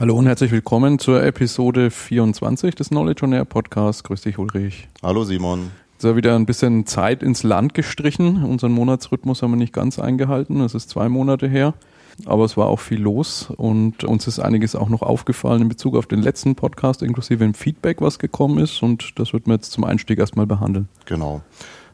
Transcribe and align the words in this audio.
Hallo 0.00 0.16
und 0.16 0.24
herzlich 0.24 0.50
willkommen 0.50 0.98
zur 0.98 1.22
Episode 1.22 1.90
24 1.90 2.74
des 2.74 2.88
Knowledge 2.88 3.22
on 3.22 3.34
Air 3.34 3.44
Podcasts. 3.44 4.02
Grüß 4.02 4.22
dich, 4.22 4.38
Ulrich. 4.38 4.88
Hallo, 5.02 5.24
Simon. 5.24 5.72
Jetzt 5.92 6.04
ist 6.04 6.16
wieder 6.16 6.36
ein 6.36 6.46
bisschen 6.46 6.86
Zeit 6.86 7.22
ins 7.22 7.42
Land 7.42 7.74
gestrichen. 7.74 8.42
Unseren 8.42 8.72
Monatsrhythmus 8.72 9.42
haben 9.42 9.50
wir 9.50 9.58
nicht 9.58 9.74
ganz 9.74 9.98
eingehalten. 9.98 10.62
Es 10.62 10.74
ist 10.74 10.88
zwei 10.88 11.10
Monate 11.10 11.48
her. 11.48 11.74
Aber 12.24 12.46
es 12.46 12.56
war 12.56 12.68
auch 12.68 12.80
viel 12.80 12.98
los 12.98 13.52
und 13.54 14.02
uns 14.04 14.26
ist 14.26 14.38
einiges 14.38 14.74
auch 14.74 14.88
noch 14.88 15.02
aufgefallen 15.02 15.60
in 15.60 15.68
Bezug 15.68 15.94
auf 15.94 16.06
den 16.06 16.22
letzten 16.22 16.54
Podcast, 16.54 17.02
inklusive 17.02 17.44
dem 17.44 17.52
Feedback, 17.52 18.00
was 18.00 18.18
gekommen 18.18 18.56
ist. 18.56 18.82
Und 18.82 19.18
das 19.18 19.34
wird 19.34 19.46
man 19.46 19.58
jetzt 19.58 19.70
zum 19.72 19.84
Einstieg 19.84 20.18
erstmal 20.18 20.46
behandeln. 20.46 20.88
Genau. 21.04 21.42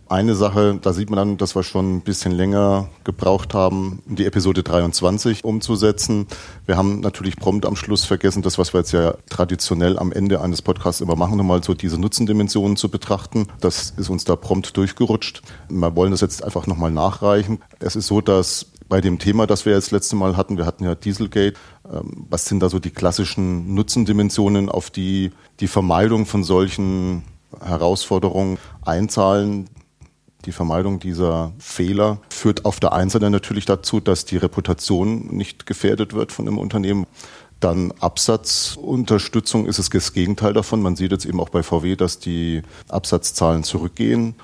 Eine 0.09 0.37
Sache, 0.37 0.79
da 0.81 0.93
sieht 0.93 1.11
man 1.11 1.17
dann, 1.17 1.37
dass 1.37 1.57
wir 1.57 1.65
schon 1.65 1.97
ein 1.97 2.01
bisschen 2.01 2.31
länger 2.31 2.89
gebraucht 3.03 3.55
haben, 3.55 4.03
die 4.07 4.25
Episode 4.25 4.63
23 4.63 5.43
umzusetzen. 5.43 6.29
Wir 6.65 6.77
haben 6.77 7.01
natürlich 7.01 7.35
prompt 7.35 7.67
am 7.67 7.75
Schluss 7.75 8.05
vergessen, 8.05 8.41
das, 8.43 8.57
was 8.57 8.73
wir 8.73 8.81
jetzt 8.81 8.93
ja 8.93 9.15
traditionell 9.29 9.99
am 9.99 10.13
Ende 10.13 10.41
eines 10.41 10.63
Podcasts 10.63 11.01
immer 11.01 11.17
machen, 11.17 11.37
nochmal 11.37 11.65
so 11.65 11.75
diese 11.75 11.99
Nutzendimensionen 12.01 12.77
zu 12.77 12.89
betrachten. 12.89 13.49
Das 13.61 13.95
ist 13.97 14.09
uns 14.09 14.23
da 14.23 14.37
prompt 14.37 14.77
durchgerutscht. 14.77 15.43
Wir 15.69 15.97
wollen 15.97 16.13
das 16.13 16.21
jetzt 16.21 16.45
einfach 16.45 16.69
nochmal 16.69 16.93
nachreichen. 16.93 17.59
Es 17.81 17.97
ist 17.97 18.07
so, 18.07 18.21
dass 18.21 18.67
bei 18.89 19.01
dem 19.01 19.19
Thema, 19.19 19.49
das 19.49 19.67
wir 19.67 19.73
jetzt 19.73 19.91
letzte 19.91 20.15
Mal 20.15 20.37
hatten, 20.37 20.57
wir 20.57 20.67
hatten 20.67 20.85
ja 20.85 20.95
Dieselgate, 20.95 21.59
ähm, 21.93 22.27
was 22.31 22.45
sind 22.45 22.61
da 22.61 22.69
so 22.69 22.79
die 22.79 22.91
klassischen 22.91 23.75
Nutzendimensionen, 23.75 24.69
auf 24.69 24.91
die 24.91 25.33
die 25.59 25.67
Vermeidung 25.67 26.27
von 26.27 26.45
solchen 26.45 27.25
Herausforderungen 27.61 28.59
einzahlen? 28.85 29.69
Die 30.47 30.53
Vermeidung 30.53 31.01
dieser 31.01 31.53
Fehler 31.59 32.19
führt 32.31 32.65
auf 32.65 32.79
der 32.79 32.93
einen 32.93 33.11
Seite 33.11 33.31
natürlich 33.31 33.65
dazu, 33.65 33.99
dass 33.99 34.25
die 34.25 34.37
Reputation 34.37 35.27
nicht 35.27 35.67
gefährdet 35.67 36.15
wird 36.15 36.31
von 36.31 36.47
einem 36.47 36.59
Unternehmen. 36.59 37.07
Dann 37.59 37.93
Absatzunterstützung 37.99 39.67
ist 39.67 39.81
es 39.81 39.91
das 39.91 40.13
Gegenteil 40.13 40.53
davon. 40.53 40.83
Man 40.83 40.95
sieht 40.95 41.11
jetzt 41.11 41.25
eben 41.25 41.41
auch 41.41 41.49
bei 41.49 41.65
VW, 41.65 41.97
dass 41.97 42.21
die 42.21 42.63
Absatzzahlen 42.89 43.65
zurückgehen. 43.65 44.37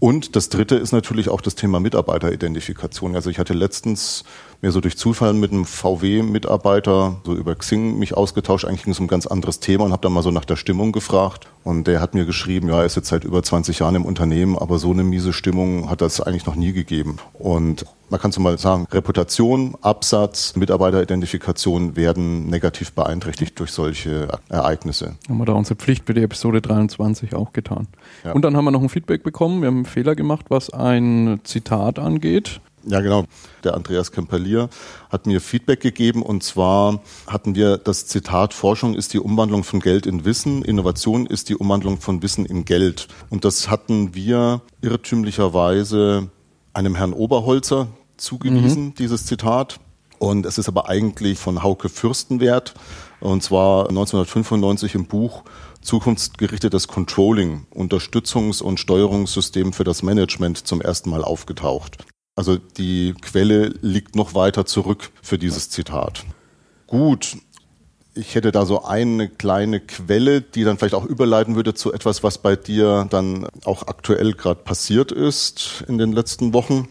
Und 0.00 0.34
das 0.34 0.48
Dritte 0.48 0.74
ist 0.74 0.92
natürlich 0.92 1.28
auch 1.28 1.40
das 1.40 1.54
Thema 1.54 1.78
Mitarbeiteridentifikation. 1.78 3.14
Also 3.14 3.30
ich 3.30 3.38
hatte 3.38 3.54
letztens 3.54 4.24
mir 4.64 4.72
so 4.72 4.80
durch 4.80 4.96
Zufall 4.96 5.34
mit 5.34 5.52
einem 5.52 5.66
VW-Mitarbeiter 5.66 7.16
so 7.24 7.34
über 7.34 7.54
Xing 7.54 7.98
mich 7.98 8.16
ausgetauscht. 8.16 8.64
Eigentlich 8.64 8.84
ging 8.84 8.92
es 8.92 8.98
um 8.98 9.04
ein 9.04 9.08
ganz 9.08 9.26
anderes 9.26 9.60
Thema 9.60 9.84
und 9.84 9.92
habe 9.92 10.00
dann 10.00 10.12
mal 10.12 10.22
so 10.22 10.30
nach 10.30 10.46
der 10.46 10.56
Stimmung 10.56 10.90
gefragt. 10.90 11.48
Und 11.64 11.86
der 11.86 12.00
hat 12.00 12.14
mir 12.14 12.24
geschrieben, 12.24 12.68
ja, 12.68 12.78
er 12.78 12.86
ist 12.86 12.96
jetzt 12.96 13.08
seit 13.08 13.24
über 13.24 13.42
20 13.42 13.78
Jahren 13.78 13.94
im 13.94 14.04
Unternehmen, 14.06 14.56
aber 14.58 14.78
so 14.78 14.90
eine 14.90 15.04
miese 15.04 15.34
Stimmung 15.34 15.90
hat 15.90 16.00
das 16.00 16.20
eigentlich 16.20 16.46
noch 16.46 16.54
nie 16.54 16.72
gegeben. 16.72 17.18
Und 17.34 17.84
man 18.08 18.20
kann 18.20 18.32
so 18.32 18.40
mal 18.40 18.56
sagen, 18.58 18.86
Reputation, 18.90 19.74
Absatz, 19.82 20.56
Mitarbeiteridentifikation 20.56 21.96
werden 21.96 22.46
negativ 22.48 22.92
beeinträchtigt 22.92 23.58
durch 23.60 23.70
solche 23.70 24.28
Ereignisse. 24.48 25.16
Haben 25.28 25.38
wir 25.38 25.46
da 25.46 25.52
unsere 25.52 25.76
Pflicht 25.76 26.06
für 26.06 26.14
die 26.14 26.22
Episode 26.22 26.62
23 26.62 27.34
auch 27.34 27.52
getan. 27.52 27.86
Ja. 28.24 28.32
Und 28.32 28.42
dann 28.42 28.56
haben 28.56 28.64
wir 28.64 28.70
noch 28.70 28.82
ein 28.82 28.88
Feedback 28.88 29.22
bekommen. 29.22 29.60
Wir 29.60 29.68
haben 29.68 29.76
einen 29.76 29.84
Fehler 29.84 30.14
gemacht, 30.14 30.46
was 30.48 30.70
ein 30.70 31.40
Zitat 31.44 31.98
angeht. 31.98 32.60
Ja, 32.86 33.00
genau. 33.00 33.24
Der 33.62 33.74
Andreas 33.74 34.12
Kemperlier 34.12 34.68
hat 35.10 35.26
mir 35.26 35.40
Feedback 35.40 35.80
gegeben 35.80 36.22
und 36.22 36.42
zwar 36.42 37.00
hatten 37.26 37.54
wir 37.54 37.78
das 37.78 38.06
Zitat, 38.06 38.52
Forschung 38.52 38.94
ist 38.94 39.14
die 39.14 39.20
Umwandlung 39.20 39.64
von 39.64 39.80
Geld 39.80 40.06
in 40.06 40.24
Wissen, 40.24 40.62
Innovation 40.62 41.26
ist 41.26 41.48
die 41.48 41.56
Umwandlung 41.56 42.00
von 42.00 42.22
Wissen 42.22 42.44
in 42.44 42.64
Geld. 42.64 43.08
Und 43.30 43.44
das 43.44 43.70
hatten 43.70 44.14
wir 44.14 44.60
irrtümlicherweise 44.82 46.30
einem 46.74 46.94
Herrn 46.94 47.12
Oberholzer 47.12 47.88
zugewiesen, 48.16 48.86
mhm. 48.86 48.94
dieses 48.94 49.26
Zitat. 49.26 49.80
Und 50.18 50.46
es 50.46 50.58
ist 50.58 50.68
aber 50.68 50.88
eigentlich 50.88 51.38
von 51.38 51.62
Hauke 51.62 51.88
Fürstenwert 51.88 52.74
und 53.20 53.42
zwar 53.42 53.88
1995 53.88 54.94
im 54.94 55.06
Buch 55.06 55.44
Zukunftsgerichtetes 55.80 56.88
Controlling, 56.88 57.66
Unterstützungs- 57.74 58.62
und 58.62 58.80
Steuerungssystem 58.80 59.72
für 59.72 59.84
das 59.84 60.02
Management 60.02 60.66
zum 60.66 60.80
ersten 60.80 61.10
Mal 61.10 61.22
aufgetaucht. 61.22 61.98
Also 62.36 62.58
die 62.58 63.14
Quelle 63.20 63.74
liegt 63.80 64.16
noch 64.16 64.34
weiter 64.34 64.66
zurück 64.66 65.10
für 65.22 65.38
dieses 65.38 65.70
Zitat. 65.70 66.24
Gut, 66.86 67.36
ich 68.14 68.34
hätte 68.34 68.52
da 68.52 68.66
so 68.66 68.84
eine 68.84 69.28
kleine 69.28 69.80
Quelle, 69.80 70.40
die 70.40 70.64
dann 70.64 70.78
vielleicht 70.78 70.94
auch 70.94 71.04
überleiten 71.04 71.56
würde 71.56 71.74
zu 71.74 71.92
etwas, 71.92 72.22
was 72.22 72.38
bei 72.38 72.56
dir 72.56 73.06
dann 73.10 73.46
auch 73.64 73.86
aktuell 73.86 74.32
gerade 74.32 74.60
passiert 74.60 75.12
ist 75.12 75.84
in 75.88 75.98
den 75.98 76.12
letzten 76.12 76.52
Wochen. 76.54 76.88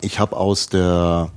Ich 0.00 0.18
habe 0.18 0.36
aus 0.36 0.68
der 0.68 1.30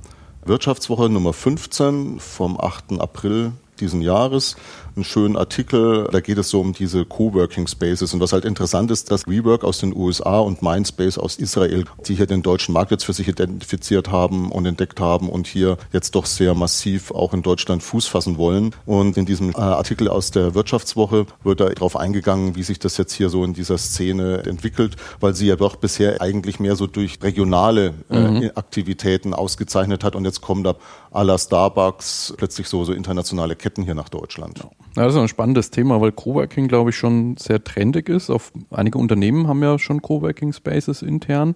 Wirtschaftswoche 0.44 1.08
Nummer 1.08 1.32
15 1.32 2.20
vom 2.20 2.60
8. 2.60 3.00
April 3.00 3.52
diesen 3.80 4.00
Jahres 4.00 4.56
einen 4.96 5.04
schönen 5.04 5.36
Artikel. 5.36 6.08
Da 6.10 6.20
geht 6.20 6.38
es 6.38 6.50
so 6.50 6.60
um 6.60 6.72
diese 6.72 7.04
Coworking 7.04 7.66
Spaces. 7.66 8.14
Und 8.14 8.20
was 8.20 8.32
halt 8.32 8.44
interessant 8.44 8.90
ist, 8.90 9.10
dass 9.10 9.26
WeWork 9.26 9.62
aus 9.62 9.78
den 9.78 9.94
USA 9.94 10.38
und 10.38 10.62
Mindspace 10.62 11.18
aus 11.18 11.36
Israel, 11.36 11.84
die 12.06 12.14
hier 12.14 12.26
den 12.26 12.42
deutschen 12.42 12.72
Markt 12.72 12.90
jetzt 12.90 13.04
für 13.04 13.12
sich 13.12 13.28
identifiziert 13.28 14.10
haben 14.10 14.50
und 14.50 14.66
entdeckt 14.66 15.00
haben 15.00 15.28
und 15.28 15.46
hier 15.46 15.76
jetzt 15.92 16.14
doch 16.14 16.26
sehr 16.26 16.54
massiv 16.54 17.10
auch 17.10 17.34
in 17.34 17.42
Deutschland 17.42 17.82
Fuß 17.82 18.06
fassen 18.06 18.38
wollen. 18.38 18.74
Und 18.86 19.16
in 19.16 19.26
diesem 19.26 19.50
äh, 19.50 19.58
Artikel 19.58 20.08
aus 20.08 20.30
der 20.30 20.54
Wirtschaftswoche 20.54 21.26
wird 21.44 21.60
da 21.60 21.68
darauf 21.68 21.96
eingegangen, 21.96 22.56
wie 22.56 22.62
sich 22.62 22.78
das 22.78 22.96
jetzt 22.96 23.12
hier 23.12 23.28
so 23.28 23.44
in 23.44 23.52
dieser 23.52 23.78
Szene 23.78 24.44
entwickelt, 24.44 24.96
weil 25.20 25.34
sie 25.34 25.46
ja 25.46 25.56
doch 25.56 25.76
bisher 25.76 26.20
eigentlich 26.20 26.58
mehr 26.58 26.76
so 26.76 26.86
durch 26.86 27.18
regionale 27.22 27.94
äh, 28.10 28.18
mhm. 28.18 28.50
Aktivitäten 28.54 29.34
ausgezeichnet 29.34 30.04
hat. 30.04 30.16
Und 30.16 30.24
jetzt 30.24 30.40
kommen 30.40 30.64
da 30.64 30.76
à 31.12 31.22
la 31.22 31.38
Starbucks 31.38 32.34
plötzlich 32.36 32.68
so, 32.68 32.84
so 32.84 32.92
internationale 32.92 33.56
Ketten 33.56 33.84
hier 33.84 33.94
nach 33.94 34.08
Deutschland. 34.08 34.58
Ja, 34.58 34.70
das 35.04 35.14
ist 35.14 35.20
ein 35.20 35.28
spannendes 35.28 35.70
Thema, 35.70 36.00
weil 36.00 36.12
Coworking, 36.12 36.68
glaube 36.68 36.90
ich, 36.90 36.96
schon 36.96 37.36
sehr 37.36 37.62
trendig 37.62 38.08
ist. 38.08 38.30
Auf, 38.30 38.52
einige 38.70 38.98
Unternehmen 38.98 39.46
haben 39.46 39.62
ja 39.62 39.78
schon 39.78 40.00
Coworking 40.00 40.52
Spaces 40.52 41.02
intern. 41.02 41.54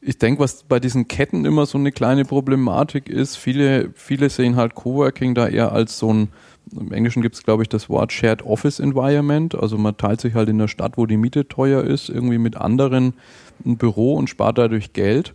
Ich 0.00 0.18
denke, 0.18 0.40
was 0.40 0.64
bei 0.64 0.80
diesen 0.80 1.08
Ketten 1.08 1.44
immer 1.44 1.66
so 1.66 1.78
eine 1.78 1.92
kleine 1.92 2.24
Problematik 2.24 3.08
ist, 3.08 3.36
viele, 3.36 3.90
viele 3.94 4.28
sehen 4.28 4.56
halt 4.56 4.74
Coworking 4.74 5.34
da 5.34 5.48
eher 5.48 5.72
als 5.72 5.98
so 5.98 6.12
ein, 6.12 6.28
im 6.72 6.92
Englischen 6.92 7.22
gibt 7.22 7.34
es, 7.34 7.42
glaube 7.42 7.62
ich, 7.62 7.68
das 7.68 7.88
Wort 7.88 8.12
Shared 8.12 8.42
Office 8.42 8.80
Environment. 8.80 9.54
Also 9.54 9.78
man 9.78 9.96
teilt 9.96 10.20
sich 10.20 10.34
halt 10.34 10.48
in 10.48 10.58
der 10.58 10.68
Stadt, 10.68 10.96
wo 10.96 11.06
die 11.06 11.16
Miete 11.16 11.48
teuer 11.48 11.82
ist, 11.84 12.08
irgendwie 12.08 12.38
mit 12.38 12.56
anderen 12.56 13.14
ein 13.64 13.76
Büro 13.76 14.14
und 14.14 14.28
spart 14.28 14.58
dadurch 14.58 14.92
Geld. 14.92 15.34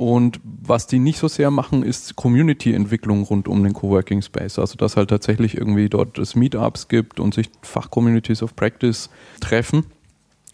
Und 0.00 0.40
was 0.42 0.86
die 0.86 0.98
nicht 0.98 1.18
so 1.18 1.28
sehr 1.28 1.50
machen, 1.50 1.82
ist 1.82 2.16
Community-Entwicklung 2.16 3.22
rund 3.22 3.48
um 3.48 3.62
den 3.62 3.74
Coworking 3.74 4.22
Space. 4.22 4.58
Also 4.58 4.78
dass 4.78 4.96
halt 4.96 5.10
tatsächlich 5.10 5.58
irgendwie 5.58 5.90
dort 5.90 6.16
es 6.16 6.34
Meetups 6.34 6.88
gibt 6.88 7.20
und 7.20 7.34
sich 7.34 7.50
Fachcommunities 7.60 8.42
of 8.42 8.56
Practice 8.56 9.10
treffen. 9.42 9.84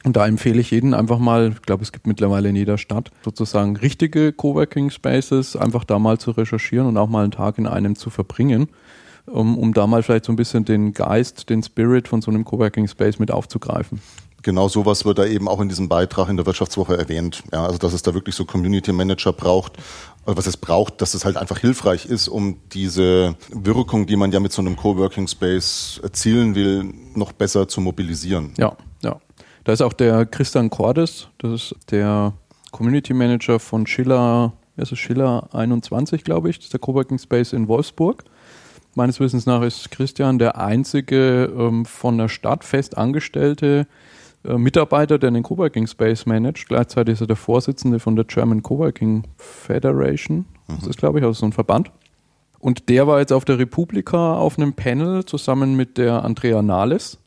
Und 0.03 0.17
da 0.17 0.27
empfehle 0.27 0.61
ich 0.61 0.73
jeden 0.73 0.95
einfach 0.95 1.21
mal, 1.21 1.53
ich 1.53 1.63
glaube, 1.63 1.85
es 1.85 1.93
gibt 1.93 2.09
mittlerweile 2.09 2.49
in 2.49 2.57
jeder 2.57 2.77
Stadt 2.77 3.13
sozusagen 3.25 3.77
richtige 3.77 4.33
Coworking 4.33 4.91
Spaces, 4.91 5.55
einfach 5.55 5.85
da 5.85 6.01
mal 6.01 6.19
zu 6.19 6.33
recherchieren 6.33 6.89
und 6.89 6.97
auch 6.97 7.09
mal 7.09 7.23
einen 7.23 7.31
Tag 7.31 7.57
in 7.59 7.69
einem 7.69 7.95
zu 7.95 8.11
verbringen, 8.11 8.67
um, 9.27 9.57
um 9.57 9.73
da 9.75 9.87
mal 9.87 10.03
vielleicht 10.03 10.25
so 10.25 10.33
ein 10.33 10.37
bisschen 10.37 10.65
den 10.65 10.93
Geist, 10.93 11.51
den 11.51 11.63
Spirit 11.63 12.09
von 12.09 12.21
so 12.21 12.33
einem 12.33 12.45
Coworking 12.45 12.89
Space 12.89 13.21
mit 13.21 13.31
aufzugreifen 13.31 14.01
genau 14.47 14.69
sowas 14.69 15.05
wird 15.05 15.19
da 15.19 15.27
eben 15.27 15.49
auch 15.49 15.61
in 15.61 15.69
diesem 15.69 15.89
Beitrag 15.89 16.29
in 16.29 16.37
der 16.37 16.47
Wirtschaftswoche 16.47 16.97
erwähnt. 16.97 17.43
Ja, 17.53 17.67
also 17.67 17.79
dass 17.79 17.93
es 17.93 18.03
da 18.03 18.15
wirklich 18.15 18.37
so 18.37 18.45
Community 18.45 18.93
Manager 18.93 19.33
braucht, 19.33 19.73
was 20.25 20.47
es 20.47 20.57
braucht, 20.57 21.03
dass 21.03 21.15
es 21.15 21.25
halt 21.25 21.37
einfach 21.37 21.59
hilfreich 21.59 22.07
ist, 22.07 22.29
um 22.29 22.57
diese 22.73 23.35
Wirkung, 23.51 24.07
die 24.07 24.15
man 24.15 24.31
ja 24.31 24.39
mit 24.39 24.53
so 24.53 24.63
einem 24.63 24.77
Coworking 24.77 25.27
Space 25.27 26.01
erzielen 26.01 26.55
will, 26.55 26.85
noch 27.15 27.33
besser 27.33 27.67
zu 27.67 27.81
mobilisieren. 27.81 28.55
Ja, 28.57 28.77
ja. 29.03 29.21
Da 29.65 29.73
ist 29.73 29.83
auch 29.83 29.93
der 29.93 30.25
Christian 30.27 30.71
Cordes, 30.71 31.27
das 31.39 31.51
ist 31.51 31.75
der 31.91 32.33
Community 32.71 33.15
Manager 33.15 33.59
von 33.59 33.85
Schiller, 33.85 34.53
ist 34.77 34.97
Schiller 34.97 35.49
21, 35.53 36.23
glaube 36.23 36.51
ich, 36.51 36.59
das 36.59 36.67
ist 36.67 36.73
der 36.73 36.81
Coworking 36.81 37.19
Space 37.19 37.53
in 37.53 37.67
Wolfsburg. 37.67 38.23
Meines 38.95 39.19
Wissens 39.19 39.45
nach 39.45 39.63
ist 39.63 39.91
Christian 39.91 40.39
der 40.39 40.57
einzige 40.57 41.53
ähm, 41.59 41.85
von 41.85 42.17
der 42.17 42.29
Stadt 42.29 42.63
fest 42.63 42.97
Angestellte, 42.97 43.89
äh, 43.89 44.16
Mitarbeiter, 44.57 45.19
der 45.19 45.31
den 45.31 45.43
Coworking 45.43 45.87
Space 45.87 46.27
managt. 46.27 46.69
Gleichzeitig 46.69 47.15
ist 47.15 47.21
er 47.21 47.27
der 47.27 47.37
Vorsitzende 47.37 47.99
von 47.99 48.17
der 48.17 48.25
German 48.25 48.63
Coworking 48.63 49.25
Federation. 49.37 50.47
Das 50.69 50.83
mhm. 50.83 50.91
ist, 50.91 50.99
glaube 50.99 51.19
ich, 51.19 51.25
also 51.25 51.41
so 51.41 51.47
ein 51.47 51.53
Verband. 51.53 51.91
Und 52.59 52.89
der 52.89 53.07
war 53.07 53.21
jetzt 53.21 53.33
auf 53.33 53.45
der 53.45 53.59
Republika 53.59 54.37
auf 54.37 54.59
einem 54.59 54.73
Panel 54.73 55.25
zusammen 55.25 55.77
mit 55.77 55.99
der 55.99 56.25
Andrea 56.25 56.63
Nahles. 56.63 57.19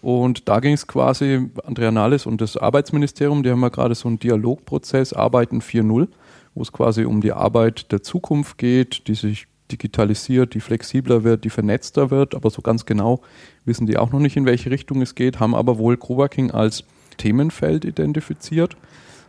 Und 0.00 0.48
da 0.48 0.58
ging 0.58 0.72
es 0.72 0.86
quasi, 0.88 1.48
Andrea 1.64 1.92
Nahles 1.92 2.26
und 2.26 2.40
das 2.40 2.56
Arbeitsministerium, 2.56 3.44
die 3.44 3.50
haben 3.50 3.62
ja 3.62 3.68
gerade 3.68 3.94
so 3.94 4.08
einen 4.08 4.18
Dialogprozess, 4.18 5.12
Arbeiten 5.12 5.60
4.0, 5.60 6.08
wo 6.54 6.62
es 6.62 6.72
quasi 6.72 7.04
um 7.04 7.20
die 7.20 7.32
Arbeit 7.32 7.92
der 7.92 8.02
Zukunft 8.02 8.58
geht, 8.58 9.06
die 9.06 9.14
sich 9.14 9.46
digitalisiert, 9.72 10.54
die 10.54 10.60
flexibler 10.60 11.24
wird, 11.24 11.44
die 11.44 11.50
vernetzter 11.50 12.10
wird, 12.10 12.34
aber 12.34 12.50
so 12.50 12.62
ganz 12.62 12.86
genau 12.86 13.20
wissen 13.64 13.86
die 13.86 13.96
auch 13.96 14.12
noch 14.12 14.20
nicht, 14.20 14.36
in 14.36 14.46
welche 14.46 14.70
Richtung 14.70 15.02
es 15.02 15.14
geht, 15.14 15.40
haben 15.40 15.54
aber 15.54 15.78
wohl 15.78 15.96
Coworking 15.96 16.50
als 16.50 16.84
Themenfeld 17.16 17.84
identifiziert. 17.84 18.76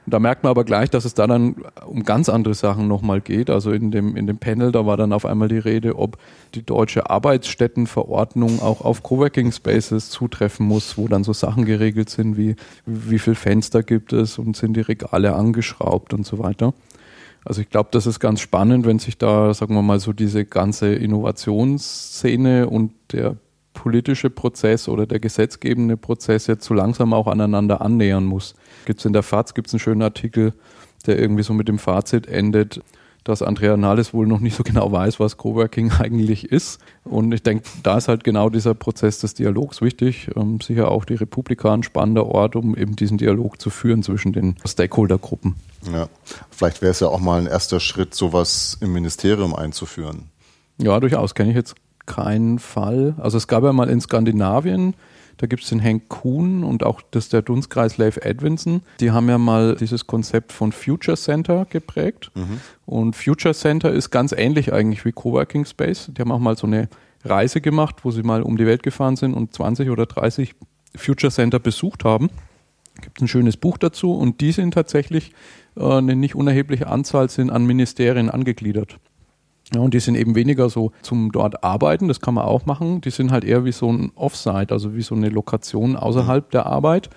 da 0.06 0.20
merkt 0.20 0.44
man 0.44 0.50
aber 0.50 0.66
gleich, 0.66 0.90
dass 0.90 1.06
es 1.06 1.14
da 1.14 1.28
dann 1.28 1.56
um 1.86 2.04
ganz 2.04 2.28
andere 2.28 2.54
Sachen 2.54 2.90
nochmal 2.90 3.22
geht. 3.22 3.50
Also 3.50 3.72
in 3.72 3.90
dem, 3.92 4.18
in 4.18 4.28
dem 4.28 4.38
Panel, 4.38 4.74
da 4.74 4.86
war 4.86 4.98
dann 4.98 5.14
auf 5.14 5.26
einmal 5.26 5.48
die 5.48 5.60
Rede, 5.60 5.98
ob 5.98 6.18
die 6.56 6.66
deutsche 6.66 7.10
Arbeitsstättenverordnung 7.10 8.62
auch 8.62 8.82
auf 8.82 9.02
Coworking 9.02 9.52
Spaces 9.54 10.10
zutreffen 10.10 10.66
muss, 10.66 10.98
wo 10.98 11.08
dann 11.08 11.24
so 11.24 11.32
Sachen 11.32 11.64
geregelt 11.64 12.10
sind 12.10 12.36
wie, 12.36 12.56
wie 12.86 13.20
viel 13.20 13.36
Fenster 13.36 13.82
gibt 13.82 14.12
es 14.12 14.38
und 14.38 14.58
sind 14.58 14.76
die 14.76 14.82
Regale 14.82 15.36
angeschraubt 15.36 16.14
und 16.14 16.26
so 16.26 16.40
weiter. 16.40 16.74
Also 17.46 17.62
ich 17.62 17.70
glaube, 17.70 17.90
das 17.92 18.08
ist 18.08 18.20
ganz 18.20 18.40
spannend, 18.40 18.86
wenn 18.86 19.00
sich 19.00 19.18
da, 19.18 19.54
sagen 19.54 19.76
wir 19.76 19.82
mal, 19.82 20.00
so 20.00 20.14
diese 20.14 20.46
ganze 20.46 20.94
Innovationsszene 20.94 22.70
und 22.70 22.94
der 23.12 23.36
politische 23.74 24.30
Prozess 24.30 24.88
oder 24.88 25.06
der 25.06 25.20
gesetzgebende 25.20 25.98
Prozess 25.98 26.48
jetzt 26.48 26.66
so 26.66 26.74
langsam 26.74 27.12
auch 27.14 27.28
aneinander 27.28 27.82
annähern 27.82 28.24
muss. 28.24 28.56
Gibt 28.86 29.00
es 29.00 29.06
in 29.06 29.14
der 29.14 29.24
FAZ 29.24 29.54
gibt's 29.56 29.74
einen 29.74 29.80
schönen 29.80 30.02
Artikel, 30.02 30.54
der 31.06 31.20
irgendwie 31.20 31.44
so 31.44 31.54
mit 31.54 31.68
dem 31.68 31.80
Fazit 31.80 32.28
endet, 32.28 32.82
dass 33.24 33.42
Andrea 33.42 33.78
Nahles 33.78 34.14
wohl 34.14 34.28
noch 34.28 34.40
nicht 34.40 34.56
so 34.56 34.64
genau 34.64 34.92
weiß, 34.92 35.20
was 35.20 35.38
Coworking 35.38 35.92
eigentlich 36.00 36.52
ist. 36.52 36.80
Und 37.04 37.34
ich 37.34 37.44
denke, 37.44 37.66
da 37.84 37.98
ist 37.98 38.08
halt 38.08 38.24
genau 38.24 38.50
dieser 38.50 38.74
Prozess 38.74 39.20
des 39.20 39.34
Dialogs 39.34 39.82
wichtig. 39.82 40.30
Ähm, 40.36 40.60
sicher 40.62 40.92
auch 40.92 41.06
die 41.06 41.16
Republika 41.16 41.74
ein 41.74 41.84
spannender 41.84 42.26
Ort, 42.28 42.56
um 42.56 42.76
eben 42.76 42.96
diesen 42.96 43.18
Dialog 43.18 43.62
zu 43.62 43.70
führen 43.70 44.04
zwischen 44.04 44.34
den 44.34 44.56
Stakeholdergruppen. 44.66 45.56
Ja, 45.92 46.08
vielleicht 46.50 46.82
wäre 46.82 46.92
es 46.92 47.00
ja 47.00 47.08
auch 47.08 47.20
mal 47.20 47.40
ein 47.40 47.48
erster 47.48 47.80
Schritt, 47.80 48.14
sowas 48.16 48.78
im 48.82 48.94
Ministerium 48.94 49.56
einzuführen. 49.56 50.30
Ja, 50.78 51.00
durchaus. 51.00 51.36
Kenne 51.36 51.52
ich 51.52 51.56
jetzt 51.56 51.76
keinen 52.06 52.60
Fall. 52.60 53.16
Also 53.18 53.38
es 53.38 53.48
gab 53.48 53.64
ja 53.64 53.74
mal 53.74 53.90
in 53.90 54.02
Skandinavien, 54.02 54.96
da 55.38 55.48
gibt 55.48 55.64
es 55.64 55.70
den 55.70 55.84
Hank 55.84 56.10
Kuhn 56.10 56.64
und 56.64 56.84
auch 56.84 57.02
das 57.12 57.30
der 57.30 57.42
Dunstkreis 57.42 57.98
Leif 57.98 58.18
Edwinson. 58.18 58.82
Die 59.00 59.12
haben 59.12 59.30
ja 59.30 59.38
mal 59.38 59.76
dieses 59.76 60.08
Konzept 60.08 60.52
von 60.52 60.72
Future 60.72 61.18
Center 61.18 61.66
geprägt. 61.70 62.32
Mhm. 62.36 62.62
Und 62.86 63.16
Future 63.16 63.54
Center 63.54 63.92
ist 63.92 64.12
ganz 64.12 64.32
ähnlich 64.32 64.74
eigentlich 64.74 65.06
wie 65.06 65.12
Coworking 65.12 65.66
Space. 65.66 66.10
Die 66.12 66.22
haben 66.22 66.32
auch 66.32 66.40
mal 66.40 66.58
so 66.58 66.68
eine 66.68 66.90
Reise 67.24 67.62
gemacht, 67.62 67.98
wo 68.04 68.12
sie 68.12 68.24
mal 68.24 68.44
um 68.44 68.58
die 68.58 68.66
Welt 68.66 68.84
gefahren 68.84 69.16
sind 69.16 69.34
und 69.34 69.54
20 69.54 69.90
oder 69.90 70.06
30 70.06 70.56
Future 70.96 71.32
Center 71.32 71.60
besucht 71.60 72.04
haben. 72.04 72.30
Gibt 73.02 73.22
ein 73.22 73.28
schönes 73.28 73.58
Buch 73.58 73.78
dazu 73.78 74.14
und 74.14 74.42
die 74.42 74.52
sind 74.52 74.74
tatsächlich 74.74 75.32
äh, 75.76 75.84
eine 75.84 76.16
nicht 76.16 76.36
unerhebliche 76.36 76.88
Anzahl 76.88 77.30
sind 77.30 77.50
an 77.50 77.66
Ministerien 77.66 78.30
angegliedert. 78.30 79.00
Ja, 79.74 79.80
und 79.80 79.94
die 79.94 80.00
sind 80.00 80.16
eben 80.16 80.36
weniger 80.36 80.70
so 80.70 80.92
zum 81.02 81.32
dort 81.32 81.64
arbeiten, 81.64 82.08
das 82.08 82.20
kann 82.20 82.34
man 82.34 82.46
auch 82.46 82.66
machen. 82.66 83.02
Die 83.02 83.12
sind 83.12 83.32
halt 83.32 83.44
eher 83.44 83.66
wie 83.66 83.72
so 83.72 83.92
ein 83.92 84.12
Offsite, 84.16 84.72
also 84.72 84.96
wie 84.96 85.02
so 85.02 85.16
eine 85.16 85.30
Lokation 85.30 85.96
außerhalb 85.96 86.50
der 86.52 86.66
Arbeit. 86.66 87.10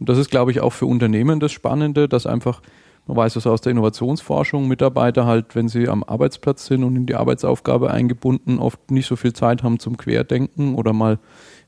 Und 0.00 0.08
das 0.08 0.18
ist, 0.18 0.30
glaube 0.30 0.50
ich, 0.50 0.60
auch 0.60 0.72
für 0.72 0.86
Unternehmen 0.86 1.40
das 1.40 1.52
Spannende, 1.52 2.08
dass 2.08 2.26
einfach, 2.26 2.62
man 3.06 3.18
weiß 3.18 3.34
das 3.34 3.46
aus 3.46 3.60
der 3.60 3.72
Innovationsforschung, 3.72 4.66
Mitarbeiter 4.66 5.26
halt, 5.26 5.54
wenn 5.54 5.68
sie 5.68 5.88
am 5.88 6.02
Arbeitsplatz 6.02 6.66
sind 6.66 6.84
und 6.84 6.96
in 6.96 7.06
die 7.06 7.14
Arbeitsaufgabe 7.14 7.90
eingebunden, 7.90 8.58
oft 8.58 8.90
nicht 8.90 9.06
so 9.06 9.14
viel 9.14 9.34
Zeit 9.34 9.62
haben 9.62 9.78
zum 9.78 9.96
Querdenken 9.96 10.74
oder 10.74 10.92
mal 10.92 11.18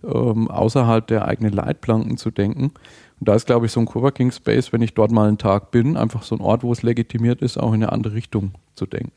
ähm, 0.02 0.50
außerhalb 0.50 1.06
der 1.06 1.26
eigenen 1.26 1.52
Leitplanken 1.52 2.16
zu 2.16 2.30
denken. 2.30 2.72
Und 3.20 3.28
da 3.28 3.34
ist, 3.34 3.46
glaube 3.46 3.66
ich, 3.66 3.72
so 3.72 3.80
ein 3.80 3.86
Coworking 3.86 4.32
Space, 4.32 4.72
wenn 4.72 4.82
ich 4.82 4.94
dort 4.94 5.10
mal 5.10 5.28
einen 5.28 5.38
Tag 5.38 5.70
bin, 5.70 5.96
einfach 5.96 6.22
so 6.22 6.34
ein 6.34 6.40
Ort, 6.40 6.62
wo 6.62 6.72
es 6.72 6.82
legitimiert 6.82 7.42
ist, 7.42 7.58
auch 7.58 7.68
in 7.68 7.82
eine 7.82 7.92
andere 7.92 8.14
Richtung 8.14 8.52
zu 8.74 8.86
denken. 8.86 9.12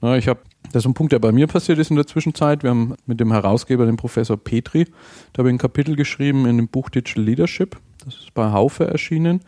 Na, 0.00 0.16
ich 0.16 0.28
habe, 0.28 0.40
das 0.72 0.82
ist 0.82 0.86
ein 0.86 0.94
Punkt, 0.94 1.12
der 1.12 1.18
bei 1.18 1.32
mir 1.32 1.46
passiert 1.48 1.78
ist 1.78 1.90
in 1.90 1.96
der 1.96 2.06
Zwischenzeit. 2.06 2.62
Wir 2.62 2.70
haben 2.70 2.94
mit 3.06 3.18
dem 3.18 3.32
Herausgeber, 3.32 3.84
dem 3.84 3.96
Professor 3.96 4.36
Petri, 4.36 4.84
da 5.32 5.40
habe 5.40 5.48
ich 5.48 5.54
ein 5.54 5.58
Kapitel 5.58 5.96
geschrieben 5.96 6.46
in 6.46 6.56
dem 6.56 6.68
Buch 6.68 6.88
Digital 6.88 7.24
Leadership. 7.24 7.76
Das 8.04 8.14
ist 8.14 8.34
bei 8.34 8.52
Haufe 8.52 8.86
erschienen. 8.86 9.40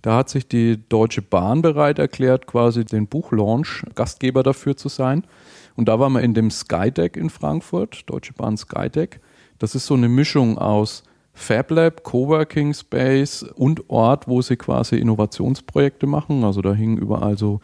Da 0.00 0.16
hat 0.16 0.30
sich 0.30 0.48
die 0.48 0.78
Deutsche 0.88 1.22
Bahn 1.22 1.60
bereit 1.60 1.98
erklärt, 1.98 2.46
quasi 2.46 2.84
den 2.84 3.06
Buchlaunch 3.06 3.82
Gastgeber 3.94 4.42
dafür 4.42 4.76
zu 4.76 4.88
sein. 4.88 5.24
Und 5.76 5.88
da 5.88 5.98
waren 6.00 6.12
wir 6.12 6.22
in 6.22 6.34
dem 6.34 6.50
Skydeck 6.50 7.16
in 7.16 7.30
Frankfurt, 7.30 8.04
Deutsche 8.06 8.32
Bahn 8.32 8.56
Skydeck. 8.56 9.20
Das 9.58 9.74
ist 9.74 9.86
so 9.86 9.94
eine 9.94 10.08
Mischung 10.08 10.56
aus 10.56 11.02
FabLab, 11.34 12.02
Coworking 12.02 12.74
Space 12.74 13.42
und 13.42 13.88
Ort, 13.88 14.26
wo 14.26 14.42
sie 14.42 14.56
quasi 14.56 14.96
Innovationsprojekte 14.96 16.06
machen. 16.06 16.42
Also 16.44 16.62
da 16.62 16.74
hingen 16.74 16.98
überall 16.98 17.38
so 17.38 17.60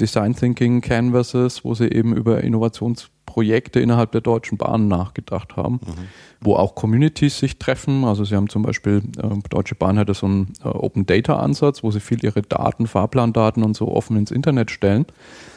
Design 0.00 0.34
Thinking 0.34 0.80
Canvases, 0.80 1.64
wo 1.64 1.74
sie 1.74 1.88
eben 1.90 2.14
über 2.14 2.42
Innovationsprojekte 2.42 3.80
innerhalb 3.80 4.12
der 4.12 4.20
Deutschen 4.20 4.56
Bahn 4.56 4.88
nachgedacht 4.88 5.56
haben, 5.56 5.74
mhm. 5.74 6.08
wo 6.40 6.54
auch 6.54 6.74
Communities 6.74 7.38
sich 7.38 7.58
treffen. 7.58 8.04
Also 8.04 8.24
sie 8.24 8.36
haben 8.36 8.48
zum 8.48 8.62
Beispiel, 8.62 9.02
äh, 9.18 9.28
Deutsche 9.50 9.74
Bahn 9.74 9.98
hatte 9.98 10.14
so 10.14 10.26
einen 10.26 10.52
äh, 10.64 10.68
Open 10.68 11.06
Data 11.06 11.36
Ansatz, 11.36 11.82
wo 11.82 11.90
sie 11.90 12.00
viel 12.00 12.22
ihre 12.24 12.42
Daten, 12.42 12.86
Fahrplandaten 12.86 13.62
und 13.62 13.76
so 13.76 13.88
offen 13.88 14.16
ins 14.16 14.30
Internet 14.30 14.70
stellen, 14.70 15.06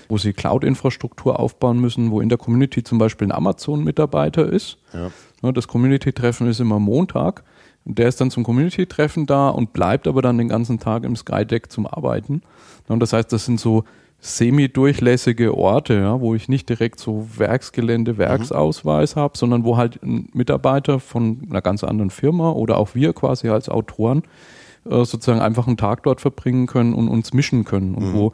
wo 0.09 0.17
sie 0.17 0.33
Cloud-Infrastruktur 0.33 1.39
aufbauen 1.39 1.79
müssen, 1.79 2.11
wo 2.11 2.19
in 2.19 2.29
der 2.29 2.37
Community 2.37 2.83
zum 2.83 2.97
Beispiel 2.97 3.27
ein 3.27 3.31
Amazon-Mitarbeiter 3.31 4.47
ist. 4.51 4.77
Ja. 4.93 5.51
Das 5.51 5.67
Community-Treffen 5.67 6.47
ist 6.47 6.59
immer 6.59 6.79
Montag. 6.79 7.43
Und 7.83 7.97
der 7.97 8.07
ist 8.07 8.21
dann 8.21 8.29
zum 8.29 8.43
Community-Treffen 8.43 9.25
da 9.25 9.49
und 9.49 9.73
bleibt 9.73 10.07
aber 10.07 10.21
dann 10.21 10.37
den 10.37 10.49
ganzen 10.49 10.79
Tag 10.79 11.03
im 11.03 11.15
Skydeck 11.15 11.71
zum 11.71 11.87
Arbeiten. 11.87 12.43
Und 12.87 12.99
das 12.99 13.11
heißt, 13.13 13.31
das 13.33 13.45
sind 13.45 13.59
so 13.59 13.85
semi-durchlässige 14.21 15.57
Orte, 15.57 15.95
ja, 15.95 16.21
wo 16.21 16.35
ich 16.35 16.47
nicht 16.47 16.69
direkt 16.69 16.99
so 16.99 17.27
Werksgelände, 17.37 18.19
Werksausweis 18.19 19.15
mhm. 19.15 19.19
habe, 19.19 19.37
sondern 19.37 19.63
wo 19.63 19.77
halt 19.77 20.01
ein 20.03 20.29
Mitarbeiter 20.33 20.99
von 20.99 21.41
einer 21.49 21.61
ganz 21.61 21.83
anderen 21.83 22.11
Firma 22.11 22.51
oder 22.51 22.77
auch 22.77 22.93
wir 22.93 23.13
quasi 23.13 23.49
als 23.49 23.67
Autoren 23.67 24.21
äh, 24.85 25.03
sozusagen 25.05 25.41
einfach 25.41 25.67
einen 25.67 25.77
Tag 25.77 26.03
dort 26.03 26.21
verbringen 26.21 26.67
können 26.67 26.93
und 26.93 27.09
uns 27.09 27.33
mischen 27.33 27.65
können. 27.65 27.95
Und 27.95 28.09
mhm. 28.09 28.13
wo 28.13 28.33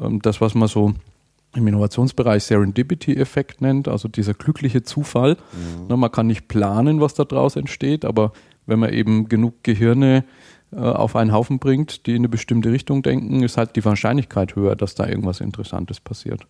ähm, 0.00 0.20
das, 0.20 0.40
was 0.40 0.56
man 0.56 0.66
so 0.66 0.94
im 1.54 1.66
Innovationsbereich 1.66 2.42
Serendipity-Effekt 2.44 3.60
nennt, 3.60 3.86
also 3.86 4.08
dieser 4.08 4.34
glückliche 4.34 4.82
Zufall. 4.82 5.34
Mhm. 5.52 5.86
Na, 5.88 5.96
man 5.96 6.10
kann 6.10 6.26
nicht 6.26 6.48
planen, 6.48 7.00
was 7.00 7.14
da 7.14 7.24
draus 7.24 7.54
entsteht, 7.54 8.04
aber 8.04 8.32
wenn 8.66 8.80
man 8.80 8.92
eben 8.92 9.28
genug 9.28 9.62
Gehirne 9.62 10.24
auf 10.76 11.16
einen 11.16 11.32
Haufen 11.32 11.58
bringt, 11.58 12.06
die 12.06 12.12
in 12.12 12.18
eine 12.18 12.28
bestimmte 12.28 12.70
Richtung 12.70 13.02
denken, 13.02 13.42
ist 13.42 13.56
halt 13.56 13.76
die 13.76 13.84
Wahrscheinlichkeit 13.84 14.54
höher, 14.54 14.76
dass 14.76 14.94
da 14.94 15.06
irgendwas 15.06 15.40
Interessantes 15.40 16.00
passiert. 16.00 16.46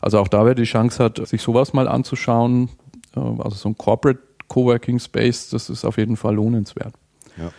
Also 0.00 0.18
auch 0.18 0.28
da, 0.28 0.46
wer 0.46 0.54
die 0.54 0.64
Chance 0.64 1.02
hat, 1.02 1.26
sich 1.26 1.42
sowas 1.42 1.72
mal 1.72 1.88
anzuschauen, 1.88 2.70
äh, 3.16 3.20
also 3.20 3.50
so 3.50 3.68
ein 3.68 3.76
Corporate 3.76 4.20
Coworking 4.48 4.98
Space, 4.98 5.50
das 5.50 5.68
ist 5.68 5.84
auf 5.84 5.98
jeden 5.98 6.16
Fall 6.16 6.34
lohnenswert. 6.34 6.94
Ja, 7.36 7.50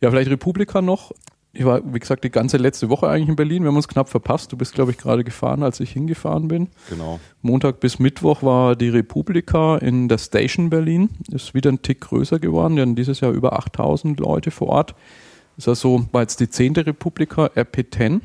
ja 0.00 0.10
vielleicht 0.10 0.30
Republika 0.30 0.82
noch. 0.82 1.12
Ich 1.52 1.64
war, 1.64 1.80
wie 1.92 1.98
gesagt, 1.98 2.22
die 2.22 2.30
ganze 2.30 2.58
letzte 2.58 2.90
Woche 2.90 3.08
eigentlich 3.08 3.28
in 3.28 3.34
Berlin. 3.34 3.64
Wir 3.64 3.68
haben 3.68 3.76
uns 3.76 3.88
knapp 3.88 4.08
verpasst. 4.08 4.52
Du 4.52 4.56
bist, 4.56 4.72
glaube 4.72 4.92
ich, 4.92 4.98
gerade 4.98 5.24
gefahren, 5.24 5.64
als 5.64 5.80
ich 5.80 5.90
hingefahren 5.90 6.46
bin. 6.46 6.68
Genau. 6.88 7.18
Montag 7.42 7.80
bis 7.80 7.98
Mittwoch 7.98 8.44
war 8.44 8.76
die 8.76 8.90
Republika 8.90 9.76
in 9.78 10.08
der 10.08 10.18
Station 10.18 10.70
Berlin. 10.70 11.08
Ist 11.32 11.52
wieder 11.52 11.72
ein 11.72 11.82
Tick 11.82 12.02
größer 12.02 12.38
geworden. 12.38 12.76
Wir 12.76 12.82
haben 12.82 12.94
dieses 12.94 13.18
Jahr 13.18 13.32
über 13.32 13.58
8000 13.58 14.20
Leute 14.20 14.52
vor 14.52 14.68
Ort. 14.68 14.94
Ist 15.60 15.68
also, 15.68 16.06
war 16.10 16.22
jetzt 16.22 16.40
die 16.40 16.48
zehnte 16.48 16.86
Republika, 16.86 17.48
RP10, 17.48 18.22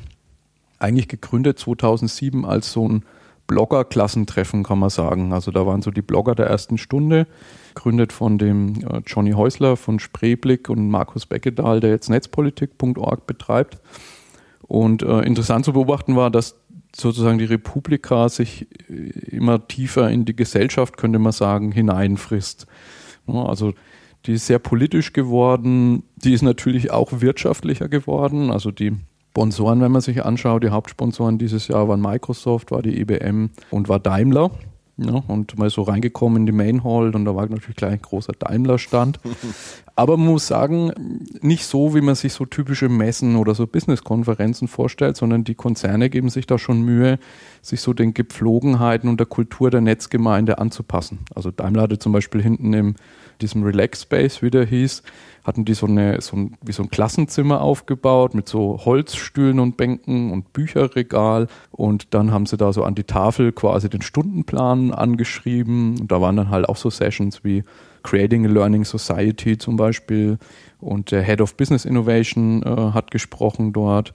eigentlich 0.78 1.06
gegründet 1.06 1.58
2007 1.58 2.46
als 2.46 2.72
so 2.72 2.88
ein 2.88 3.04
Blogger-Klassentreffen, 3.46 4.62
kann 4.62 4.78
man 4.78 4.88
sagen. 4.88 5.34
Also 5.34 5.50
da 5.50 5.66
waren 5.66 5.82
so 5.82 5.90
die 5.90 6.00
Blogger 6.00 6.34
der 6.34 6.46
ersten 6.46 6.78
Stunde, 6.78 7.26
gegründet 7.74 8.14
von 8.14 8.38
dem 8.38 8.76
äh, 8.88 9.02
Johnny 9.06 9.32
Häusler 9.32 9.76
von 9.76 9.98
Spreeblick 9.98 10.70
und 10.70 10.88
Markus 10.88 11.26
Beckedahl, 11.26 11.80
der 11.80 11.90
jetzt 11.90 12.08
netzpolitik.org 12.08 13.26
betreibt. 13.26 13.82
Und 14.62 15.02
äh, 15.02 15.20
interessant 15.20 15.66
zu 15.66 15.74
beobachten 15.74 16.16
war, 16.16 16.30
dass 16.30 16.56
sozusagen 16.96 17.36
die 17.36 17.44
Republika 17.44 18.30
sich 18.30 18.66
äh, 18.88 19.10
immer 19.28 19.68
tiefer 19.68 20.08
in 20.08 20.24
die 20.24 20.34
Gesellschaft, 20.34 20.96
könnte 20.96 21.18
man 21.18 21.32
sagen, 21.32 21.70
hineinfrisst. 21.70 22.66
Also 23.26 23.74
die 24.26 24.34
ist 24.34 24.46
sehr 24.46 24.58
politisch 24.58 25.12
geworden. 25.12 26.02
Die 26.16 26.32
ist 26.32 26.42
natürlich 26.42 26.90
auch 26.90 27.20
wirtschaftlicher 27.20 27.88
geworden. 27.88 28.50
Also 28.50 28.70
die 28.70 28.92
Sponsoren, 29.30 29.82
wenn 29.82 29.92
man 29.92 30.00
sich 30.00 30.24
anschaut, 30.24 30.64
die 30.64 30.70
Hauptsponsoren 30.70 31.36
dieses 31.36 31.68
Jahr 31.68 31.88
waren 31.88 32.00
Microsoft, 32.00 32.70
war 32.70 32.80
die 32.80 32.98
IBM 33.00 33.50
und 33.70 33.88
war 33.88 34.00
Daimler. 34.00 34.50
Ja, 34.98 35.22
und 35.28 35.58
mal 35.58 35.68
so 35.68 35.82
reingekommen 35.82 36.38
in 36.38 36.46
die 36.46 36.52
Main 36.52 36.82
Hall 36.82 37.14
und 37.14 37.26
da 37.26 37.36
war 37.36 37.46
natürlich 37.46 37.76
gleich 37.76 37.92
ein 37.92 38.00
großer 38.00 38.32
Daimler-Stand. 38.32 39.20
Aber 39.94 40.16
man 40.16 40.28
muss 40.28 40.46
sagen, 40.46 40.90
nicht 41.42 41.66
so, 41.66 41.94
wie 41.94 42.00
man 42.00 42.14
sich 42.14 42.32
so 42.32 42.46
typische 42.46 42.88
Messen 42.88 43.36
oder 43.36 43.54
so 43.54 43.66
Business-Konferenzen 43.66 44.68
vorstellt, 44.68 45.18
sondern 45.18 45.44
die 45.44 45.54
Konzerne 45.54 46.08
geben 46.08 46.30
sich 46.30 46.46
da 46.46 46.58
schon 46.58 46.80
Mühe, 46.80 47.18
sich 47.60 47.82
so 47.82 47.92
den 47.92 48.14
Gepflogenheiten 48.14 49.10
und 49.10 49.20
der 49.20 49.26
Kultur 49.26 49.70
der 49.70 49.82
Netzgemeinde 49.82 50.58
anzupassen. 50.58 51.18
Also 51.34 51.50
Daimler 51.50 51.82
hatte 51.82 51.98
zum 51.98 52.12
Beispiel 52.12 52.42
hinten 52.42 52.72
im 52.72 52.94
diesem 53.42 53.62
Relax 53.62 54.02
Space, 54.02 54.42
wie 54.42 54.50
der 54.50 54.64
hieß, 54.64 55.02
hatten 55.44 55.64
die 55.64 55.74
so, 55.74 55.86
eine, 55.86 56.20
so 56.20 56.36
ein, 56.36 56.56
wie 56.60 56.72
so 56.72 56.82
ein 56.82 56.90
Klassenzimmer 56.90 57.60
aufgebaut 57.60 58.34
mit 58.34 58.48
so 58.48 58.80
Holzstühlen 58.84 59.60
und 59.60 59.76
Bänken 59.76 60.32
und 60.32 60.52
Bücherregal. 60.52 61.46
Und 61.70 62.14
dann 62.14 62.32
haben 62.32 62.46
sie 62.46 62.56
da 62.56 62.72
so 62.72 62.82
an 62.82 62.96
die 62.96 63.04
Tafel 63.04 63.52
quasi 63.52 63.88
den 63.88 64.02
Stundenplan 64.02 64.92
angeschrieben. 64.92 66.00
Und 66.00 66.10
da 66.10 66.20
waren 66.20 66.36
dann 66.36 66.50
halt 66.50 66.68
auch 66.68 66.76
so 66.76 66.90
Sessions 66.90 67.44
wie 67.44 67.62
Creating 68.02 68.46
a 68.46 68.48
Learning 68.48 68.84
Society 68.84 69.56
zum 69.56 69.76
Beispiel. 69.76 70.38
Und 70.80 71.12
der 71.12 71.22
Head 71.22 71.40
of 71.40 71.56
Business 71.56 71.84
Innovation 71.84 72.62
äh, 72.62 72.92
hat 72.92 73.12
gesprochen 73.12 73.72
dort. 73.72 74.14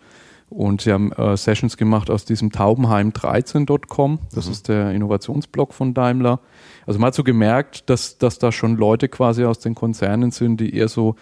Und 0.51 0.81
sie 0.81 0.91
haben 0.91 1.13
äh, 1.13 1.38
Sessions 1.38 1.77
gemacht 1.77 2.10
aus 2.10 2.25
diesem 2.25 2.50
Taubenheim13.com. 2.50 4.20
Das 4.34 4.48
mhm. 4.48 4.51
ist 4.51 4.67
der 4.67 4.91
Innovationsblog 4.91 5.74
von 5.74 5.93
Daimler. 5.93 6.41
Also 6.86 7.00
man 7.00 7.08
hat 7.08 7.15
so 7.15 7.24
gemerkt, 7.24 7.89
dass, 7.89 8.17
dass 8.17 8.38
da 8.38 8.51
schon 8.51 8.75
Leute 8.75 9.08
quasi 9.08 9.46
aus 9.46 9.60
den 9.60 9.75
Konzernen 9.75 10.31
sind, 10.31 10.60
die 10.60 10.75
eher 10.75 10.89
so 10.89 11.15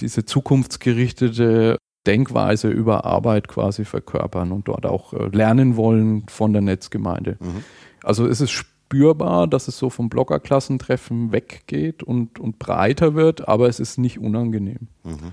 diese 0.00 0.24
zukunftsgerichtete 0.24 1.76
Denkweise 2.06 2.70
über 2.70 3.04
Arbeit 3.04 3.48
quasi 3.48 3.84
verkörpern 3.84 4.50
und 4.50 4.66
dort 4.66 4.86
auch 4.86 5.12
äh, 5.12 5.26
lernen 5.28 5.76
wollen 5.76 6.24
von 6.28 6.54
der 6.54 6.62
Netzgemeinde. 6.62 7.36
Mhm. 7.40 7.64
Also 8.02 8.26
es 8.26 8.40
ist 8.40 8.52
spürbar, 8.52 9.46
dass 9.46 9.68
es 9.68 9.76
so 9.76 9.90
vom 9.90 10.08
Bloggerklassentreffen 10.08 11.32
weggeht 11.32 12.02
und, 12.02 12.40
und 12.40 12.58
breiter 12.58 13.14
wird, 13.14 13.46
aber 13.46 13.68
es 13.68 13.78
ist 13.78 13.98
nicht 13.98 14.18
unangenehm. 14.18 14.88
Mhm. 15.02 15.32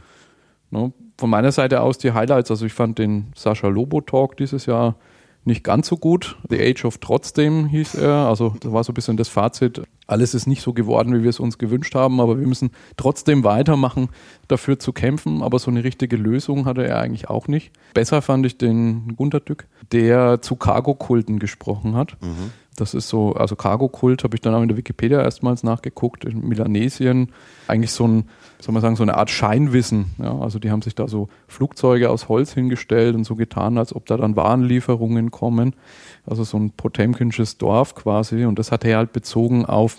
Ne? 0.69 0.93
Von 1.21 1.29
meiner 1.29 1.51
Seite 1.51 1.81
aus 1.81 1.99
die 1.99 2.13
Highlights, 2.13 2.49
also 2.49 2.65
ich 2.65 2.73
fand 2.73 2.97
den 2.97 3.27
Sascha 3.35 3.67
Lobo 3.67 4.01
Talk 4.01 4.37
dieses 4.37 4.65
Jahr 4.65 4.95
nicht 5.45 5.63
ganz 5.63 5.87
so 5.87 5.95
gut. 5.95 6.35
The 6.49 6.59
Age 6.59 6.83
of 6.83 6.97
Trotzdem 6.97 7.67
hieß 7.67 7.93
er. 7.93 8.25
Also 8.25 8.55
das 8.59 8.71
war 8.71 8.83
so 8.83 8.91
ein 8.91 8.95
bisschen 8.95 9.17
das 9.17 9.29
Fazit. 9.29 9.83
Alles 10.07 10.33
ist 10.33 10.47
nicht 10.47 10.63
so 10.63 10.73
geworden, 10.73 11.13
wie 11.13 11.21
wir 11.21 11.29
es 11.29 11.39
uns 11.39 11.59
gewünscht 11.59 11.93
haben, 11.93 12.19
aber 12.19 12.39
wir 12.39 12.47
müssen 12.47 12.71
trotzdem 12.97 13.43
weitermachen, 13.43 14.09
dafür 14.47 14.79
zu 14.79 14.93
kämpfen. 14.93 15.43
Aber 15.43 15.59
so 15.59 15.69
eine 15.69 15.83
richtige 15.83 16.15
Lösung 16.15 16.65
hatte 16.65 16.87
er 16.87 16.99
eigentlich 16.99 17.29
auch 17.29 17.47
nicht. 17.47 17.71
Besser 17.93 18.23
fand 18.23 18.43
ich 18.47 18.57
den 18.57 19.15
Gunter 19.15 19.41
Dück, 19.41 19.67
der 19.91 20.41
zu 20.41 20.55
Cargo-Kulten 20.55 21.37
gesprochen 21.37 21.95
hat. 21.95 22.17
Mhm. 22.19 22.51
Das 22.77 22.93
ist 22.93 23.09
so, 23.09 23.33
also 23.33 23.57
Cargo-Kult 23.57 24.23
habe 24.23 24.35
ich 24.35 24.41
dann 24.41 24.55
auch 24.55 24.61
in 24.61 24.69
der 24.69 24.77
Wikipedia 24.77 25.21
erstmals 25.21 25.61
nachgeguckt, 25.61 26.23
in 26.23 26.47
Milanesien. 26.47 27.33
Eigentlich 27.67 27.91
so 27.91 28.07
ein, 28.07 28.29
soll 28.59 28.73
man 28.73 28.81
sagen, 28.81 28.95
so 28.95 29.03
eine 29.03 29.17
Art 29.17 29.29
Scheinwissen. 29.29 30.11
Ja, 30.19 30.39
also 30.39 30.57
die 30.57 30.71
haben 30.71 30.81
sich 30.81 30.95
da 30.95 31.09
so 31.09 31.27
Flugzeuge 31.47 32.09
aus 32.09 32.29
Holz 32.29 32.53
hingestellt 32.53 33.15
und 33.15 33.25
so 33.25 33.35
getan, 33.35 33.77
als 33.77 33.93
ob 33.93 34.05
da 34.05 34.15
dann 34.15 34.37
Warenlieferungen 34.37 35.31
kommen. 35.31 35.75
Also 36.25 36.45
so 36.45 36.57
ein 36.57 36.71
Potemkinsches 36.71 37.57
Dorf 37.57 37.93
quasi. 37.93 38.45
Und 38.45 38.57
das 38.57 38.71
hat 38.71 38.85
er 38.85 38.97
halt 38.97 39.11
bezogen 39.11 39.65
auf 39.65 39.97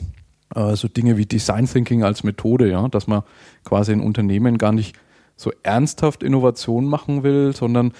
äh, 0.54 0.74
so 0.74 0.88
Dinge 0.88 1.18
wie 1.18 1.26
Design 1.26 1.66
Thinking 1.66 2.02
als 2.04 2.24
Methode, 2.24 2.70
ja, 2.70 2.88
dass 2.88 3.06
man 3.06 3.22
quasi 3.64 3.92
in 3.92 4.00
Unternehmen 4.00 4.56
gar 4.56 4.72
nicht 4.72 4.96
so 5.36 5.52
ernsthaft 5.62 6.22
Innovation 6.22 6.86
machen 6.86 7.22
will, 7.22 7.54
sondern 7.54 7.92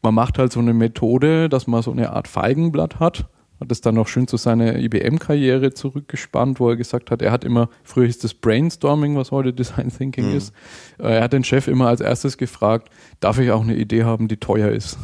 man 0.00 0.14
macht 0.14 0.38
halt 0.38 0.52
so 0.52 0.60
eine 0.60 0.74
Methode, 0.74 1.48
dass 1.48 1.66
man 1.66 1.82
so 1.82 1.90
eine 1.90 2.12
Art 2.12 2.28
Feigenblatt 2.28 3.00
hat 3.00 3.26
hat 3.60 3.72
es 3.72 3.80
dann 3.80 3.94
noch 3.94 4.08
schön 4.08 4.28
zu 4.28 4.36
seiner 4.36 4.76
IBM-Karriere 4.78 5.72
zurückgespannt, 5.72 6.60
wo 6.60 6.68
er 6.68 6.76
gesagt 6.76 7.10
hat, 7.10 7.22
er 7.22 7.32
hat 7.32 7.44
immer, 7.44 7.68
früher 7.84 8.06
hieß 8.06 8.18
das 8.18 8.34
Brainstorming, 8.34 9.16
was 9.16 9.30
heute 9.30 9.52
Design 9.52 9.90
Thinking 9.96 10.30
mhm. 10.30 10.36
ist. 10.36 10.52
Äh, 10.98 11.16
er 11.16 11.22
hat 11.24 11.32
den 11.32 11.44
Chef 11.44 11.68
immer 11.68 11.88
als 11.88 12.00
erstes 12.00 12.36
gefragt, 12.36 12.90
darf 13.20 13.38
ich 13.38 13.50
auch 13.50 13.62
eine 13.62 13.76
Idee 13.76 14.04
haben, 14.04 14.28
die 14.28 14.36
teuer 14.36 14.70
ist? 14.70 14.98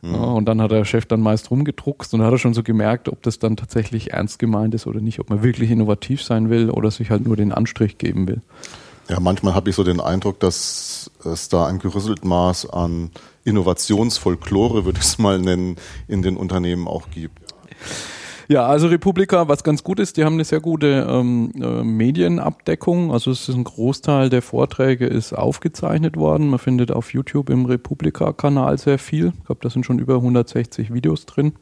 Mhm. 0.00 0.14
Ja, 0.14 0.20
und 0.20 0.46
dann 0.46 0.60
hat 0.60 0.70
der 0.70 0.84
Chef 0.84 1.06
dann 1.06 1.20
meist 1.20 1.50
rumgedruckst 1.50 2.12
und 2.14 2.22
hat 2.22 2.32
er 2.32 2.38
schon 2.38 2.54
so 2.54 2.62
gemerkt, 2.62 3.08
ob 3.08 3.22
das 3.22 3.38
dann 3.38 3.56
tatsächlich 3.56 4.12
ernst 4.12 4.38
gemeint 4.38 4.74
ist 4.74 4.86
oder 4.86 5.00
nicht, 5.00 5.20
ob 5.20 5.30
man 5.30 5.42
wirklich 5.42 5.70
innovativ 5.70 6.22
sein 6.22 6.50
will 6.50 6.70
oder 6.70 6.90
sich 6.90 7.10
halt 7.10 7.26
nur 7.26 7.36
den 7.36 7.52
Anstrich 7.52 7.98
geben 7.98 8.26
will. 8.26 8.40
Ja, 9.08 9.20
manchmal 9.20 9.54
habe 9.54 9.68
ich 9.68 9.76
so 9.76 9.84
den 9.84 10.00
Eindruck, 10.00 10.40
dass 10.40 11.10
es 11.24 11.48
da 11.48 11.66
ein 11.66 11.78
gerüsselt 11.78 12.24
Maß 12.24 12.70
an 12.70 13.10
Innovationsfolklore, 13.44 14.84
würde 14.84 15.00
ich 15.00 15.04
es 15.04 15.18
mal 15.18 15.38
nennen, 15.40 15.76
in 16.08 16.22
den 16.22 16.36
Unternehmen 16.36 16.86
auch 16.86 17.10
gibt. 17.10 17.41
Ja, 18.48 18.66
also 18.66 18.88
Republika, 18.88 19.48
was 19.48 19.64
ganz 19.64 19.82
gut 19.82 19.98
ist, 19.98 20.16
die 20.16 20.24
haben 20.24 20.34
eine 20.34 20.44
sehr 20.44 20.60
gute 20.60 21.06
ähm, 21.08 21.52
äh, 21.60 21.82
Medienabdeckung. 21.82 23.12
Also 23.12 23.30
es 23.30 23.48
ist 23.48 23.54
ein 23.54 23.64
Großteil 23.64 24.28
der 24.30 24.42
Vorträge 24.42 25.06
ist 25.06 25.32
aufgezeichnet 25.32 26.16
worden. 26.16 26.48
Man 26.48 26.58
findet 26.58 26.90
auf 26.90 27.12
YouTube 27.12 27.50
im 27.50 27.64
Republika-Kanal 27.64 28.78
sehr 28.78 28.98
viel. 28.98 29.32
Ich 29.38 29.46
glaube, 29.46 29.60
da 29.62 29.70
sind 29.70 29.86
schon 29.86 29.98
über 29.98 30.16
160 30.16 30.92
Videos 30.92 31.24
drin. 31.24 31.54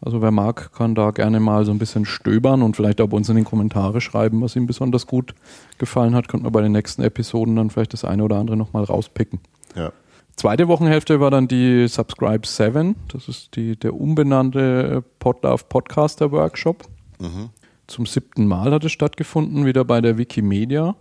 Also 0.00 0.22
wer 0.22 0.30
mag, 0.30 0.72
kann 0.74 0.94
da 0.94 1.10
gerne 1.10 1.40
mal 1.40 1.64
so 1.64 1.72
ein 1.72 1.78
bisschen 1.78 2.04
stöbern 2.04 2.62
und 2.62 2.76
vielleicht 2.76 3.00
auch 3.00 3.08
bei 3.08 3.16
uns 3.16 3.28
in 3.28 3.36
den 3.36 3.44
Kommentare 3.44 4.00
schreiben, 4.00 4.40
was 4.42 4.54
ihm 4.54 4.66
besonders 4.66 5.06
gut 5.06 5.34
gefallen 5.78 6.14
hat. 6.14 6.28
Könnte 6.28 6.44
man 6.44 6.52
bei 6.52 6.62
den 6.62 6.72
nächsten 6.72 7.02
Episoden 7.02 7.56
dann 7.56 7.70
vielleicht 7.70 7.94
das 7.94 8.04
eine 8.04 8.22
oder 8.22 8.36
andere 8.36 8.56
nochmal 8.56 8.84
rauspicken. 8.84 9.40
Ja. 9.74 9.92
Zweite 10.38 10.68
Wochenhälfte 10.68 11.18
war 11.18 11.32
dann 11.32 11.48
die 11.48 11.88
Subscribe 11.88 12.46
7. 12.46 12.94
Das 13.12 13.26
ist 13.26 13.56
die, 13.56 13.74
der 13.74 13.94
umbenannte 13.94 15.02
Podlove 15.18 15.64
Podcaster 15.68 16.30
Workshop. 16.30 16.84
Mhm. 17.18 17.48
Zum 17.88 18.06
siebten 18.06 18.46
Mal 18.46 18.70
hat 18.70 18.84
es 18.84 18.92
stattgefunden, 18.92 19.66
wieder 19.66 19.84
bei 19.84 20.00
der 20.00 20.16
Wikimedia. 20.16 20.94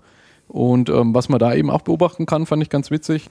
Und 0.47 0.89
ähm, 0.89 1.13
was 1.13 1.29
man 1.29 1.37
da 1.37 1.53
eben 1.53 1.69
auch 1.69 1.83
beobachten 1.83 2.25
kann, 2.25 2.47
fand 2.47 2.63
ich 2.63 2.71
ganz 2.71 2.89
witzig. 2.89 3.27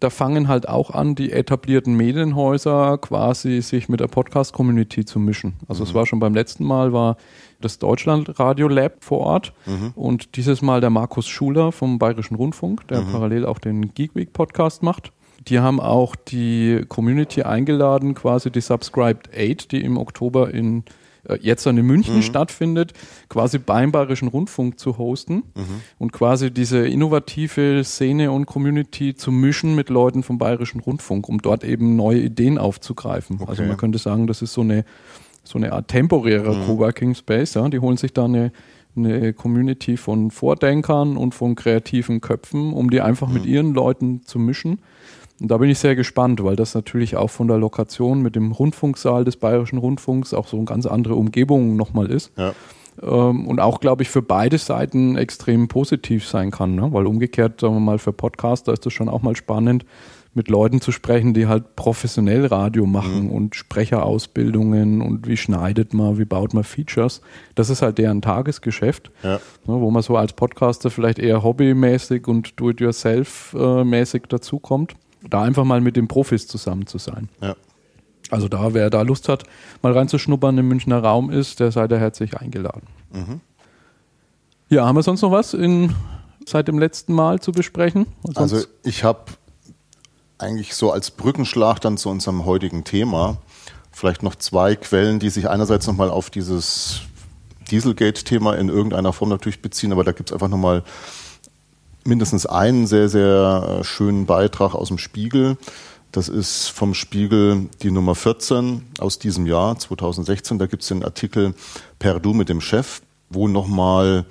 Da 0.00 0.08
fangen 0.08 0.48
halt 0.48 0.70
auch 0.70 0.88
an, 0.88 1.16
die 1.16 1.32
etablierten 1.32 1.98
Medienhäuser 1.98 2.96
quasi 2.96 3.60
sich 3.60 3.90
mit 3.90 4.00
der 4.00 4.08
Podcast-Community 4.08 5.04
zu 5.04 5.18
mischen. 5.18 5.52
Also 5.68 5.84
mhm. 5.84 5.90
es 5.90 5.94
war 5.94 6.06
schon 6.06 6.18
beim 6.18 6.32
letzten 6.32 6.64
Mal, 6.64 6.94
war 6.94 7.18
das 7.60 7.78
Deutschland 7.78 8.40
Radio 8.40 8.68
Lab 8.68 9.04
vor 9.04 9.18
Ort 9.18 9.52
mhm. 9.66 9.92
und 9.96 10.36
dieses 10.36 10.62
Mal 10.62 10.80
der 10.80 10.88
Markus 10.88 11.28
Schuler 11.28 11.72
vom 11.72 11.98
Bayerischen 11.98 12.36
Rundfunk, 12.36 12.88
der 12.88 13.02
mhm. 13.02 13.12
parallel 13.12 13.44
auch 13.44 13.58
den 13.58 13.92
Geek 13.92 14.14
Week 14.14 14.32
Podcast 14.32 14.82
macht. 14.82 15.12
Die 15.48 15.58
haben 15.58 15.80
auch 15.80 16.14
die 16.14 16.82
Community 16.88 17.42
eingeladen, 17.42 18.14
quasi 18.14 18.50
die 18.50 18.60
Subscribed 18.60 19.30
8, 19.36 19.72
die 19.72 19.82
im 19.82 19.96
Oktober 19.96 20.52
in 20.52 20.84
äh, 21.28 21.38
jetzt 21.40 21.66
in 21.66 21.76
München 21.76 22.16
mhm. 22.16 22.22
stattfindet, 22.22 22.92
quasi 23.28 23.58
beim 23.58 23.92
Bayerischen 23.92 24.28
Rundfunk 24.28 24.78
zu 24.78 24.98
hosten 24.98 25.44
mhm. 25.54 25.82
und 25.98 26.12
quasi 26.12 26.50
diese 26.50 26.86
innovative 26.86 27.82
Szene 27.84 28.32
und 28.32 28.46
Community 28.46 29.14
zu 29.14 29.30
mischen 29.30 29.74
mit 29.74 29.88
Leuten 29.88 30.22
vom 30.22 30.38
Bayerischen 30.38 30.80
Rundfunk, 30.80 31.28
um 31.28 31.40
dort 31.40 31.64
eben 31.64 31.96
neue 31.96 32.20
Ideen 32.20 32.58
aufzugreifen. 32.58 33.36
Okay. 33.40 33.50
Also 33.50 33.62
man 33.62 33.76
könnte 33.76 33.98
sagen, 33.98 34.26
das 34.26 34.42
ist 34.42 34.52
so 34.52 34.62
eine 34.62 34.84
so 35.44 35.58
eine 35.58 35.72
Art 35.72 35.88
temporärer 35.88 36.54
mhm. 36.54 36.66
Coworking 36.66 37.14
Space. 37.14 37.54
Ja? 37.54 37.68
Die 37.68 37.80
holen 37.80 37.96
sich 37.96 38.12
da 38.12 38.24
eine, 38.24 38.52
eine 38.96 39.32
Community 39.32 39.96
von 39.96 40.30
Vordenkern 40.30 41.16
und 41.16 41.34
von 41.34 41.54
kreativen 41.54 42.20
Köpfen, 42.20 42.72
um 42.72 42.90
die 42.90 43.00
einfach 43.00 43.28
mit 43.28 43.44
mhm. 43.44 43.50
ihren 43.50 43.74
Leuten 43.74 44.22
zu 44.24 44.38
mischen 44.38 44.78
und 45.42 45.48
da 45.48 45.58
bin 45.58 45.68
ich 45.68 45.80
sehr 45.80 45.96
gespannt, 45.96 46.42
weil 46.44 46.54
das 46.54 46.74
natürlich 46.74 47.16
auch 47.16 47.28
von 47.28 47.48
der 47.48 47.58
Lokation 47.58 48.22
mit 48.22 48.36
dem 48.36 48.52
Rundfunksaal 48.52 49.24
des 49.24 49.36
Bayerischen 49.36 49.78
Rundfunks 49.78 50.32
auch 50.34 50.46
so 50.46 50.56
eine 50.56 50.66
ganz 50.66 50.86
andere 50.86 51.16
Umgebung 51.16 51.74
nochmal 51.74 52.10
ist. 52.12 52.30
Ja. 52.36 52.52
Ähm, 53.02 53.48
und 53.48 53.58
auch, 53.58 53.80
glaube 53.80 54.02
ich, 54.04 54.08
für 54.08 54.22
beide 54.22 54.56
Seiten 54.58 55.16
extrem 55.16 55.66
positiv 55.66 56.28
sein 56.28 56.52
kann. 56.52 56.76
Ne? 56.76 56.92
Weil 56.92 57.06
umgekehrt, 57.06 57.60
sagen 57.60 57.74
wir 57.74 57.80
mal, 57.80 57.98
für 57.98 58.12
Podcaster 58.12 58.72
ist 58.72 58.86
das 58.86 58.92
schon 58.92 59.08
auch 59.08 59.22
mal 59.22 59.34
spannend, 59.34 59.84
mit 60.34 60.48
Leuten 60.48 60.80
zu 60.80 60.92
sprechen, 60.92 61.34
die 61.34 61.48
halt 61.48 61.74
professionell 61.74 62.46
Radio 62.46 62.86
machen 62.86 63.24
mhm. 63.24 63.32
und 63.32 63.56
Sprecherausbildungen 63.56 65.02
und 65.02 65.26
wie 65.26 65.36
schneidet 65.36 65.92
man, 65.92 66.18
wie 66.18 66.24
baut 66.24 66.54
man 66.54 66.62
Features. 66.62 67.20
Das 67.56 67.68
ist 67.68 67.82
halt 67.82 67.98
deren 67.98 68.22
Tagesgeschäft, 68.22 69.10
ja. 69.24 69.34
ne, 69.34 69.40
wo 69.66 69.90
man 69.90 70.02
so 70.02 70.16
als 70.16 70.32
Podcaster 70.34 70.88
vielleicht 70.90 71.18
eher 71.18 71.42
hobbymäßig 71.42 72.28
und 72.28 72.60
do-it-yourself-mäßig 72.60 74.22
äh, 74.22 74.28
dazukommt 74.28 74.94
da 75.28 75.42
einfach 75.42 75.64
mal 75.64 75.80
mit 75.80 75.96
den 75.96 76.08
Profis 76.08 76.46
zusammen 76.46 76.86
zu 76.86 76.98
sein. 76.98 77.28
Ja. 77.40 77.56
Also 78.30 78.48
da, 78.48 78.72
wer 78.72 78.88
da 78.88 79.02
Lust 79.02 79.28
hat, 79.28 79.44
mal 79.82 79.92
reinzuschnuppern 79.92 80.56
im 80.56 80.68
Münchner 80.68 81.00
Raum 81.00 81.30
ist, 81.30 81.60
der 81.60 81.70
sei 81.70 81.86
da 81.86 81.96
herzlich 81.96 82.38
eingeladen. 82.38 82.86
Mhm. 83.12 83.40
Ja, 84.68 84.86
haben 84.86 84.96
wir 84.96 85.02
sonst 85.02 85.20
noch 85.20 85.32
was 85.32 85.52
in, 85.52 85.94
seit 86.46 86.66
dem 86.66 86.78
letzten 86.78 87.12
Mal 87.12 87.40
zu 87.40 87.52
besprechen? 87.52 88.06
Also 88.34 88.62
ich 88.84 89.04
habe 89.04 89.32
eigentlich 90.38 90.74
so 90.74 90.90
als 90.90 91.10
Brückenschlag 91.10 91.80
dann 91.80 91.98
zu 91.98 92.08
unserem 92.08 92.46
heutigen 92.46 92.84
Thema 92.84 93.38
vielleicht 93.92 94.22
noch 94.22 94.34
zwei 94.34 94.74
Quellen, 94.76 95.18
die 95.18 95.28
sich 95.28 95.48
einerseits 95.48 95.86
nochmal 95.86 96.08
auf 96.10 96.30
dieses 96.30 97.02
Dieselgate-Thema 97.70 98.54
in 98.54 98.68
irgendeiner 98.68 99.12
Form 99.12 99.28
natürlich 99.30 99.62
beziehen, 99.62 99.92
aber 99.92 100.04
da 100.04 100.12
gibt 100.12 100.30
es 100.30 100.32
einfach 100.32 100.48
nochmal 100.48 100.82
mindestens 102.04 102.46
einen 102.46 102.86
sehr, 102.86 103.08
sehr 103.08 103.80
äh, 103.80 103.84
schönen 103.84 104.26
Beitrag 104.26 104.74
aus 104.74 104.88
dem 104.88 104.98
Spiegel. 104.98 105.56
Das 106.10 106.28
ist 106.28 106.68
vom 106.68 106.92
Spiegel 106.94 107.68
die 107.82 107.90
Nummer 107.90 108.14
14 108.14 108.82
aus 108.98 109.18
diesem 109.18 109.46
Jahr, 109.46 109.78
2016. 109.78 110.58
Da 110.58 110.66
gibt 110.66 110.82
es 110.82 110.88
den 110.88 111.04
Artikel 111.04 111.54
Perdu 111.98 112.34
mit 112.34 112.48
dem 112.48 112.60
Chef, 112.60 113.00
wo 113.30 113.48
nochmal 113.48 114.26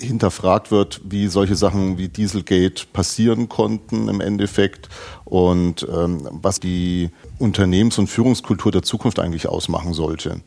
hinterfragt 0.00 0.70
wird, 0.70 1.00
wie 1.04 1.26
solche 1.26 1.56
Sachen 1.56 1.98
wie 1.98 2.08
Dieselgate 2.08 2.86
passieren 2.92 3.48
konnten 3.48 4.08
im 4.08 4.20
Endeffekt 4.20 4.88
und 5.24 5.86
ähm, 5.92 6.26
was 6.30 6.60
die 6.60 7.10
Unternehmens- 7.38 7.98
und 7.98 8.06
Führungskultur 8.06 8.72
der 8.72 8.82
Zukunft 8.82 9.18
eigentlich 9.18 9.48
ausmachen 9.48 9.92
sollte 9.92 10.40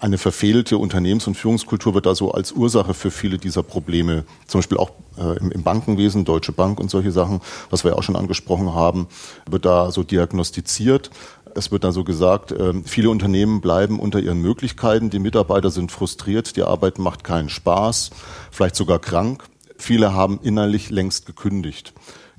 eine 0.00 0.16
verfehlte 0.16 0.78
Unternehmens- 0.78 1.26
und 1.26 1.36
Führungskultur 1.36 1.94
wird 1.94 2.06
da 2.06 2.14
so 2.14 2.32
als 2.32 2.52
Ursache 2.52 2.94
für 2.94 3.10
viele 3.10 3.38
dieser 3.38 3.62
Probleme, 3.62 4.24
zum 4.46 4.60
Beispiel 4.60 4.78
auch 4.78 4.90
äh, 5.18 5.38
im, 5.38 5.52
im, 5.52 5.62
Bankenwesen, 5.62 6.24
Deutsche 6.24 6.52
Bank 6.52 6.80
und 6.80 6.90
solche 6.90 7.12
Sachen, 7.12 7.40
was 7.68 7.84
wir 7.84 7.92
ja 7.92 7.98
auch 7.98 8.02
schon 8.02 8.16
angesprochen 8.16 8.74
haben, 8.74 9.08
wird 9.48 9.66
da 9.66 9.90
so 9.90 10.02
diagnostiziert. 10.02 11.10
Es 11.54 11.70
wird 11.70 11.84
dann 11.84 11.92
so 11.92 12.04
gesagt, 12.04 12.52
ähm, 12.52 12.84
viele 12.84 13.10
Unternehmen 13.10 13.60
bleiben 13.60 14.00
unter 14.00 14.20
ihren 14.20 14.40
Möglichkeiten, 14.40 15.10
die 15.10 15.18
Mitarbeiter 15.18 15.70
sind 15.70 15.92
frustriert, 15.92 16.56
die 16.56 16.62
Arbeit 16.62 16.98
macht 16.98 17.22
keinen 17.22 17.50
Spaß, 17.50 18.10
vielleicht 18.50 18.76
sogar 18.76 19.00
krank. 19.00 19.44
Viele 19.76 20.12
haben 20.12 20.40
innerlich 20.42 20.90
längst 20.90 21.26
gekündigt. 21.26 21.92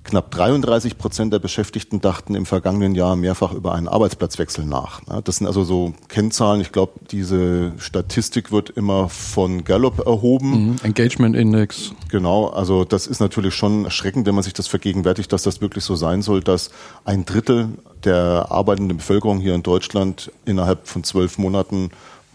Knapp 0.04 0.32
33 0.32 0.98
Prozent 0.98 1.32
der 1.32 1.40
Beschäftigten 1.40 2.02
dachten 2.02 2.34
im 2.34 2.46
vergangenen 2.48 2.96
Jahr 2.96 3.16
mehrfach 3.16 3.54
über 3.54 3.74
einen 3.76 3.88
Arbeitsplatzwechsel 3.88 4.66
nach. 4.66 5.02
Das 5.24 5.38
sind 5.38 5.46
also 5.48 5.64
so 5.64 5.94
Kennzahlen. 6.08 6.60
Ich 6.60 6.72
glaube, 6.72 6.94
diese 7.12 7.74
Statistik 7.78 8.52
wird 8.52 8.72
immer 8.72 9.10
von 9.10 9.64
Gallup 9.64 10.06
erhoben. 10.06 10.72
Mhm. 10.72 10.76
Engagement 10.84 11.36
Index. 11.36 11.94
Genau. 12.10 12.48
Also 12.48 12.84
das 12.84 13.06
ist 13.06 13.20
natürlich 13.20 13.54
schon 13.54 13.86
erschreckend, 13.86 14.26
wenn 14.26 14.34
man 14.34 14.44
sich 14.44 14.54
das 14.54 14.68
vergegenwärtigt, 14.68 15.32
dass 15.32 15.44
das 15.44 15.62
wirklich 15.62 15.84
so 15.84 15.96
sein 15.96 16.24
soll, 16.24 16.42
dass 16.42 16.72
ein 17.06 17.26
Drittel 17.26 17.70
der 18.04 18.48
arbeitenden 18.50 18.98
Bevölkerung 18.98 19.40
hier 19.40 19.54
in 19.54 19.64
Deutschland 19.64 20.32
innerhalb 20.46 20.88
von 20.88 21.04
zwölf 21.04 21.38
Monaten 21.38 21.92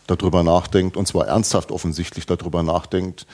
darüber 0.07 0.45
nachdenkt, 0.45 0.97
und 0.97 1.09
zwar 1.09 1.27
ernsthaft 1.27 1.73
offensichtlich 1.73 2.27
darüber 2.27 2.63
nachdenkt, 2.63 3.27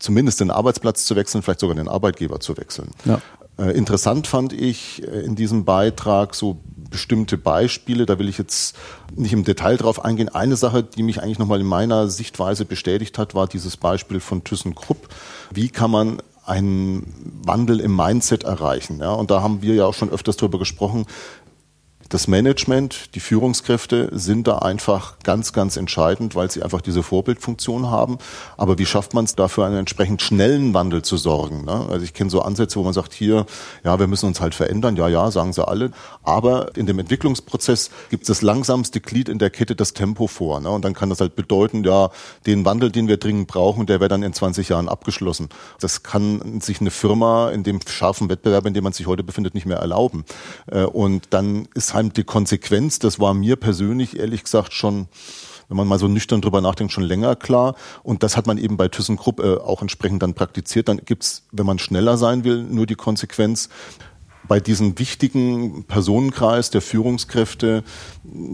zumindest 0.00 0.40
den 0.40 0.50
Arbeitsplatz 0.50 1.06
zu 1.06 1.16
wechseln, 1.16 1.42
vielleicht 1.42 1.60
sogar 1.60 1.76
den 1.76 1.88
Arbeitgeber 1.88 2.40
zu 2.40 2.56
wechseln. 2.56 2.90
Ja. 3.04 3.20
Äh, 3.58 3.76
interessant 3.76 4.26
fand 4.26 4.52
ich 4.52 5.02
äh, 5.02 5.20
in 5.20 5.34
diesem 5.34 5.64
Beitrag 5.64 6.34
so 6.34 6.58
bestimmte 6.90 7.36
Beispiele, 7.36 8.06
da 8.06 8.18
will 8.18 8.28
ich 8.28 8.38
jetzt 8.38 8.76
nicht 9.14 9.32
im 9.32 9.44
Detail 9.44 9.76
drauf 9.76 10.04
eingehen. 10.04 10.28
Eine 10.28 10.56
Sache, 10.56 10.82
die 10.82 11.02
mich 11.02 11.22
eigentlich 11.22 11.38
nochmal 11.38 11.60
in 11.60 11.66
meiner 11.66 12.08
Sichtweise 12.08 12.64
bestätigt 12.64 13.18
hat, 13.18 13.34
war 13.34 13.46
dieses 13.46 13.76
Beispiel 13.76 14.20
von 14.20 14.44
ThyssenKrupp. 14.44 15.08
Wie 15.52 15.68
kann 15.68 15.90
man 15.90 16.22
einen 16.44 17.42
Wandel 17.44 17.80
im 17.80 17.96
Mindset 17.96 18.44
erreichen? 18.44 19.00
Ja, 19.00 19.12
und 19.12 19.30
da 19.30 19.42
haben 19.42 19.62
wir 19.62 19.74
ja 19.74 19.84
auch 19.84 19.94
schon 19.94 20.10
öfters 20.10 20.36
drüber 20.36 20.58
gesprochen, 20.58 21.06
das 22.08 22.28
Management, 22.28 23.14
die 23.14 23.20
Führungskräfte 23.20 24.10
sind 24.12 24.46
da 24.46 24.58
einfach 24.58 25.18
ganz, 25.24 25.52
ganz 25.52 25.76
entscheidend, 25.76 26.34
weil 26.34 26.50
sie 26.50 26.62
einfach 26.62 26.80
diese 26.80 27.02
Vorbildfunktion 27.02 27.90
haben. 27.90 28.18
Aber 28.56 28.78
wie 28.78 28.86
schafft 28.86 29.14
man 29.14 29.24
es 29.24 29.34
dafür, 29.34 29.66
einen 29.66 29.78
entsprechend 29.78 30.22
schnellen 30.22 30.74
Wandel 30.74 31.02
zu 31.02 31.16
sorgen? 31.16 31.64
Ne? 31.64 31.86
Also 31.90 32.04
ich 32.04 32.14
kenne 32.14 32.30
so 32.30 32.42
Ansätze, 32.42 32.78
wo 32.78 32.84
man 32.84 32.92
sagt, 32.92 33.12
hier, 33.12 33.46
ja, 33.84 33.98
wir 33.98 34.06
müssen 34.06 34.26
uns 34.26 34.40
halt 34.40 34.54
verändern. 34.54 34.96
Ja, 34.96 35.08
ja, 35.08 35.30
sagen 35.30 35.52
sie 35.52 35.66
alle. 35.66 35.90
Aber 36.22 36.76
in 36.76 36.86
dem 36.86 36.98
Entwicklungsprozess 36.98 37.90
gibt 38.10 38.22
es 38.22 38.28
das 38.28 38.42
langsamste 38.42 39.00
Glied 39.00 39.28
in 39.28 39.38
der 39.38 39.50
Kette, 39.50 39.74
das 39.74 39.92
Tempo 39.92 40.26
vor. 40.26 40.60
Ne? 40.60 40.70
Und 40.70 40.84
dann 40.84 40.94
kann 40.94 41.10
das 41.10 41.20
halt 41.20 41.34
bedeuten, 41.34 41.84
ja, 41.84 42.10
den 42.46 42.64
Wandel, 42.64 42.90
den 42.90 43.08
wir 43.08 43.16
dringend 43.16 43.48
brauchen, 43.48 43.86
der 43.86 44.00
wäre 44.00 44.08
dann 44.08 44.22
in 44.22 44.32
20 44.32 44.68
Jahren 44.68 44.88
abgeschlossen. 44.88 45.48
Das 45.80 46.02
kann 46.02 46.60
sich 46.60 46.80
eine 46.80 46.90
Firma 46.90 47.50
in 47.50 47.62
dem 47.62 47.80
scharfen 47.86 48.28
Wettbewerb, 48.28 48.66
in 48.66 48.74
dem 48.74 48.84
man 48.84 48.92
sich 48.92 49.06
heute 49.06 49.24
befindet, 49.24 49.54
nicht 49.54 49.66
mehr 49.66 49.78
erlauben. 49.78 50.24
Äh, 50.70 50.84
und 50.84 51.28
dann 51.30 51.68
ist 51.74 51.95
die 52.02 52.24
Konsequenz, 52.24 52.98
das 52.98 53.20
war 53.20 53.34
mir 53.34 53.56
persönlich 53.56 54.18
ehrlich 54.18 54.44
gesagt 54.44 54.72
schon 54.72 55.08
wenn 55.68 55.76
man 55.76 55.88
mal 55.88 55.98
so 55.98 56.08
nüchtern 56.08 56.40
drüber 56.40 56.60
nachdenkt, 56.60 56.92
schon 56.92 57.04
länger 57.04 57.36
klar. 57.36 57.74
Und 58.02 58.22
das 58.22 58.36
hat 58.36 58.46
man 58.46 58.58
eben 58.58 58.76
bei 58.76 58.88
ThyssenKrupp 58.88 59.40
äh, 59.40 59.56
auch 59.56 59.82
entsprechend 59.82 60.22
dann 60.22 60.34
praktiziert. 60.34 60.88
Dann 60.88 60.98
gibt's, 60.98 61.42
wenn 61.52 61.66
man 61.66 61.78
schneller 61.78 62.16
sein 62.16 62.44
will, 62.44 62.62
nur 62.62 62.86
die 62.86 62.94
Konsequenz, 62.94 63.68
bei 64.48 64.60
diesem 64.60 64.98
wichtigen 64.98 65.84
Personenkreis 65.84 66.70
der 66.70 66.80
Führungskräfte 66.80 67.82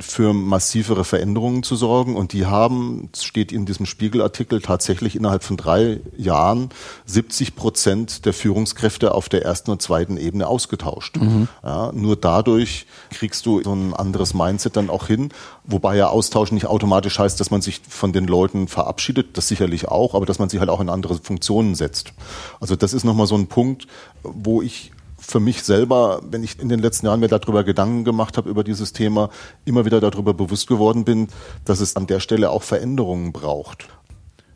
für 0.01 0.33
massivere 0.33 1.05
Veränderungen 1.05 1.63
zu 1.63 1.77
sorgen. 1.77 2.17
Und 2.17 2.33
die 2.33 2.47
haben, 2.47 3.09
steht 3.19 3.53
in 3.53 3.67
diesem 3.67 3.87
Spiegelartikel, 3.87 4.61
tatsächlich 4.61 5.17
innerhalb 5.17 5.45
von 5.45 5.57
drei 5.57 6.01
Jahren 6.17 6.71
70 7.07 7.57
Prozent 7.57 8.27
der 8.27 8.33
Führungskräfte 8.33 9.15
auf 9.15 9.29
der 9.29 9.45
ersten 9.45 9.71
und 9.71 9.83
zweiten 9.83 10.17
Ebene 10.17 10.47
ausgetauscht. 10.47 11.17
Mhm. 11.17 11.49
Ja, 11.63 11.93
nur 11.93 12.17
dadurch 12.17 12.87
kriegst 13.11 13.47
du 13.47 13.63
so 13.63 13.73
ein 13.73 13.95
anderes 13.95 14.35
Mindset 14.35 14.77
dann 14.77 14.91
auch 14.91 15.07
hin. 15.07 15.31
Wobei 15.65 15.97
ja 15.97 16.09
Austausch 16.09 16.53
nicht 16.53 16.67
automatisch 16.67 17.19
heißt, 17.19 17.39
dass 17.39 17.51
man 17.51 17.63
sich 17.63 17.81
von 17.89 18.13
den 18.13 18.27
Leuten 18.27 18.69
verabschiedet, 18.69 19.37
das 19.37 19.49
sicherlich 19.49 19.89
auch, 19.89 20.15
aber 20.15 20.27
dass 20.27 20.39
man 20.39 20.49
sich 20.49 20.61
halt 20.61 20.71
auch 20.71 20.81
in 20.81 20.89
andere 20.89 21.17
Funktionen 21.17 21.75
setzt. 21.75 22.13
Also 22.61 22.77
das 22.77 22.93
ist 22.95 23.05
nochmal 23.05 23.27
so 23.27 23.37
ein 23.37 23.47
Punkt, 23.47 23.87
wo 24.23 24.63
ich 24.63 24.93
für 25.23 25.41
mich 25.41 25.63
selber, 25.63 26.21
wenn 26.29 26.43
ich 26.43 26.59
in 26.59 26.69
den 26.69 26.81
letzten 26.81 27.07
Jahren 27.07 27.21
mir 27.21 27.29
darüber 27.29 27.65
Gedanken 27.65 28.05
gemacht 28.05 28.37
habe, 28.37 28.51
über 28.51 28.65
dieses 28.65 28.93
Thema, 28.93 29.31
immer 29.65 29.85
wieder 29.85 30.01
darüber 30.01 30.35
bewusst 30.35 30.67
geworden 30.67 31.05
bin, 31.05 31.29
dass 31.65 31.81
es 31.81 31.97
an 31.97 32.07
der 32.07 32.21
Stelle 32.21 32.51
auch 32.51 32.63
Veränderungen 32.63 33.33
braucht. 33.33 33.89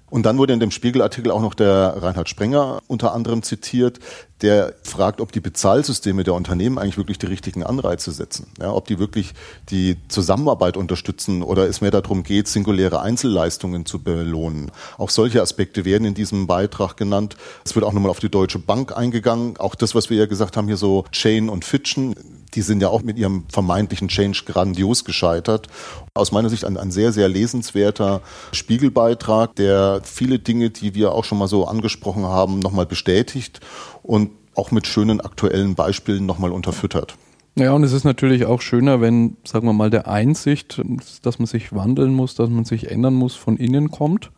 Und 0.08 0.24
dann 0.24 0.38
wurde 0.38 0.52
in 0.52 0.60
dem 0.60 0.70
Spiegelartikel 0.70 1.32
auch 1.32 1.40
noch 1.40 1.54
der 1.54 1.96
Reinhard 2.00 2.28
Sprenger 2.28 2.80
unter 2.86 3.12
anderem 3.12 3.42
zitiert, 3.42 3.98
der 4.42 4.74
fragt, 4.82 5.20
ob 5.20 5.32
die 5.32 5.40
Bezahlsysteme 5.40 6.22
der 6.22 6.34
Unternehmen 6.34 6.78
eigentlich 6.78 6.98
wirklich 6.98 7.18
die 7.18 7.26
richtigen 7.26 7.62
Anreize 7.62 8.12
setzen. 8.12 8.46
Ja, 8.60 8.70
ob 8.72 8.86
die 8.86 8.98
wirklich 8.98 9.32
die 9.70 9.96
Zusammenarbeit 10.08 10.76
unterstützen 10.76 11.42
oder 11.42 11.66
es 11.66 11.80
mehr 11.80 11.90
darum 11.90 12.22
geht, 12.22 12.46
singuläre 12.46 13.00
Einzelleistungen 13.00 13.86
zu 13.86 14.02
belohnen. 14.02 14.70
Auch 14.98 15.10
solche 15.10 15.40
Aspekte 15.40 15.84
werden 15.84 16.04
in 16.04 16.14
diesem 16.14 16.46
Beitrag 16.46 16.96
genannt. 16.96 17.36
Es 17.64 17.74
wird 17.74 17.84
auch 17.84 17.92
nochmal 17.92 18.10
auf 18.10 18.20
die 18.20 18.28
Deutsche 18.28 18.58
Bank 18.58 18.96
eingegangen. 18.96 19.56
Auch 19.56 19.74
das, 19.74 19.94
was 19.94 20.10
wir 20.10 20.18
ja 20.18 20.26
gesagt 20.26 20.56
haben, 20.56 20.66
hier 20.66 20.76
so 20.76 21.04
Chain 21.12 21.48
und 21.48 21.64
Fitchen, 21.64 22.14
die 22.54 22.62
sind 22.62 22.80
ja 22.80 22.88
auch 22.88 23.02
mit 23.02 23.18
ihrem 23.18 23.44
vermeintlichen 23.48 24.08
Change 24.08 24.42
grandios 24.46 25.04
gescheitert. 25.04 25.68
Aus 26.14 26.32
meiner 26.32 26.48
Sicht 26.48 26.64
ein, 26.64 26.76
ein 26.76 26.90
sehr, 26.90 27.12
sehr 27.12 27.28
lesenswerter 27.28 28.22
Spiegelbeitrag, 28.52 29.54
der 29.56 29.95
viele 30.02 30.38
Dinge, 30.38 30.70
die 30.70 30.94
wir 30.94 31.12
auch 31.12 31.24
schon 31.24 31.38
mal 31.38 31.48
so 31.48 31.66
angesprochen 31.66 32.24
haben, 32.24 32.58
nochmal 32.58 32.86
bestätigt 32.86 33.60
und 34.02 34.30
auch 34.54 34.70
mit 34.70 34.86
schönen 34.86 35.20
aktuellen 35.20 35.74
Beispielen 35.74 36.26
nochmal 36.26 36.52
unterfüttert. 36.52 37.16
Ja, 37.58 37.72
und 37.72 37.84
es 37.84 37.92
ist 37.92 38.04
natürlich 38.04 38.44
auch 38.44 38.60
schöner, 38.60 39.00
wenn, 39.00 39.38
sagen 39.44 39.66
wir 39.66 39.72
mal, 39.72 39.88
der 39.88 40.08
Einsicht, 40.08 40.82
dass 41.22 41.38
man 41.38 41.46
sich 41.46 41.74
wandeln 41.74 42.12
muss, 42.12 42.34
dass 42.34 42.50
man 42.50 42.64
sich 42.66 42.90
ändern 42.90 43.14
muss, 43.14 43.34
von 43.34 43.56
innen 43.56 43.90
kommt. 43.90 44.30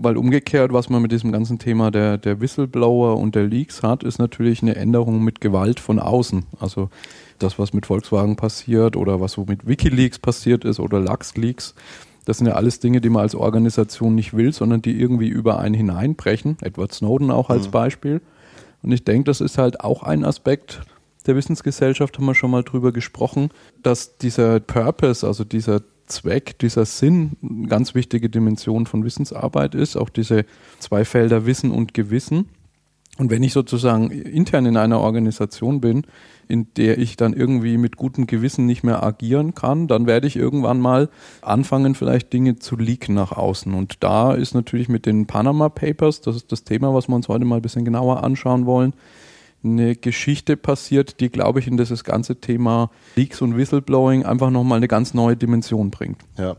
Weil 0.00 0.16
umgekehrt, 0.16 0.72
was 0.72 0.90
man 0.90 1.02
mit 1.02 1.10
diesem 1.10 1.32
ganzen 1.32 1.58
Thema 1.58 1.90
der, 1.90 2.18
der 2.18 2.40
Whistleblower 2.40 3.16
und 3.16 3.34
der 3.34 3.44
Leaks 3.44 3.82
hat, 3.82 4.04
ist 4.04 4.18
natürlich 4.18 4.62
eine 4.62 4.76
Änderung 4.76 5.24
mit 5.24 5.40
Gewalt 5.40 5.80
von 5.80 5.98
außen. 5.98 6.44
Also 6.60 6.90
das, 7.38 7.58
was 7.58 7.72
mit 7.72 7.86
Volkswagen 7.86 8.36
passiert 8.36 8.96
oder 8.96 9.20
was 9.20 9.32
so 9.32 9.44
mit 9.48 9.66
Wikileaks 9.66 10.18
passiert 10.18 10.64
ist 10.64 10.78
oder 10.78 11.00
LuxLeaks, 11.00 11.74
das 12.28 12.36
sind 12.36 12.46
ja 12.46 12.52
alles 12.52 12.78
Dinge, 12.78 13.00
die 13.00 13.08
man 13.08 13.22
als 13.22 13.34
Organisation 13.34 14.14
nicht 14.14 14.36
will, 14.36 14.52
sondern 14.52 14.82
die 14.82 15.00
irgendwie 15.00 15.28
über 15.28 15.60
einen 15.60 15.74
hineinbrechen. 15.74 16.58
Edward 16.60 16.92
Snowden 16.92 17.30
auch 17.30 17.48
als 17.48 17.68
mhm. 17.68 17.70
Beispiel. 17.70 18.20
Und 18.82 18.92
ich 18.92 19.02
denke, 19.02 19.24
das 19.24 19.40
ist 19.40 19.56
halt 19.56 19.80
auch 19.80 20.02
ein 20.02 20.26
Aspekt 20.26 20.82
der 21.26 21.36
Wissensgesellschaft, 21.36 22.18
haben 22.18 22.26
wir 22.26 22.34
schon 22.34 22.50
mal 22.50 22.64
drüber 22.64 22.92
gesprochen, 22.92 23.48
dass 23.82 24.18
dieser 24.18 24.60
Purpose, 24.60 25.26
also 25.26 25.42
dieser 25.42 25.80
Zweck, 26.04 26.58
dieser 26.58 26.84
Sinn, 26.84 27.38
eine 27.42 27.66
ganz 27.66 27.94
wichtige 27.94 28.28
Dimension 28.28 28.84
von 28.84 29.06
Wissensarbeit 29.06 29.74
ist, 29.74 29.96
auch 29.96 30.10
diese 30.10 30.44
zwei 30.80 31.06
Felder 31.06 31.46
Wissen 31.46 31.70
und 31.70 31.94
Gewissen. 31.94 32.50
Und 33.18 33.30
wenn 33.30 33.42
ich 33.42 33.52
sozusagen 33.52 34.10
intern 34.10 34.64
in 34.64 34.76
einer 34.76 35.00
Organisation 35.00 35.80
bin, 35.80 36.04
in 36.46 36.68
der 36.76 36.98
ich 36.98 37.16
dann 37.16 37.34
irgendwie 37.34 37.76
mit 37.76 37.96
gutem 37.96 38.26
Gewissen 38.26 38.64
nicht 38.64 38.84
mehr 38.84 39.02
agieren 39.02 39.54
kann, 39.56 39.88
dann 39.88 40.06
werde 40.06 40.28
ich 40.28 40.36
irgendwann 40.36 40.80
mal 40.80 41.08
anfangen, 41.42 41.96
vielleicht 41.96 42.32
Dinge 42.32 42.60
zu 42.60 42.76
leaken 42.76 43.14
nach 43.14 43.32
außen. 43.32 43.74
Und 43.74 44.02
da 44.04 44.32
ist 44.34 44.54
natürlich 44.54 44.88
mit 44.88 45.04
den 45.04 45.26
Panama 45.26 45.68
Papers, 45.68 46.20
das 46.20 46.36
ist 46.36 46.52
das 46.52 46.62
Thema, 46.62 46.94
was 46.94 47.08
wir 47.08 47.16
uns 47.16 47.28
heute 47.28 47.44
mal 47.44 47.56
ein 47.56 47.62
bisschen 47.62 47.84
genauer 47.84 48.22
anschauen 48.22 48.66
wollen, 48.66 48.94
eine 49.64 49.96
Geschichte 49.96 50.56
passiert, 50.56 51.18
die, 51.18 51.28
glaube 51.28 51.58
ich, 51.58 51.66
in 51.66 51.76
dieses 51.76 52.04
ganze 52.04 52.36
Thema 52.36 52.90
Leaks 53.16 53.42
und 53.42 53.56
Whistleblowing 53.56 54.24
einfach 54.24 54.50
nochmal 54.50 54.76
eine 54.76 54.88
ganz 54.88 55.14
neue 55.14 55.36
Dimension 55.36 55.90
bringt. 55.90 56.20
Ja. 56.38 56.56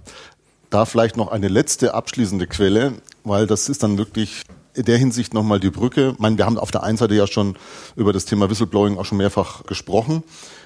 Da 0.70 0.86
vielleicht 0.86 1.16
noch 1.16 1.30
eine 1.32 1.48
letzte 1.48 1.94
abschließende 1.94 2.46
Quelle, 2.46 2.94
weil 3.24 3.48
das 3.48 3.70
ist 3.70 3.82
dann 3.82 3.98
wirklich 3.98 4.44
in 4.74 4.86
der 4.86 4.98
Hinsicht 4.98 5.34
nochmal 5.34 5.60
die 5.60 5.70
Brücke. 5.70 6.12
Ich 6.14 6.20
meine, 6.20 6.38
wir 6.38 6.46
haben 6.46 6.58
auf 6.58 6.72
der 6.72 6.84
einen 6.84 6.98
Seite 6.98 7.16
ja 7.16 7.28
schon 7.28 7.56
über 7.96 8.14
das 8.14 8.26
Thema 8.26 8.50
Whistleblowing 8.50 8.98
auch 8.98 9.06
schon 9.06 9.18
mehrfach 9.18 9.66
gesprochen. 9.66 10.24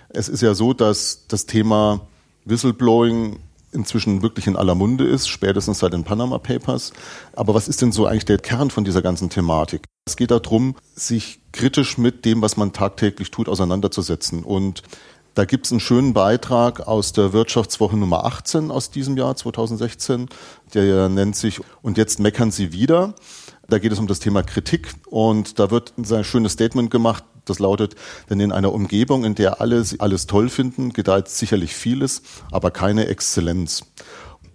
Es 0.09 0.29
ist 0.29 0.41
ja 0.41 0.53
so, 0.53 0.73
dass 0.73 1.25
das 1.27 1.45
Thema 1.45 2.01
Whistleblowing 2.45 3.39
inzwischen 3.71 4.21
wirklich 4.21 4.47
in 4.47 4.55
aller 4.55 4.75
Munde 4.75 5.05
ist, 5.05 5.27
spätestens 5.27 5.79
seit 5.79 5.93
den 5.93 6.03
Panama 6.03 6.37
Papers. 6.37 6.93
Aber 7.35 7.53
was 7.53 7.67
ist 7.67 7.81
denn 7.81 7.91
so 7.91 8.05
eigentlich 8.05 8.25
der 8.25 8.37
Kern 8.37 8.69
von 8.69 8.83
dieser 8.83 9.01
ganzen 9.01 9.29
Thematik? 9.29 9.83
Es 10.05 10.15
geht 10.15 10.31
darum, 10.31 10.75
sich 10.95 11.39
kritisch 11.51 11.97
mit 11.97 12.25
dem, 12.25 12.41
was 12.41 12.57
man 12.57 12.73
tagtäglich 12.73 13.31
tut, 13.31 13.49
auseinanderzusetzen. 13.49 14.43
Und 14.43 14.83
da 15.33 15.45
gibt 15.45 15.65
es 15.65 15.71
einen 15.71 15.79
schönen 15.79 16.13
Beitrag 16.13 16.87
aus 16.87 17.13
der 17.13 17.33
Wirtschaftswoche 17.33 17.97
Nummer 17.97 18.25
18 18.25 18.69
aus 18.69 18.91
diesem 18.91 19.17
Jahr 19.17 19.35
2016, 19.35 20.29
der 20.73 21.09
nennt 21.09 21.35
sich 21.35 21.61
Und 21.81 21.97
jetzt 21.97 22.19
meckern 22.19 22.51
Sie 22.51 22.71
wieder. 22.71 23.15
Da 23.69 23.79
geht 23.79 23.91
es 23.91 23.99
um 23.99 24.07
das 24.07 24.19
Thema 24.19 24.43
Kritik 24.43 24.93
und 25.05 25.57
da 25.59 25.71
wird 25.71 25.93
ein 25.97 26.23
schönes 26.23 26.53
Statement 26.53 26.91
gemacht, 26.91 27.23
das 27.45 27.59
lautet, 27.59 27.95
denn 28.29 28.39
in 28.39 28.51
einer 28.51 28.73
Umgebung, 28.73 29.25
in 29.25 29.35
der 29.35 29.61
alle 29.61 29.83
alles 29.99 30.27
toll 30.27 30.49
finden, 30.49 30.93
gedeiht 30.93 31.27
sicherlich 31.27 31.73
vieles, 31.73 32.21
aber 32.51 32.71
keine 32.71 33.07
Exzellenz. 33.07 33.83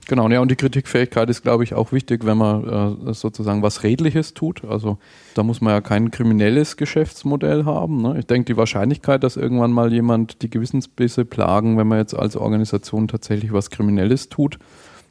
Genau, 0.09 0.27
ja, 0.31 0.41
und 0.41 0.51
die 0.51 0.57
Kritikfähigkeit 0.57 1.29
ist, 1.29 1.43
glaube 1.43 1.65
ich, 1.65 1.75
auch 1.75 1.93
wichtig, 1.93 2.25
wenn 2.25 2.39
man 2.39 3.09
äh, 3.09 3.13
sozusagen 3.13 3.63
was 3.63 3.83
Redliches 3.83 4.33
tut. 4.33 4.65
Also 4.65 4.97
da 5.35 5.43
muss 5.43 5.61
man 5.61 5.75
ja 5.75 5.83
kein 5.83 6.11
kriminelles 6.11 6.79
Geschäftsmodell 6.79 7.67
haben. 7.67 8.01
Ne? 8.01 8.19
Ich 8.19 8.25
denke, 8.25 8.47
die 8.47 8.57
Wahrscheinlichkeit, 8.57 9.23
dass 9.23 9.37
irgendwann 9.37 9.71
mal 9.71 9.93
jemand 9.93 10.41
die 10.41 10.49
Gewissensbisse 10.49 11.27
plagen, 11.27 11.77
wenn 11.77 11.89
man 11.89 11.99
jetzt 11.99 12.15
als 12.15 12.37
Organisation 12.37 13.07
tatsächlich 13.07 13.53
was 13.53 13.69
Kriminelles 13.69 14.31
tut, 14.31 14.59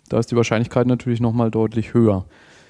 da 0.09 0.17
ist 0.17 0.31
die 0.31 0.35
Wahrscheinlichkeit 0.35 0.87
natürlich 0.87 1.19
nochmal 1.19 1.51
deutlich 1.51 1.93
höher. 1.93 2.25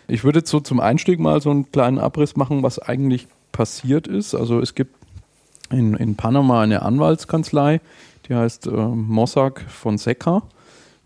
Ich 0.08 0.24
würde 0.24 0.40
jetzt 0.40 0.50
so 0.50 0.60
zum 0.60 0.80
Einstieg 0.80 1.20
mal 1.20 1.42
so 1.42 1.50
einen 1.50 1.72
kleinen 1.72 2.00
Abriss 2.00 2.36
machen, 2.36 2.64
was 2.64 2.80
eigentlich 2.80 3.28
passiert 3.52 4.08
ist. 4.08 4.36
Also 4.36 4.60
es 4.60 4.76
gibt 4.76 4.96
in, 5.70 5.96
in 5.96 6.16
Panama 6.16 6.62
eine 6.62 6.82
Anwaltskanzlei, 6.82 7.82
die 8.28 8.36
heißt 8.36 8.68
äh, 8.68 8.72
Mossack 8.72 9.66
Fonseca 9.68 10.44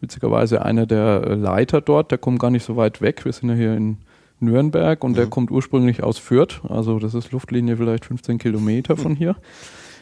witzigerweise 0.01 0.65
einer 0.65 0.85
der 0.85 1.35
Leiter 1.37 1.79
dort, 1.79 2.11
der 2.11 2.17
kommt 2.17 2.39
gar 2.39 2.49
nicht 2.49 2.65
so 2.65 2.75
weit 2.75 3.01
weg. 3.01 3.23
Wir 3.23 3.31
sind 3.31 3.49
ja 3.49 3.55
hier 3.55 3.75
in 3.75 3.97
Nürnberg 4.39 5.03
und 5.03 5.11
mhm. 5.11 5.15
der 5.15 5.27
kommt 5.27 5.51
ursprünglich 5.51 6.03
aus 6.03 6.17
Fürth, 6.17 6.61
also 6.67 6.99
das 6.99 7.13
ist 7.13 7.31
Luftlinie 7.31 7.77
vielleicht 7.77 8.05
15 8.05 8.39
Kilometer 8.39 8.97
von 8.97 9.15
hier. 9.15 9.35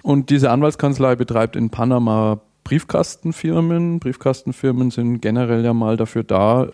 Und 0.01 0.29
diese 0.29 0.49
Anwaltskanzlei 0.49 1.15
betreibt 1.17 1.57
in 1.57 1.69
Panama 1.69 2.39
Briefkastenfirmen. 2.69 3.99
Briefkastenfirmen 3.99 4.91
sind 4.91 5.21
generell 5.21 5.65
ja 5.65 5.73
mal 5.73 5.97
dafür 5.97 6.21
da, 6.21 6.67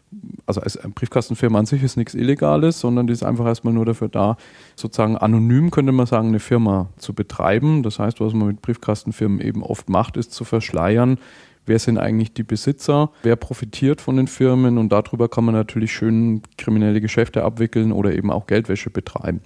also 0.45 0.59
als 0.59 0.77
Briefkastenfirma 0.77 1.57
an 1.57 1.65
sich 1.65 1.83
ist 1.83 1.95
nichts 1.95 2.13
Illegales, 2.13 2.81
sondern 2.81 3.07
die 3.07 3.13
ist 3.13 3.23
einfach 3.23 3.45
erstmal 3.45 3.73
nur 3.73 3.85
dafür 3.85 4.09
da, 4.09 4.35
sozusagen 4.75 5.15
anonym 5.15 5.71
könnte 5.71 5.93
man 5.93 6.05
sagen, 6.05 6.27
eine 6.27 6.41
Firma 6.41 6.89
zu 6.97 7.13
betreiben. 7.13 7.81
Das 7.81 7.97
heißt, 7.97 8.19
was 8.19 8.33
man 8.33 8.49
mit 8.49 8.61
Briefkastenfirmen 8.61 9.39
eben 9.39 9.63
oft 9.63 9.87
macht, 9.87 10.17
ist 10.17 10.33
zu 10.33 10.43
verschleiern, 10.43 11.17
wer 11.65 11.79
sind 11.79 11.97
eigentlich 11.97 12.33
die 12.33 12.43
Besitzer, 12.43 13.11
wer 13.23 13.37
profitiert 13.37 14.01
von 14.01 14.17
den 14.17 14.27
Firmen 14.27 14.77
und 14.77 14.91
darüber 14.91 15.29
kann 15.29 15.45
man 15.45 15.55
natürlich 15.55 15.93
schön 15.93 16.41
kriminelle 16.57 16.99
Geschäfte 16.99 17.45
abwickeln 17.45 17.93
oder 17.93 18.13
eben 18.13 18.31
auch 18.31 18.47
Geldwäsche 18.47 18.89
betreiben. 18.89 19.39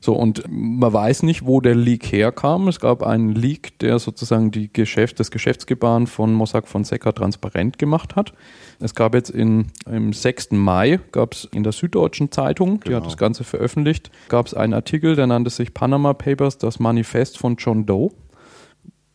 So, 0.00 0.14
und 0.14 0.44
man 0.48 0.92
weiß 0.92 1.22
nicht, 1.24 1.44
wo 1.44 1.60
der 1.60 1.74
Leak 1.74 2.12
herkam. 2.12 2.68
Es 2.68 2.80
gab 2.80 3.02
einen 3.02 3.34
Leak, 3.34 3.78
der 3.80 3.98
sozusagen 3.98 4.50
die 4.50 4.72
Geschäft, 4.72 5.18
das 5.20 5.30
Geschäftsgebaren 5.30 6.06
von 6.06 6.32
Mossack 6.32 6.68
Fonseca 6.68 7.12
transparent 7.12 7.78
gemacht 7.78 8.16
hat. 8.16 8.32
Es 8.80 8.94
gab 8.94 9.14
jetzt 9.14 9.30
in, 9.30 9.66
im 9.90 10.12
6. 10.12 10.52
Mai, 10.52 11.00
gab 11.10 11.34
es 11.34 11.48
in 11.52 11.64
der 11.64 11.72
Süddeutschen 11.72 12.30
Zeitung, 12.30 12.80
die 12.80 12.88
genau. 12.88 12.98
hat 12.98 13.06
das 13.06 13.16
Ganze 13.16 13.42
veröffentlicht, 13.44 14.10
gab 14.28 14.46
es 14.46 14.54
einen 14.54 14.74
Artikel, 14.74 15.16
der 15.16 15.26
nannte 15.26 15.50
sich 15.50 15.74
Panama 15.74 16.14
Papers, 16.14 16.58
das 16.58 16.78
Manifest 16.78 17.38
von 17.38 17.56
John 17.56 17.86
Doe. 17.86 18.10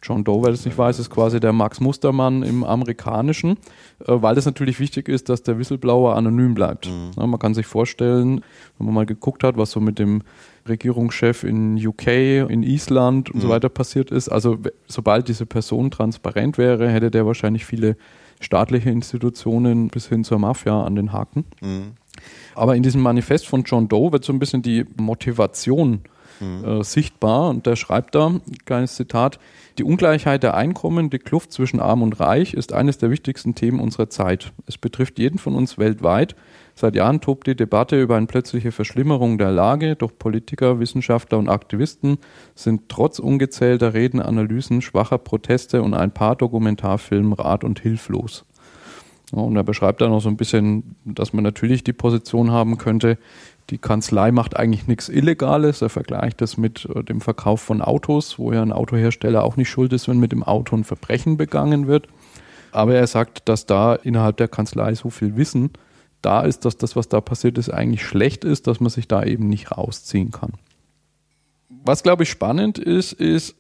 John 0.04 0.26
Doe, 0.26 0.44
wer 0.44 0.52
das 0.52 0.66
nicht 0.66 0.78
weiß, 0.78 1.00
ist 1.00 1.10
quasi 1.10 1.40
der 1.40 1.54
Max 1.54 1.80
Mustermann 1.80 2.44
im 2.44 2.64
Amerikanischen, 2.66 3.52
äh, 4.06 4.08
weil 4.08 4.38
es 4.38 4.46
natürlich 4.46 4.80
wichtig 4.80 5.08
ist, 5.08 5.30
dass 5.30 5.44
der 5.44 5.58
Whistleblower 5.58 6.16
anonym 6.16 6.54
bleibt. 6.54 6.90
Mhm. 6.90 7.30
Man 7.30 7.40
kann 7.40 7.54
sich 7.54 7.66
vorstellen, 7.66 8.44
wenn 8.78 8.86
man 8.86 8.94
mal 8.94 9.06
geguckt 9.06 9.44
hat, 9.44 9.58
was 9.58 9.72
so 9.72 9.80
mit 9.80 9.98
dem 10.00 10.24
Regierungschef 10.68 11.44
in 11.44 11.76
UK, 11.76 12.08
in 12.50 12.64
Island 12.64 13.30
und 13.30 13.38
mhm. 13.38 13.42
so 13.42 13.50
weiter 13.50 13.70
passiert 13.70 14.12
ist. 14.12 14.30
Also 14.30 14.58
sobald 14.88 15.28
diese 15.28 15.46
Person 15.46 15.92
transparent 15.92 16.58
wäre, 16.58 16.90
hätte 16.90 17.12
der 17.12 17.26
wahrscheinlich 17.26 17.66
viele 17.66 17.98
staatliche 18.40 18.90
Institutionen 18.90 19.90
bis 19.90 20.08
hin 20.08 20.24
zur 20.24 20.40
Mafia 20.40 20.84
an 20.84 20.96
den 20.96 21.12
Haken. 21.12 21.46
Mhm. 21.62 21.94
Aber 22.56 22.76
in 22.76 22.84
diesem 22.84 23.02
Manifest 23.02 23.48
von 23.48 23.64
John 23.64 23.88
Doe 23.88 24.12
wird 24.12 24.24
so 24.24 24.32
ein 24.32 24.40
bisschen 24.40 24.62
die 24.62 24.86
Motivation 24.98 26.02
äh, 26.64 26.84
sichtbar 26.84 27.50
und 27.50 27.66
der 27.66 27.76
schreibt 27.76 28.16
da, 28.16 28.32
kleines 28.66 28.96
Zitat, 28.96 29.40
die 29.78 29.84
Ungleichheit 29.84 30.44
der 30.44 30.56
Einkommen, 30.56 31.10
die 31.10 31.20
Kluft 31.20 31.52
zwischen 31.52 31.80
Arm 31.80 32.04
und 32.04 32.20
Reich 32.20 32.54
ist 32.54 32.74
eines 32.74 33.00
der 33.00 33.10
wichtigsten 33.10 33.56
Themen 33.56 33.80
unserer 33.80 34.10
Zeit. 34.10 34.54
Es 34.68 34.78
betrifft 34.78 35.18
jeden 35.18 35.40
von 35.40 35.56
uns 35.56 35.78
weltweit. 35.78 36.36
Seit 36.76 36.96
Jahren 36.96 37.22
tobt 37.22 37.48
die 37.48 37.56
Debatte 37.56 38.02
über 38.02 38.16
eine 38.16 38.26
plötzliche 38.26 38.72
Verschlimmerung 38.72 39.38
der 39.38 39.52
Lage, 39.52 39.96
doch 39.96 40.12
Politiker, 40.18 40.80
Wissenschaftler 40.80 41.38
und 41.38 41.50
Aktivisten 41.50 42.18
sind 42.56 42.90
trotz 42.90 43.20
ungezählter 43.20 43.94
Reden, 43.94 44.22
Analysen, 44.22 44.82
schwacher 44.82 45.18
Proteste 45.18 45.82
und 45.82 45.94
ein 45.94 46.14
paar 46.14 46.36
Dokumentarfilmen 46.36 47.34
rat 47.34 47.64
und 47.64 47.80
hilflos. 47.80 48.46
Und 49.32 49.56
er 49.56 49.64
beschreibt 49.64 50.02
dann 50.02 50.12
noch 50.12 50.22
so 50.22 50.30
ein 50.30 50.38
bisschen, 50.38 50.96
dass 51.06 51.34
man 51.34 51.44
natürlich 51.44 51.84
die 51.84 51.94
Position 51.94 52.52
haben 52.52 52.78
könnte, 52.78 53.18
die 53.74 53.80
Kanzlei 53.80 54.32
macht 54.32 54.56
eigentlich 54.56 54.88
nichts 54.88 55.10
Illegales. 55.10 55.82
Er 55.82 55.90
vergleicht 55.90 56.42
das 56.42 56.58
mit 56.58 56.86
äh, 56.86 57.04
dem 57.04 57.22
Verkauf 57.22 57.60
von 57.60 57.82
Autos, 57.82 58.38
wo 58.38 58.54
ja 58.54 58.62
ein 58.62 58.72
Autohersteller 58.72 59.44
auch 59.44 59.58
nicht 59.58 59.70
schuld 59.70 59.92
ist, 59.94 60.08
wenn 60.08 60.20
mit 60.20 60.32
dem 60.32 60.44
Auto 60.44 60.76
ein 60.76 60.84
Verbrechen 60.84 61.38
begangen 61.38 61.88
wird. 61.88 62.08
Aber 62.72 62.94
er 62.94 63.08
sagt, 63.08 63.50
dass 63.50 63.66
da 63.66 63.96
innerhalb 63.96 64.38
der 64.38 64.48
Kanzlei 64.48 64.94
so 64.94 65.10
viel 65.10 65.36
Wissen 65.36 65.72
da 66.22 66.42
ist, 66.42 66.66
dass 66.66 66.78
das, 66.78 66.96
was 66.96 67.10
da 67.10 67.20
passiert 67.20 67.58
ist, 67.58 67.70
eigentlich 67.70 68.06
schlecht 68.06 68.46
ist, 68.46 68.68
dass 68.68 68.80
man 68.80 68.92
sich 68.92 69.08
da 69.08 69.24
eben 69.24 69.50
nicht 69.50 69.72
rausziehen 69.72 70.32
kann. 70.32 70.54
Was, 71.84 72.04
glaube 72.04 72.24
ich, 72.24 72.30
spannend 72.30 72.78
ist, 72.78 73.12
ist, 73.12 73.56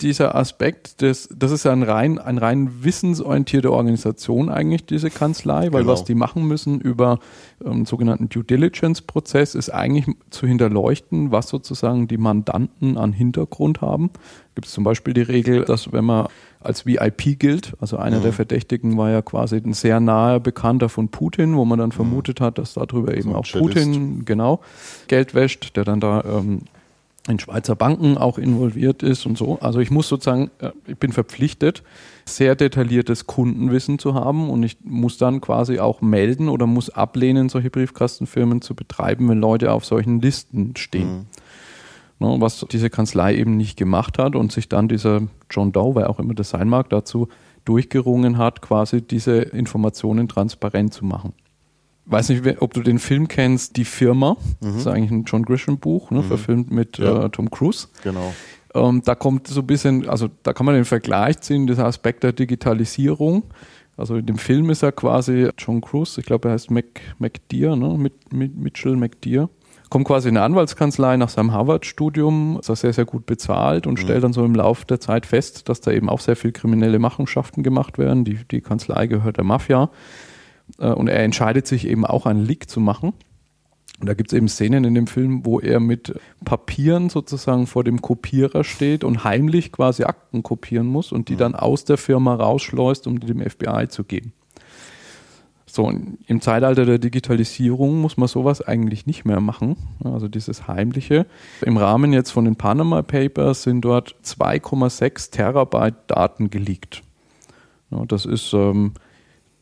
dieser 0.00 0.36
Aspekt, 0.36 1.00
des, 1.00 1.28
das 1.34 1.50
ist 1.50 1.64
ja 1.64 1.72
ein 1.72 1.82
rein, 1.82 2.18
ein 2.18 2.38
rein 2.38 2.84
wissensorientierte 2.84 3.72
Organisation 3.72 4.48
eigentlich, 4.48 4.86
diese 4.86 5.10
Kanzlei, 5.10 5.72
weil 5.72 5.82
genau. 5.82 5.92
was 5.92 6.04
die 6.04 6.14
machen 6.14 6.46
müssen 6.46 6.80
über 6.80 7.18
ähm, 7.64 7.84
sogenannten 7.84 8.28
Due 8.28 8.44
Diligence-Prozess 8.44 9.56
ist 9.56 9.70
eigentlich 9.70 10.06
zu 10.30 10.46
hinterleuchten, 10.46 11.32
was 11.32 11.48
sozusagen 11.48 12.06
die 12.06 12.16
Mandanten 12.16 12.96
an 12.96 13.12
Hintergrund 13.12 13.80
haben. 13.80 14.10
Gibt 14.54 14.68
es 14.68 14.72
zum 14.72 14.84
Beispiel 14.84 15.14
die 15.14 15.22
Regel, 15.22 15.64
dass 15.64 15.92
wenn 15.92 16.04
man 16.04 16.28
als 16.60 16.86
VIP 16.86 17.38
gilt, 17.38 17.74
also 17.80 17.96
einer 17.96 18.18
mhm. 18.18 18.22
der 18.22 18.32
Verdächtigen 18.32 18.96
war 18.96 19.10
ja 19.10 19.22
quasi 19.22 19.56
ein 19.56 19.72
sehr 19.72 20.00
naher 20.00 20.40
Bekannter 20.40 20.88
von 20.88 21.08
Putin, 21.08 21.56
wo 21.56 21.64
man 21.64 21.78
dann 21.78 21.88
mhm. 21.88 21.92
vermutet 21.92 22.40
hat, 22.40 22.58
dass 22.58 22.74
darüber 22.74 23.14
eben 23.14 23.30
so 23.30 23.36
auch 23.36 23.46
Putin 23.52 24.24
genau 24.24 24.60
Geld 25.08 25.34
wäscht, 25.34 25.76
der 25.76 25.84
dann 25.84 26.00
da 26.00 26.22
ähm, 26.24 26.62
in 27.28 27.38
Schweizer 27.38 27.76
Banken 27.76 28.18
auch 28.18 28.38
involviert 28.38 29.02
ist 29.02 29.26
und 29.26 29.36
so. 29.36 29.58
Also 29.60 29.80
ich 29.80 29.90
muss 29.90 30.08
sozusagen, 30.08 30.50
äh, 30.58 30.70
ich 30.86 30.96
bin 30.96 31.12
verpflichtet, 31.12 31.82
sehr 32.24 32.54
detailliertes 32.54 33.26
Kundenwissen 33.26 33.98
zu 33.98 34.14
haben 34.14 34.50
und 34.50 34.62
ich 34.62 34.78
muss 34.82 35.18
dann 35.18 35.40
quasi 35.40 35.78
auch 35.78 36.00
melden 36.00 36.48
oder 36.48 36.66
muss 36.66 36.90
ablehnen, 36.90 37.48
solche 37.48 37.70
Briefkastenfirmen 37.70 38.60
zu 38.60 38.74
betreiben, 38.74 39.28
wenn 39.28 39.38
Leute 39.38 39.72
auf 39.72 39.84
solchen 39.84 40.20
Listen 40.20 40.74
stehen. 40.76 41.26
Mhm. 42.20 42.40
was 42.40 42.66
diese 42.70 42.90
Kanzlei 42.90 43.36
eben 43.36 43.56
nicht 43.56 43.76
gemacht 43.76 44.18
hat 44.18 44.34
und 44.34 44.50
sich 44.50 44.68
dann 44.68 44.88
dieser 44.88 45.22
John 45.50 45.72
Doe, 45.72 45.94
wer 45.94 46.10
auch 46.10 46.18
immer 46.18 46.34
das 46.34 46.50
sein 46.50 46.68
mag, 46.68 46.90
dazu 46.90 47.28
durchgerungen 47.64 48.38
hat, 48.38 48.60
quasi 48.60 49.02
diese 49.02 49.36
Informationen 49.38 50.28
transparent 50.28 50.92
zu 50.92 51.04
machen 51.04 51.32
weiß 52.10 52.30
nicht, 52.30 52.60
ob 52.60 52.74
du 52.74 52.82
den 52.82 52.98
Film 52.98 53.28
kennst, 53.28 53.76
Die 53.76 53.84
Firma. 53.84 54.36
Mhm. 54.60 54.66
Das 54.66 54.76
ist 54.76 54.86
eigentlich 54.86 55.10
ein 55.10 55.24
John 55.24 55.44
Grisham-Buch, 55.44 56.10
ne, 56.10 56.20
mhm. 56.20 56.24
verfilmt 56.24 56.70
mit 56.70 56.98
ja. 56.98 57.24
äh, 57.24 57.30
Tom 57.30 57.50
Cruise. 57.50 57.88
Genau. 58.02 58.32
Ähm, 58.74 59.02
da 59.04 59.14
kommt 59.14 59.46
so 59.46 59.60
ein 59.60 59.66
bisschen, 59.66 60.08
also 60.08 60.28
da 60.42 60.52
kann 60.52 60.66
man 60.66 60.74
den 60.74 60.84
Vergleich 60.84 61.40
ziehen, 61.40 61.66
dieser 61.66 61.86
Aspekt 61.86 62.22
der 62.22 62.32
Digitalisierung. 62.32 63.44
Also 63.96 64.16
in 64.16 64.26
dem 64.26 64.38
Film 64.38 64.70
ist 64.70 64.82
er 64.82 64.92
quasi 64.92 65.50
John 65.58 65.80
Cruise, 65.80 66.20
ich 66.20 66.26
glaube, 66.26 66.48
er 66.48 66.52
heißt 66.52 66.70
Mac, 66.70 67.00
McDear, 67.18 67.74
ne? 67.74 67.96
Mit, 67.98 68.32
mit 68.32 68.56
Mitchell 68.56 68.96
McDear. 68.96 69.48
Kommt 69.90 70.06
quasi 70.06 70.28
in 70.28 70.36
eine 70.36 70.44
Anwaltskanzlei 70.44 71.16
nach 71.16 71.30
seinem 71.30 71.52
Harvard-Studium, 71.52 72.58
ist 72.60 72.68
er 72.68 72.76
sehr, 72.76 72.92
sehr 72.92 73.06
gut 73.06 73.24
bezahlt 73.24 73.86
und 73.86 73.94
mhm. 73.94 74.02
stellt 74.02 74.22
dann 74.22 74.34
so 74.34 74.44
im 74.44 74.54
Laufe 74.54 74.84
der 74.86 75.00
Zeit 75.00 75.24
fest, 75.24 75.68
dass 75.68 75.80
da 75.80 75.90
eben 75.90 76.10
auch 76.10 76.20
sehr 76.20 76.36
viel 76.36 76.52
kriminelle 76.52 76.98
Machenschaften 76.98 77.62
gemacht 77.62 77.98
werden. 77.98 78.24
Die, 78.24 78.38
die 78.50 78.60
Kanzlei 78.60 79.06
gehört 79.06 79.38
der 79.38 79.44
Mafia. 79.44 79.90
Äh, 80.78 80.88
und 80.88 81.08
er 81.08 81.22
entscheidet 81.22 81.66
sich 81.66 81.86
eben 81.86 82.04
auch 82.04 82.26
einen 82.26 82.44
Leak 82.44 82.68
zu 82.70 82.80
machen. 82.80 83.12
Und 84.00 84.08
da 84.08 84.14
gibt 84.14 84.32
es 84.32 84.36
eben 84.36 84.48
Szenen 84.48 84.84
in 84.84 84.94
dem 84.94 85.08
Film, 85.08 85.44
wo 85.44 85.58
er 85.58 85.80
mit 85.80 86.14
Papieren 86.44 87.08
sozusagen 87.08 87.66
vor 87.66 87.82
dem 87.82 88.00
Kopierer 88.00 88.62
steht 88.62 89.02
und 89.02 89.24
heimlich 89.24 89.72
quasi 89.72 90.04
Akten 90.04 90.44
kopieren 90.44 90.86
muss 90.86 91.10
und 91.10 91.28
die 91.28 91.34
mhm. 91.34 91.38
dann 91.38 91.54
aus 91.56 91.84
der 91.84 91.98
Firma 91.98 92.34
rausschleust, 92.34 93.08
um 93.08 93.18
die 93.18 93.26
dem 93.26 93.40
FBI 93.40 93.88
zu 93.88 94.04
geben. 94.04 94.32
So, 95.70 95.92
im 96.26 96.40
Zeitalter 96.40 96.86
der 96.86 96.98
Digitalisierung 96.98 98.00
muss 98.00 98.16
man 98.16 98.28
sowas 98.28 98.62
eigentlich 98.62 99.06
nicht 99.06 99.24
mehr 99.24 99.40
machen. 99.40 99.76
Also 100.02 100.26
dieses 100.26 100.66
Heimliche. 100.66 101.26
Im 101.60 101.76
Rahmen 101.76 102.12
jetzt 102.12 102.30
von 102.30 102.46
den 102.46 102.56
Panama 102.56 103.02
Papers 103.02 103.64
sind 103.64 103.82
dort 103.82 104.16
2,6 104.24 105.30
Terabyte 105.30 105.96
Daten 106.06 106.50
geleakt. 106.50 107.02
Ja, 107.90 108.04
das 108.06 108.24
ist 108.24 108.54
ähm, 108.54 108.92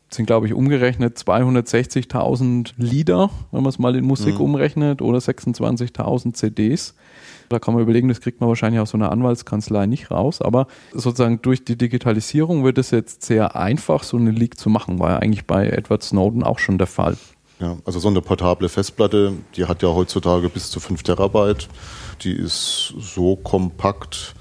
sind, 0.09 0.25
glaube 0.25 0.47
ich, 0.47 0.53
umgerechnet 0.53 1.17
260.000 1.17 2.73
Lieder, 2.77 3.29
wenn 3.51 3.63
man 3.63 3.69
es 3.69 3.79
mal 3.79 3.95
in 3.95 4.05
Musik 4.05 4.35
mhm. 4.35 4.41
umrechnet, 4.41 5.01
oder 5.01 5.19
26.000 5.19 6.33
CDs. 6.33 6.95
Da 7.49 7.59
kann 7.59 7.73
man 7.73 7.83
überlegen, 7.83 8.07
das 8.07 8.21
kriegt 8.21 8.41
man 8.41 8.49
wahrscheinlich 8.49 8.81
aus 8.81 8.91
so 8.91 8.97
einer 8.97 9.11
Anwaltskanzlei 9.11 9.85
nicht 9.85 10.11
raus. 10.11 10.41
Aber 10.41 10.67
sozusagen 10.93 11.41
durch 11.41 11.63
die 11.63 11.77
Digitalisierung 11.77 12.63
wird 12.63 12.77
es 12.77 12.91
jetzt 12.91 13.23
sehr 13.23 13.55
einfach, 13.55 14.03
so 14.03 14.17
eine 14.17 14.31
Leak 14.31 14.57
zu 14.57 14.69
machen. 14.69 14.99
War 14.99 15.11
ja 15.11 15.19
eigentlich 15.19 15.45
bei 15.45 15.67
Edward 15.67 16.03
Snowden 16.03 16.43
auch 16.43 16.59
schon 16.59 16.77
der 16.77 16.87
Fall. 16.87 17.17
Ja, 17.59 17.77
also 17.85 17.99
so 17.99 18.07
eine 18.07 18.21
portable 18.21 18.69
Festplatte, 18.69 19.33
die 19.55 19.65
hat 19.65 19.81
ja 19.81 19.89
heutzutage 19.89 20.49
bis 20.49 20.69
zu 20.69 20.79
5 20.79 21.03
Terabyte. 21.03 21.67
Die 22.21 22.33
ist 22.33 22.93
so 22.99 23.35
kompakt, 23.35 24.35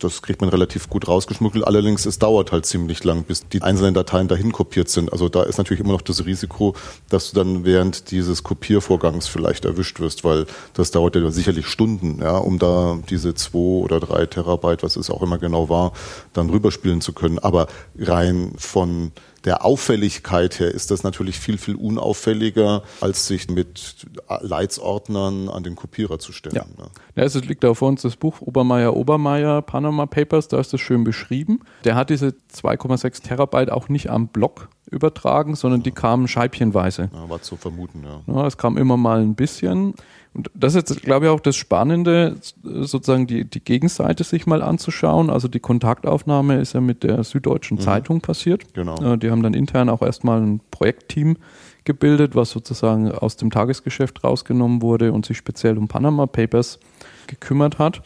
das 0.00 0.22
kriegt 0.22 0.40
man 0.40 0.50
relativ 0.50 0.88
gut 0.88 1.08
rausgeschmuggelt. 1.08 1.66
Allerdings, 1.66 2.06
es 2.06 2.18
dauert 2.18 2.52
halt 2.52 2.66
ziemlich 2.66 3.04
lang, 3.04 3.24
bis 3.24 3.46
die 3.48 3.62
einzelnen 3.62 3.94
Dateien 3.94 4.28
dahin 4.28 4.52
kopiert 4.52 4.88
sind. 4.88 5.12
Also 5.12 5.28
da 5.28 5.42
ist 5.42 5.58
natürlich 5.58 5.80
immer 5.80 5.92
noch 5.92 6.02
das 6.02 6.24
Risiko, 6.24 6.74
dass 7.08 7.30
du 7.30 7.36
dann 7.36 7.64
während 7.64 8.10
dieses 8.10 8.42
Kopiervorgangs 8.42 9.28
vielleicht 9.28 9.64
erwischt 9.64 10.00
wirst, 10.00 10.24
weil 10.24 10.46
das 10.74 10.90
dauert 10.90 11.16
ja 11.16 11.30
sicherlich 11.30 11.66
Stunden, 11.66 12.20
ja, 12.20 12.36
um 12.36 12.58
da 12.58 12.98
diese 13.08 13.34
zwei 13.34 13.58
oder 13.58 14.00
drei 14.00 14.26
Terabyte, 14.26 14.82
was 14.82 14.96
es 14.96 15.10
auch 15.10 15.22
immer 15.22 15.38
genau 15.38 15.68
war, 15.68 15.92
dann 16.32 16.50
rüberspielen 16.50 17.00
zu 17.00 17.12
können. 17.12 17.38
Aber 17.38 17.68
rein 17.98 18.52
von 18.56 19.12
der 19.44 19.64
Auffälligkeit 19.64 20.60
her 20.60 20.68
ist 20.68 20.90
das 20.90 21.02
natürlich 21.02 21.38
viel, 21.38 21.58
viel 21.58 21.74
unauffälliger, 21.74 22.82
als 23.00 23.26
sich 23.26 23.48
mit 23.48 24.06
Leitsordnern 24.40 25.48
an 25.48 25.62
den 25.62 25.76
Kopierer 25.76 26.18
zu 26.18 26.32
stellen. 26.32 26.56
Ja. 26.56 26.64
Ne? 26.64 26.90
Ja, 27.16 27.24
es 27.24 27.34
liegt 27.34 27.64
da 27.64 27.72
vor 27.74 27.88
uns 27.88 28.02
das 28.02 28.16
Buch 28.16 28.40
Obermeier, 28.40 28.96
Obermeier, 28.96 29.62
Panama 29.62 30.06
Papers, 30.06 30.48
da 30.48 30.60
ist 30.60 30.72
das 30.72 30.80
schön 30.80 31.04
beschrieben. 31.04 31.60
Der 31.84 31.94
hat 31.94 32.10
diese 32.10 32.34
2,6 32.54 33.22
Terabyte 33.22 33.70
auch 33.70 33.88
nicht 33.88 34.10
am 34.10 34.28
Block 34.28 34.68
übertragen, 34.90 35.54
sondern 35.54 35.82
die 35.82 35.92
kamen 35.92 36.28
scheibchenweise. 36.28 37.10
Ja, 37.12 37.28
war 37.28 37.42
zu 37.42 37.56
vermuten, 37.56 38.04
ja. 38.04 38.20
ja. 38.26 38.46
Es 38.46 38.56
kam 38.56 38.76
immer 38.76 38.96
mal 38.96 39.20
ein 39.20 39.34
bisschen. 39.34 39.94
Und 40.32 40.50
das 40.54 40.74
ist 40.74 40.88
jetzt, 40.88 41.02
glaube 41.02 41.26
ich, 41.26 41.30
auch 41.30 41.40
das 41.40 41.56
Spannende, 41.56 42.36
sozusagen 42.62 43.26
die, 43.26 43.44
die 43.44 43.62
Gegenseite 43.62 44.22
sich 44.22 44.46
mal 44.46 44.62
anzuschauen. 44.62 45.28
Also 45.28 45.48
die 45.48 45.58
Kontaktaufnahme 45.58 46.60
ist 46.60 46.72
ja 46.72 46.80
mit 46.80 47.02
der 47.02 47.24
Süddeutschen 47.24 47.78
mhm. 47.78 47.82
Zeitung 47.82 48.20
passiert. 48.20 48.74
Genau. 48.74 49.16
Die 49.16 49.30
haben 49.30 49.42
dann 49.42 49.54
intern 49.54 49.88
auch 49.88 50.02
erstmal 50.02 50.40
ein 50.40 50.60
Projektteam 50.70 51.36
gebildet, 51.84 52.36
was 52.36 52.50
sozusagen 52.50 53.10
aus 53.10 53.36
dem 53.36 53.50
Tagesgeschäft 53.50 54.22
rausgenommen 54.22 54.82
wurde 54.82 55.12
und 55.12 55.26
sich 55.26 55.36
speziell 55.36 55.78
um 55.78 55.88
Panama 55.88 56.26
Papers 56.26 56.78
gekümmert 57.26 57.78
hat. 57.78 58.02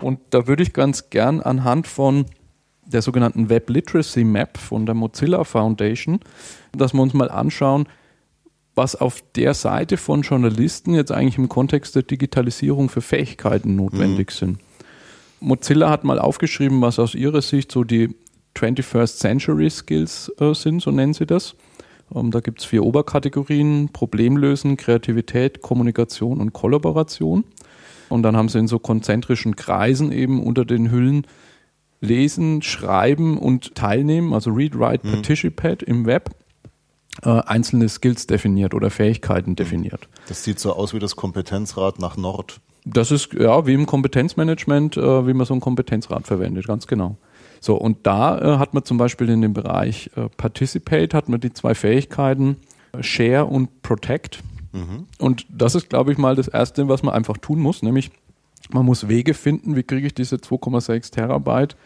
Und 0.00 0.18
da 0.30 0.46
würde 0.46 0.62
ich 0.62 0.72
ganz 0.72 1.10
gern 1.10 1.40
anhand 1.40 1.86
von 1.86 2.26
der 2.92 3.02
sogenannten 3.02 3.48
Web 3.48 3.70
Literacy 3.70 4.24
Map 4.24 4.58
von 4.58 4.86
der 4.86 4.94
Mozilla 4.94 5.44
Foundation, 5.44 6.20
dass 6.72 6.92
wir 6.92 7.02
uns 7.02 7.14
mal 7.14 7.30
anschauen, 7.30 7.88
was 8.74 8.96
auf 8.96 9.22
der 9.36 9.54
Seite 9.54 9.96
von 9.96 10.22
Journalisten 10.22 10.94
jetzt 10.94 11.12
eigentlich 11.12 11.38
im 11.38 11.48
Kontext 11.48 11.94
der 11.94 12.02
Digitalisierung 12.02 12.88
für 12.88 13.02
Fähigkeiten 13.02 13.76
notwendig 13.76 14.30
mhm. 14.30 14.34
sind. 14.34 14.58
Mozilla 15.40 15.90
hat 15.90 16.04
mal 16.04 16.18
aufgeschrieben, 16.18 16.80
was 16.80 16.98
aus 16.98 17.14
ihrer 17.14 17.42
Sicht 17.42 17.72
so 17.72 17.84
die 17.84 18.14
21st 18.56 19.18
Century 19.18 19.70
Skills 19.70 20.32
äh, 20.38 20.54
sind, 20.54 20.80
so 20.80 20.90
nennen 20.90 21.14
sie 21.14 21.26
das. 21.26 21.54
Ähm, 22.14 22.30
da 22.30 22.40
gibt 22.40 22.60
es 22.60 22.64
vier 22.64 22.84
Oberkategorien, 22.84 23.90
Problemlösen, 23.92 24.76
Kreativität, 24.76 25.62
Kommunikation 25.62 26.40
und 26.40 26.52
Kollaboration. 26.52 27.44
Und 28.08 28.22
dann 28.22 28.36
haben 28.36 28.48
sie 28.48 28.58
in 28.58 28.68
so 28.68 28.78
konzentrischen 28.78 29.56
Kreisen 29.56 30.12
eben 30.12 30.42
unter 30.42 30.64
den 30.64 30.90
Hüllen 30.90 31.26
Lesen, 32.02 32.62
Schreiben 32.62 33.38
und 33.38 33.74
Teilnehmen, 33.74 34.34
also 34.34 34.50
Read, 34.50 34.78
Write, 34.78 35.06
mhm. 35.06 35.12
Participate 35.12 35.84
im 35.84 36.04
Web 36.04 36.30
äh, 37.22 37.28
einzelne 37.28 37.88
Skills 37.88 38.26
definiert 38.26 38.74
oder 38.74 38.90
Fähigkeiten 38.90 39.56
definiert. 39.56 40.08
Das 40.28 40.44
sieht 40.44 40.58
so 40.58 40.74
aus 40.74 40.92
wie 40.92 40.98
das 40.98 41.16
Kompetenzrad 41.16 41.98
nach 41.98 42.16
Nord. 42.16 42.60
Das 42.84 43.12
ist 43.12 43.32
ja 43.34 43.66
wie 43.66 43.74
im 43.74 43.86
Kompetenzmanagement, 43.86 44.96
äh, 44.96 45.26
wie 45.26 45.32
man 45.32 45.46
so 45.46 45.54
ein 45.54 45.60
Kompetenzrad 45.60 46.26
verwendet, 46.26 46.66
ganz 46.66 46.86
genau. 46.86 47.16
So, 47.60 47.76
und 47.76 47.98
da 48.06 48.38
äh, 48.38 48.58
hat 48.58 48.74
man 48.74 48.84
zum 48.84 48.98
Beispiel 48.98 49.28
in 49.28 49.40
dem 49.40 49.52
Bereich 49.52 50.10
äh, 50.16 50.28
Participate, 50.36 51.14
hat 51.14 51.28
man 51.28 51.40
die 51.40 51.52
zwei 51.52 51.76
Fähigkeiten 51.76 52.56
äh, 52.92 53.02
Share 53.02 53.44
und 53.44 53.82
Protect. 53.82 54.42
Mhm. 54.72 55.06
Und 55.18 55.46
das 55.48 55.76
ist, 55.76 55.88
glaube 55.88 56.10
ich, 56.10 56.18
mal 56.18 56.34
das 56.34 56.48
Erste, 56.48 56.88
was 56.88 57.04
man 57.04 57.14
einfach 57.14 57.36
tun 57.38 57.60
muss, 57.60 57.82
nämlich 57.82 58.10
man 58.70 58.86
muss 58.86 59.08
Wege 59.08 59.34
finden, 59.34 59.76
wie 59.76 59.82
kriege 59.82 60.06
ich 60.06 60.14
diese 60.14 60.36
2,6 60.36 61.12
Terabyte 61.12 61.76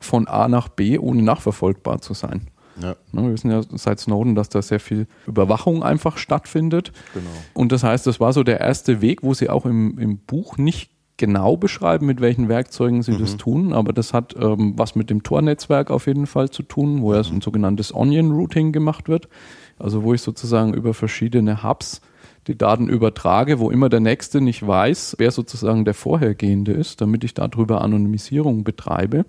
von 0.00 0.26
A 0.26 0.48
nach 0.48 0.68
B, 0.68 0.98
ohne 0.98 1.22
nachverfolgbar 1.22 2.00
zu 2.00 2.14
sein. 2.14 2.48
Ja. 2.80 2.96
Ne, 3.12 3.22
wir 3.22 3.32
wissen 3.32 3.50
ja 3.50 3.62
seit 3.70 4.00
Snowden, 4.00 4.34
dass 4.34 4.48
da 4.48 4.62
sehr 4.62 4.80
viel 4.80 5.06
Überwachung 5.26 5.82
einfach 5.82 6.16
stattfindet. 6.16 6.92
Genau. 7.12 7.26
Und 7.54 7.72
das 7.72 7.84
heißt, 7.84 8.06
das 8.06 8.18
war 8.18 8.32
so 8.32 8.42
der 8.42 8.60
erste 8.60 9.00
Weg, 9.00 9.22
wo 9.22 9.34
sie 9.34 9.50
auch 9.50 9.66
im, 9.66 9.98
im 9.98 10.18
Buch 10.18 10.56
nicht 10.56 10.90
genau 11.18 11.56
beschreiben, 11.56 12.06
mit 12.06 12.20
welchen 12.20 12.48
Werkzeugen 12.48 13.02
sie 13.02 13.12
mhm. 13.12 13.18
das 13.18 13.36
tun, 13.36 13.72
aber 13.72 13.92
das 13.92 14.12
hat 14.12 14.34
ähm, 14.36 14.72
was 14.76 14.96
mit 14.96 15.10
dem 15.10 15.22
Tor-Netzwerk 15.22 15.90
auf 15.90 16.06
jeden 16.06 16.26
Fall 16.26 16.50
zu 16.50 16.62
tun, 16.62 17.02
wo 17.02 17.14
ja 17.14 17.22
mhm. 17.22 17.36
ein 17.36 17.40
sogenanntes 17.40 17.94
Onion-Routing 17.94 18.72
gemacht 18.72 19.08
wird. 19.08 19.28
Also 19.78 20.02
wo 20.02 20.14
ich 20.14 20.22
sozusagen 20.22 20.74
über 20.74 20.94
verschiedene 20.94 21.62
Hubs 21.62 22.00
die 22.46 22.58
Daten 22.58 22.88
übertrage, 22.88 23.58
wo 23.58 23.70
immer 23.70 23.88
der 23.88 24.00
Nächste 24.00 24.40
nicht 24.40 24.66
weiß, 24.66 25.16
wer 25.18 25.30
sozusagen 25.30 25.84
der 25.84 25.94
Vorhergehende 25.94 26.72
ist, 26.72 27.00
damit 27.00 27.24
ich 27.24 27.34
darüber 27.34 27.82
Anonymisierung 27.82 28.64
betreibe. 28.64 29.24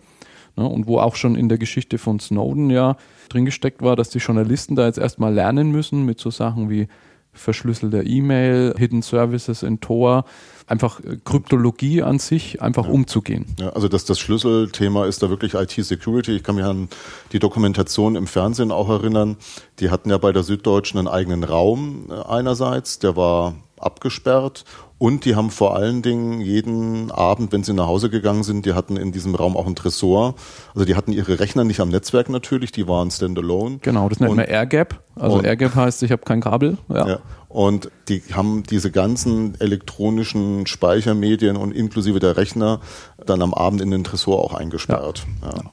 Ne, 0.56 0.68
und 0.68 0.86
wo 0.86 1.00
auch 1.00 1.16
schon 1.16 1.36
in 1.36 1.50
der 1.50 1.58
Geschichte 1.58 1.98
von 1.98 2.20
Snowden 2.20 2.70
ja 2.70 2.96
drin 3.30 3.46
gesteckt 3.46 3.82
war, 3.82 3.96
dass 3.96 4.10
die 4.10 4.20
Journalisten 4.20 4.76
da 4.76 4.86
jetzt 4.86 5.00
erstmal 5.00 5.34
lernen 5.34 5.72
müssen 5.72 6.06
mit 6.06 6.20
so 6.20 6.30
Sachen 6.30 6.70
wie 6.70 6.88
verschlüsselter 7.32 8.06
E-Mail, 8.06 8.76
Hidden 8.78 9.02
Services 9.02 9.64
in 9.64 9.80
Tor, 9.80 10.26
einfach 10.68 11.00
äh, 11.00 11.18
Kryptologie 11.24 12.02
an 12.02 12.20
sich 12.20 12.62
einfach 12.62 12.86
ja. 12.86 12.92
umzugehen. 12.92 13.46
Ja, 13.60 13.70
also 13.70 13.88
das, 13.88 14.06
das 14.06 14.20
Schlüsselthema 14.20 15.06
ist 15.06 15.24
da 15.24 15.30
wirklich 15.30 15.54
IT-Security. 15.54 16.36
Ich 16.36 16.44
kann 16.44 16.56
mich 16.56 16.66
an 16.66 16.90
die 17.32 17.40
Dokumentation 17.40 18.16
im 18.16 18.28
Fernsehen 18.28 18.72
auch 18.72 18.90
erinnern. 18.90 19.38
Die 19.80 19.90
hatten 19.90 20.10
ja 20.10 20.18
bei 20.18 20.32
der 20.32 20.44
Süddeutschen 20.44 21.00
einen 21.00 21.08
eigenen 21.08 21.44
Raum 21.44 22.08
äh, 22.10 22.14
einerseits, 22.14 23.00
der 23.00 23.16
war 23.16 23.56
abgesperrt 23.78 24.64
und 24.98 25.26
die 25.26 25.36
haben 25.36 25.50
vor 25.50 25.76
allen 25.76 26.02
Dingen 26.02 26.40
jeden 26.40 27.12
Abend, 27.12 27.52
wenn 27.52 27.64
sie 27.64 27.74
nach 27.74 27.88
Hause 27.88 28.10
gegangen 28.10 28.44
sind, 28.44 28.66
die 28.66 28.74
hatten 28.74 28.96
in 28.96 29.12
diesem 29.12 29.36
Raum 29.36 29.58
auch 29.58 29.66
einen 29.66 29.76
Tresor. 29.76 30.36
Also 30.74 30.86
die 30.86 30.96
hatten 30.96 31.12
ihre 31.12 31.40
Rechner 31.40 31.64
nicht 31.64 31.80
am 31.80 31.90
Netzwerk 31.90 32.30
natürlich, 32.30 32.72
die 32.72 32.88
waren 32.88 33.12
standalone. 33.12 33.80
Genau, 33.82 34.08
das 34.08 34.20
nennt 34.20 34.36
man 34.36 34.46
AirGap. 34.46 35.02
Also 35.16 35.42
AirGap 35.42 35.76
heißt, 35.76 36.04
ich 36.04 36.12
habe 36.12 36.24
kein 36.24 36.42
Kabel. 36.42 36.78
Ja. 36.88 37.08
ja. 37.08 37.20
Und 37.50 37.92
die 38.08 38.22
haben 38.34 38.64
diese 38.64 38.92
ganzen 38.92 39.60
elektronischen 39.60 40.68
Speichermedien 40.68 41.58
und 41.58 41.72
inklusive 41.72 42.20
der 42.20 42.38
Rechner 42.38 42.80
dann 43.26 43.42
am 43.42 43.54
Abend 43.54 43.82
in 43.82 43.92
den 43.92 44.04
Tresor 44.04 44.40
auch 44.40 44.54
eingesperrt. 44.54 45.26
Ja, 45.42 45.50
ja. 45.50 45.64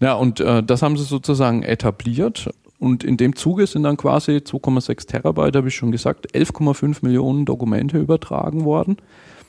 ja 0.00 0.14
und 0.14 0.40
äh, 0.40 0.62
das 0.62 0.82
haben 0.82 0.96
sie 0.96 1.04
sozusagen 1.04 1.62
etabliert. 1.62 2.50
Und 2.84 3.02
in 3.02 3.16
dem 3.16 3.34
Zuge 3.34 3.66
sind 3.66 3.84
dann 3.84 3.96
quasi 3.96 4.32
2,6 4.32 5.06
Terabyte, 5.06 5.56
habe 5.56 5.68
ich 5.68 5.74
schon 5.74 5.90
gesagt, 5.90 6.34
11,5 6.34 6.98
Millionen 7.00 7.46
Dokumente 7.46 7.96
übertragen 7.96 8.66
worden. 8.66 8.98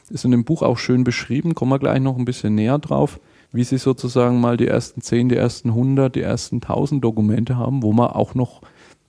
Ist 0.10 0.24
in 0.24 0.32
dem 0.32 0.46
Buch 0.46 0.62
auch 0.62 0.78
schön 0.78 1.04
beschrieben, 1.04 1.54
kommen 1.54 1.72
wir 1.72 1.80
gleich 1.80 2.00
noch 2.00 2.18
ein 2.18 2.24
bisschen 2.24 2.56
näher 2.56 2.80
drauf, 2.80 3.20
wie 3.52 3.66
sie 3.66 3.78
sozusagen 3.78 4.40
mal 4.40 4.56
die 4.56 4.70
ersten 4.70 5.02
10, 5.02 5.28
die 5.28 5.36
ersten 5.36 5.72
100, 5.72 6.16
die 6.16 6.22
ersten 6.22 6.62
1000 6.62 7.04
Dokumente 7.04 7.58
haben, 7.58 7.84
wo 7.84 7.92
man 7.92 8.08
auch 8.08 8.36
noch 8.36 8.62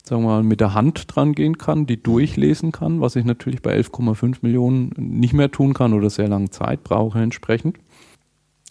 sagen 0.03 0.23
wir 0.23 0.29
mal, 0.29 0.43
mit 0.43 0.61
der 0.61 0.75
Hand 0.75 1.05
dran 1.07 1.33
gehen 1.33 1.57
kann, 1.57 1.87
die 1.87 2.03
durchlesen 2.03 2.73
kann, 2.73 3.01
was 3.01 3.15
ich 3.15 3.25
natürlich 3.25 3.63
bei 3.63 3.79
11,5 3.79 4.39
Millionen 4.43 4.91
nicht 4.97 5.35
mehr 5.35 5.53
tun 5.53 5.73
kann 5.73 5.93
oder 5.93 6.11
sehr 6.11 6.27
lange 6.27 6.51
Zeit 6.51 6.83
brauche 6.83 7.21
entsprechend. 7.21 7.77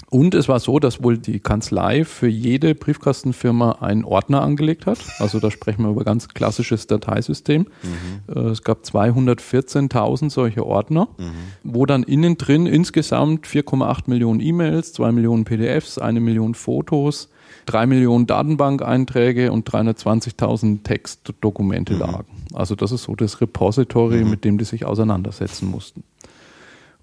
Und 0.09 0.35
es 0.35 0.47
war 0.47 0.59
so, 0.59 0.79
dass 0.79 1.03
wohl 1.03 1.17
die 1.17 1.39
Kanzlei 1.39 2.05
für 2.05 2.27
jede 2.27 2.75
Briefkastenfirma 2.75 3.77
einen 3.81 4.05
Ordner 4.05 4.41
angelegt 4.41 4.85
hat. 4.85 4.99
Also 5.19 5.39
da 5.39 5.49
sprechen 5.49 5.83
wir 5.83 5.89
über 5.89 6.03
ganz 6.03 6.27
klassisches 6.29 6.85
Dateisystem. 6.87 7.67
Mhm. 7.81 8.33
Äh, 8.33 8.49
es 8.49 8.63
gab 8.63 8.83
214.000 8.83 10.29
solche 10.29 10.65
Ordner, 10.65 11.07
mhm. 11.17 11.31
wo 11.63 11.85
dann 11.85 12.03
innen 12.03 12.37
drin 12.37 12.67
insgesamt 12.67 13.47
4,8 13.47 14.03
Millionen 14.05 14.41
E-Mails, 14.41 14.93
2 14.93 15.11
Millionen 15.11 15.43
PDFs, 15.43 15.97
eine 15.97 16.19
Million 16.19 16.53
Fotos, 16.53 17.29
3 17.65 17.87
Millionen 17.87 18.27
Datenbank-Einträge 18.27 19.51
und 19.51 19.67
320.000 19.69 20.83
Textdokumente 20.83 21.93
mhm. 21.93 21.99
lagen. 21.99 22.45
Also 22.53 22.75
das 22.75 22.91
ist 22.91 23.03
so 23.03 23.15
das 23.15 23.41
Repository, 23.41 24.23
mhm. 24.23 24.29
mit 24.29 24.45
dem 24.45 24.59
die 24.59 24.65
sich 24.65 24.85
auseinandersetzen 24.85 25.69
mussten. 25.69 26.03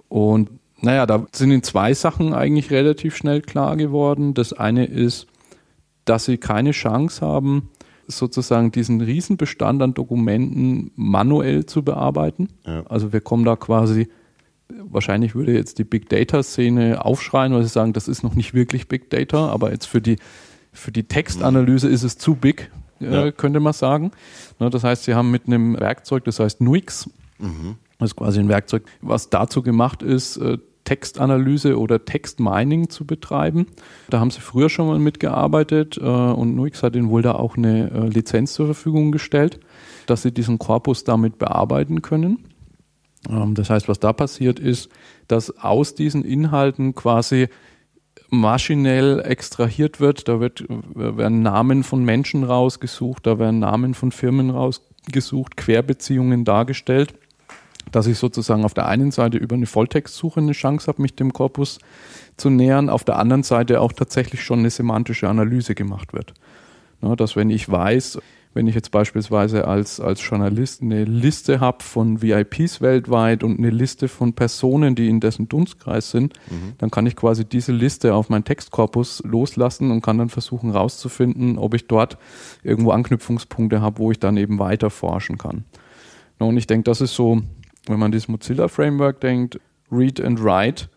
Und 0.09 0.51
naja, 0.83 1.07
da 1.07 1.27
sind 1.33 1.51
in 1.53 1.63
zwei 1.63 1.95
Sachen 1.95 2.35
eigentlich 2.35 2.71
relativ 2.71 3.17
schnell 3.17 3.41
klar 3.41 3.77
geworden. 3.77 4.35
Das 4.35 4.53
eine 4.53 4.85
ist, 4.85 5.27
dass 6.05 6.25
sie 6.25 6.39
keine 6.39 6.73
Chance 6.73 7.25
haben, 7.25 7.71
sozusagen 8.09 8.73
diesen 8.73 9.01
Riesenbestand 9.01 9.81
an 9.81 9.95
Dokumenten 9.95 10.91
manuell 10.97 11.67
zu 11.67 11.85
bearbeiten. 11.85 12.49
Ja. 12.67 12.85
Also 12.89 13.13
wir 13.13 13.21
kommen 13.21 13.45
da 13.45 13.55
quasi, 13.55 14.09
wahrscheinlich 14.69 15.37
würde 15.37 15.53
jetzt 15.53 15.79
die 15.79 15.85
Big 15.85 16.09
Data-Szene 16.09 17.05
aufschreien, 17.05 17.55
weil 17.55 17.63
sie 17.63 17.69
sagen, 17.69 17.93
das 17.93 18.09
ist 18.09 18.25
noch 18.25 18.35
nicht 18.35 18.53
wirklich 18.53 18.89
Big 18.89 19.09
Data, 19.09 19.51
aber 19.51 19.71
jetzt 19.71 19.87
für 19.87 20.01
die, 20.01 20.17
für 20.73 20.91
die 20.91 21.05
Textanalyse 21.05 21.89
ist 21.89 22.03
es 22.03 22.19
zu 22.19 22.35
big, 22.35 22.73
äh, 23.01 23.27
ja. 23.27 23.31
könnte 23.31 23.61
man 23.61 23.73
sagen. 23.73 24.11
Ne, 24.59 24.69
das 24.69 24.83
heißt, 24.83 25.05
sie 25.05 25.15
haben 25.15 25.31
mit 25.31 25.47
einem 25.47 25.79
Werkzeug, 25.79 26.25
das 26.25 26.41
heißt 26.41 26.61
Nuix, 26.61 27.09
mhm. 27.39 27.77
das 27.99 28.11
ist 28.11 28.17
quasi 28.17 28.41
ein 28.41 28.49
Werkzeug, 28.49 28.85
was 29.01 29.31
dazu 29.31 29.63
gemacht 29.63 30.03
ist, 30.03 30.39
äh, 30.39 30.59
Textanalyse 30.85 31.79
oder 31.79 32.05
Textmining 32.05 32.91
zu 32.91 33.07
betreiben. 33.07 33.67
Da 34.11 34.21
haben 34.21 34.31
sie 34.31 34.41
früher 34.41 34.69
schon 34.69 34.89
mal 34.89 34.99
mitgearbeitet 34.99 35.97
äh, 35.97 36.03
und 36.03 36.57
Nuix 36.57 36.83
hat 36.83 36.97
ihnen 36.97 37.11
wohl 37.11 37.23
da 37.23 37.33
auch 37.33 37.57
eine 37.57 37.91
äh, 37.91 38.09
Lizenz 38.09 38.55
zur 38.55 38.67
Verfügung 38.67 39.13
gestellt, 39.13 39.61
dass 40.07 40.23
sie 40.23 40.33
diesen 40.33 40.59
Korpus 40.59 41.05
damit 41.05 41.39
bearbeiten 41.39 42.03
können. 42.03 42.45
Ähm, 43.29 43.55
das 43.55 43.71
heißt, 43.71 43.89
was 43.89 44.01
da 44.01 44.13
passiert 44.13 44.59
ist, 44.59 44.89
dass 45.29 45.57
aus 45.59 45.95
diesen 45.95 46.25
Inhalten 46.25 46.95
quasi 46.95 47.49
maschinell 48.29 49.21
extrahiert 49.21 50.01
wird. 50.01 50.27
Da 50.27 50.41
wird, 50.41 50.65
werden 50.69 51.43
Namen 51.43 51.85
von 51.85 52.05
Menschen 52.05 52.45
rausgesucht, 52.45 53.27
da 53.27 53.39
werden 53.39 53.61
Namen 53.61 53.95
von 53.95 54.11
Firmen 54.11 54.51
rausgesucht, 54.51 55.57
Querbeziehungen 55.57 56.45
dargestellt, 56.45 57.15
dass 57.93 58.07
ich 58.07 58.19
sozusagen 58.19 58.65
auf 58.65 58.75
der 58.75 58.87
einen 58.87 59.11
Seite 59.11 59.39
über 59.39 59.55
eine 59.55 59.67
Volltextsuche 59.67 60.41
eine 60.41 60.53
Chance 60.53 60.89
habe, 60.89 61.03
mich 61.03 61.15
dem 61.15 61.33
Korpus 61.33 61.79
zu 62.37 62.51
nähern, 62.51 62.89
auf 62.89 63.05
der 63.05 63.19
anderen 63.19 63.43
Seite 63.43 63.81
auch 63.81 63.93
tatsächlich 63.93 64.43
schon 64.43 64.61
eine 64.61 64.71
semantische 64.71 65.29
Analyse 65.29 65.75
gemacht 65.75 66.13
wird. 66.13 66.35
Na, 67.01 67.15
dass 67.15 67.37
wenn 67.37 67.51
ich 67.51 67.69
weiß, 67.69 68.19
wenn 68.55 68.67
ich 68.67 68.75
jetzt 68.75 68.91
beispielsweise 68.91 69.67
als, 69.67 69.99
als 69.99 70.27
Journalist 70.27 70.83
eine 70.83 71.05
Liste 71.05 71.61
habe 71.61 71.83
von 71.83 72.21
VIPs 72.21 72.81
weltweit 72.81 73.43
und 73.43 73.59
eine 73.59 73.71
Liste 73.71 74.09
von 74.09 74.35
Personen, 74.35 74.95
die 74.95 75.09
in 75.09 75.21
dessen 75.21 75.49
Dunstkreis 75.49 76.11
sind, 76.11 76.35
mhm. 76.51 76.75
dann 76.79 76.91
kann 76.91 77.07
ich 77.07 77.17
quasi 77.17 77.45
diese 77.45 77.73
Liste 77.73 78.15
auf 78.15 78.29
meinen 78.29 78.45
Textkorpus 78.45 79.23
loslassen 79.25 79.91
und 79.91 80.03
kann 80.03 80.19
dann 80.19 80.29
versuchen 80.29 80.71
rauszufinden, 80.71 81.59
ob 81.59 81.75
ich 81.75 81.87
dort 81.87 82.19
irgendwo 82.63 82.91
Anknüpfungspunkte 82.91 83.81
habe, 83.81 83.99
wo 83.99 84.11
ich 84.11 84.19
dann 84.19 84.37
eben 84.37 84.59
weiter 84.59 84.91
forschen 84.91 85.39
kann. 85.39 85.65
Und 86.39 86.57
ich 86.57 86.67
denke, 86.67 86.85
das 86.85 87.01
ist 87.01 87.15
so, 87.15 87.41
wenn 87.87 87.99
man 87.99 88.13
dieses 88.13 88.29
Mozilla 88.29 88.69
Framework 88.69 89.21
denkt, 89.21 89.61
Read 89.91 90.21
and 90.21 90.43
Write, 90.43 90.89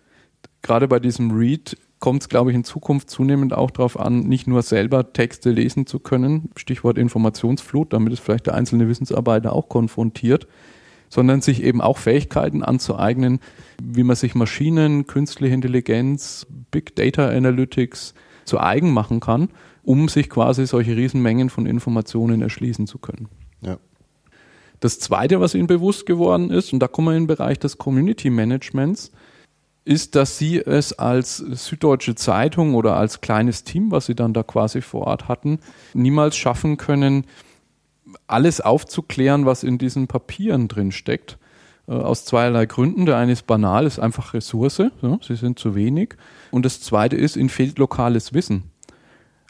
gerade 0.62 0.88
bei 0.88 1.00
diesem 1.00 1.32
Read 1.32 1.78
kommt 2.00 2.22
es, 2.22 2.30
glaube 2.30 2.52
ich, 2.52 2.56
in 2.56 2.64
Zukunft 2.64 3.10
zunehmend 3.10 3.54
auch 3.54 3.72
darauf 3.72 4.00
an, 4.00 4.20
nicht 4.20 4.48
nur 4.48 4.62
selber 4.62 5.12
Texte 5.14 5.50
lesen 5.50 5.88
zu 5.88 6.00
können, 6.00 6.50
Stichwort 6.56 6.98
Informationsflut, 6.98 7.94
damit 7.94 8.14
es 8.14 8.20
vielleicht 8.20 8.48
der 8.48 8.54
einzelne 8.54 8.88
Wissensarbeiter 8.88 9.54
auch 9.54 9.70
konfrontiert, 9.70 10.48
sondern 11.10 11.42
sich 11.42 11.64
eben 11.64 11.82
auch 11.82 11.98
Fähigkeiten 11.98 12.64
anzueignen, 12.64 13.40
wie 13.82 14.04
man 14.04 14.16
sich 14.16 14.36
Maschinen, 14.36 15.08
künstliche 15.08 15.54
Intelligenz, 15.54 16.46
Big 16.72 16.96
Data 16.96 17.28
Analytics 17.28 18.14
zu 18.44 18.60
eigen 18.60 18.92
machen 18.92 19.20
kann, 19.20 19.50
um 19.84 20.08
sich 20.08 20.30
quasi 20.30 20.68
solche 20.68 20.96
Riesenmengen 20.96 21.50
von 21.50 21.66
Informationen 21.66 22.42
erschließen 22.42 22.88
zu 22.88 23.00
können. 23.00 23.30
Ja. 23.62 23.78
Das 24.86 25.00
Zweite, 25.00 25.42
was 25.42 25.56
Ihnen 25.56 25.66
bewusst 25.66 26.06
geworden 26.06 26.52
ist, 26.52 26.72
und 26.72 26.78
da 26.78 26.88
kommen 26.88 27.08
wir 27.08 27.16
in 27.16 27.24
den 27.24 27.28
Bereich 27.28 27.58
des 27.58 27.80
Community 27.80 28.30
Managements, 28.30 29.12
ist, 29.84 30.14
dass 30.14 30.38
sie 30.38 30.60
es 30.60 30.94
als 30.94 31.38
Süddeutsche 31.38 32.14
Zeitung 32.14 32.76
oder 32.76 32.96
als 32.96 33.20
kleines 33.20 33.64
Team, 33.64 33.90
was 33.90 34.06
sie 34.06 34.14
dann 34.14 34.34
da 34.34 34.44
quasi 34.44 34.82
vor 34.82 35.08
Ort 35.08 35.28
hatten, 35.28 35.58
niemals 35.96 36.38
schaffen 36.38 36.78
können, 36.78 37.26
alles 38.28 38.62
aufzuklären, 38.62 39.48
was 39.48 39.64
in 39.64 39.80
diesen 39.80 40.06
Papieren 40.06 40.68
drin 40.68 40.92
steckt. 40.92 41.40
Äh, 41.88 41.94
aus 41.94 42.26
zweierlei 42.26 42.68
Gründen. 42.68 43.08
Der 43.08 43.18
eine 43.18 43.32
ist 43.32 43.48
banal, 43.48 43.88
ist 43.88 43.98
einfach 43.98 44.36
Ressource, 44.36 44.84
sie 45.22 45.36
sind 45.36 45.58
zu 45.58 45.74
wenig. 45.74 46.10
Und 46.52 46.64
das 46.64 46.80
zweite 46.80 47.16
ist, 47.16 47.38
ihnen 47.38 47.50
fehlt 47.50 47.80
lokales 47.80 48.36
Wissen. 48.36 48.66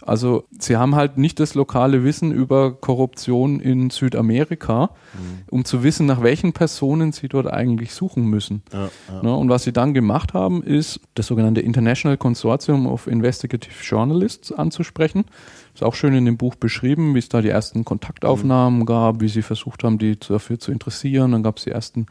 Also 0.06 0.44
sie 0.60 0.78
haben 0.78 0.96
halt 0.96 1.18
nicht 1.18 1.40
das 1.40 1.56
lokale 1.56 2.04
Wissen 2.04 2.32
über 2.32 2.74
Korruption 2.74 3.60
in 3.60 3.90
Südamerika, 3.90 4.92
mhm. 5.14 5.44
um 5.50 5.66
zu 5.66 5.84
wissen, 5.84 6.06
nach 6.06 6.22
welchen 6.22 6.54
Personen 6.54 7.12
sie 7.12 7.28
dort 7.28 7.48
eigentlich 7.48 7.94
suchen 7.94 8.26
müssen. 8.26 8.62
Ja, 8.72 8.90
ja. 9.12 9.24
Ne, 9.24 9.36
und 9.36 9.50
was 9.50 9.64
sie 9.64 9.74
dann 9.74 9.96
gemacht 9.96 10.34
haben, 10.34 10.62
ist 10.62 11.00
das 11.16 11.26
sogenannte 11.28 11.62
International 11.62 12.18
Consortium 12.18 12.86
of 12.86 13.08
Investigative 13.08 13.84
Journalists 13.84 14.52
anzusprechen. 14.52 15.26
Ist 15.74 15.84
auch 15.84 15.96
schön 15.96 16.14
in 16.14 16.26
dem 16.26 16.38
Buch 16.38 16.56
beschrieben, 16.56 17.16
wie 17.16 17.20
es 17.20 17.28
da 17.28 17.42
die 17.42 17.50
ersten 17.50 17.84
Kontaktaufnahmen 17.84 18.82
mhm. 18.82 18.86
gab, 18.86 19.22
wie 19.22 19.28
sie 19.28 19.42
versucht 19.42 19.84
haben, 19.84 19.98
die 19.98 20.20
dafür 20.20 20.60
zu 20.60 20.72
interessieren. 20.72 21.32
Dann 21.32 21.42
gab 21.42 21.58
es 21.58 21.64
die 21.64 21.72
ersten 21.72 22.06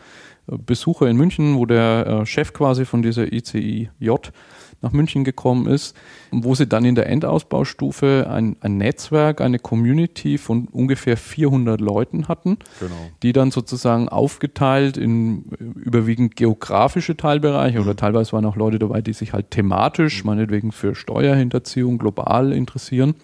äh, 0.49 0.59
Besuche 0.59 1.09
in 1.09 1.17
München, 1.17 1.57
wo 1.57 1.65
der 1.65 2.07
äh, 2.07 2.27
Chef 2.27 2.53
quasi 2.53 2.85
von 2.85 3.03
dieser 3.03 3.33
ICIJ 3.33 3.89
nach 4.85 4.93
München 4.93 5.25
gekommen 5.25 5.67
ist, 5.67 5.97
wo 6.31 6.55
sie 6.55 6.67
dann 6.67 6.85
in 6.85 6.95
der 6.95 7.09
Endausbaustufe 7.09 8.29
ein, 8.31 8.57
ein 8.61 8.77
Netzwerk, 8.77 9.41
eine 9.41 9.59
Community 9.59 10.39
von 10.39 10.69
ungefähr 10.69 11.17
400 11.17 11.81
Leuten 11.81 12.29
hatten, 12.29 12.59
genau. 12.79 12.95
die 13.23 13.33
dann 13.33 13.51
sozusagen 13.51 14.09
aufgeteilt 14.09 14.97
in 14.97 15.45
überwiegend 15.75 16.37
geografische 16.37 17.17
Teilbereiche 17.17 17.79
mhm. 17.79 17.85
oder 17.85 17.97
teilweise 17.97 18.33
waren 18.33 18.45
auch 18.45 18.57
Leute 18.57 18.79
dabei, 18.79 19.01
die 19.01 19.15
sich 19.15 19.33
halt 19.33 19.51
thematisch, 19.51 20.23
mhm. 20.23 20.31
meinetwegen 20.31 20.71
für 20.71 20.95
Steuerhinterziehung 20.95 21.99
global 21.99 22.53
interessieren, 22.53 23.15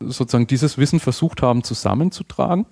sozusagen 0.00 0.46
dieses 0.46 0.76
Wissen 0.76 1.00
versucht 1.00 1.42
haben 1.42 1.62
zusammenzutragen. 1.62 2.66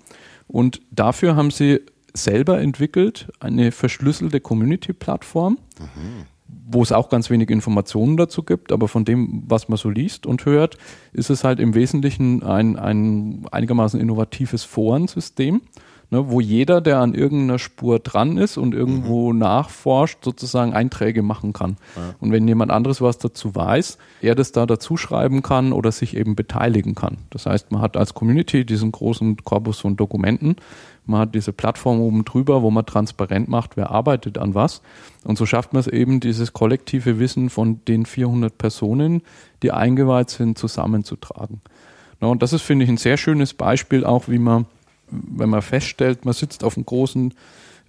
Und 0.47 0.81
dafür 0.91 1.35
haben 1.35 1.51
sie 1.51 1.79
selber 2.13 2.59
entwickelt 2.59 3.31
eine 3.39 3.71
verschlüsselte 3.71 4.39
Community-Plattform, 4.39 5.57
mhm 5.79 6.32
wo 6.65 6.81
es 6.81 6.91
auch 6.91 7.09
ganz 7.09 7.29
wenig 7.29 7.49
Informationen 7.49 8.17
dazu 8.17 8.43
gibt, 8.43 8.71
aber 8.71 8.87
von 8.87 9.05
dem, 9.05 9.43
was 9.47 9.69
man 9.69 9.77
so 9.77 9.89
liest 9.89 10.25
und 10.25 10.45
hört, 10.45 10.77
ist 11.11 11.29
es 11.29 11.43
halt 11.43 11.59
im 11.59 11.75
Wesentlichen 11.75 12.43
ein, 12.43 12.77
ein 12.77 13.45
einigermaßen 13.51 13.99
innovatives 13.99 14.63
Forensystem, 14.63 15.61
ne, 16.09 16.29
wo 16.29 16.39
jeder, 16.39 16.79
der 16.79 16.99
an 16.99 17.13
irgendeiner 17.13 17.59
Spur 17.59 17.99
dran 17.99 18.37
ist 18.37 18.57
und 18.57 18.73
irgendwo 18.73 19.33
mhm. 19.33 19.39
nachforscht, 19.39 20.23
sozusagen 20.23 20.73
Einträge 20.73 21.21
machen 21.21 21.51
kann. 21.51 21.77
Ja. 21.95 22.15
Und 22.19 22.31
wenn 22.31 22.47
jemand 22.47 22.71
anderes 22.71 23.01
was 23.01 23.17
dazu 23.17 23.53
weiß, 23.55 23.97
er 24.21 24.35
das 24.35 24.51
da 24.53 24.65
dazu 24.65 24.95
schreiben 24.95 25.41
kann 25.41 25.73
oder 25.73 25.91
sich 25.91 26.15
eben 26.15 26.35
beteiligen 26.35 26.95
kann. 26.95 27.17
Das 27.29 27.45
heißt, 27.45 27.71
man 27.71 27.81
hat 27.81 27.97
als 27.97 28.13
Community 28.13 28.65
diesen 28.65 28.91
großen 28.91 29.37
Korpus 29.43 29.79
von 29.79 29.97
Dokumenten, 29.97 30.55
man 31.05 31.21
hat 31.21 31.35
diese 31.35 31.51
Plattform 31.51 31.99
oben 31.99 32.23
drüber, 32.23 32.61
wo 32.61 32.71
man 32.71 32.85
transparent 32.85 33.49
macht, 33.49 33.75
wer 33.75 33.91
arbeitet 33.91 34.37
an 34.37 34.55
was. 34.55 34.81
Und 35.23 35.37
so 35.37 35.45
schafft 35.45 35.73
man 35.73 35.81
es 35.81 35.87
eben, 35.87 36.19
dieses 36.19 36.53
kollektive 36.53 37.19
Wissen 37.19 37.49
von 37.49 37.83
den 37.85 38.05
400 38.05 38.57
Personen, 38.57 39.21
die 39.61 39.71
eingeweiht 39.71 40.29
sind, 40.29 40.57
zusammenzutragen. 40.57 41.61
und 42.19 42.41
das 42.41 42.53
ist, 42.53 42.61
finde 42.61 42.85
ich, 42.85 42.89
ein 42.89 42.97
sehr 42.97 43.17
schönes 43.17 43.53
Beispiel 43.53 44.05
auch, 44.05 44.29
wie 44.29 44.39
man, 44.39 44.65
wenn 45.09 45.49
man 45.49 45.61
feststellt, 45.61 46.25
man 46.25 46.33
sitzt 46.33 46.63
auf 46.63 46.77
einem 46.77 46.85
großen 46.85 47.31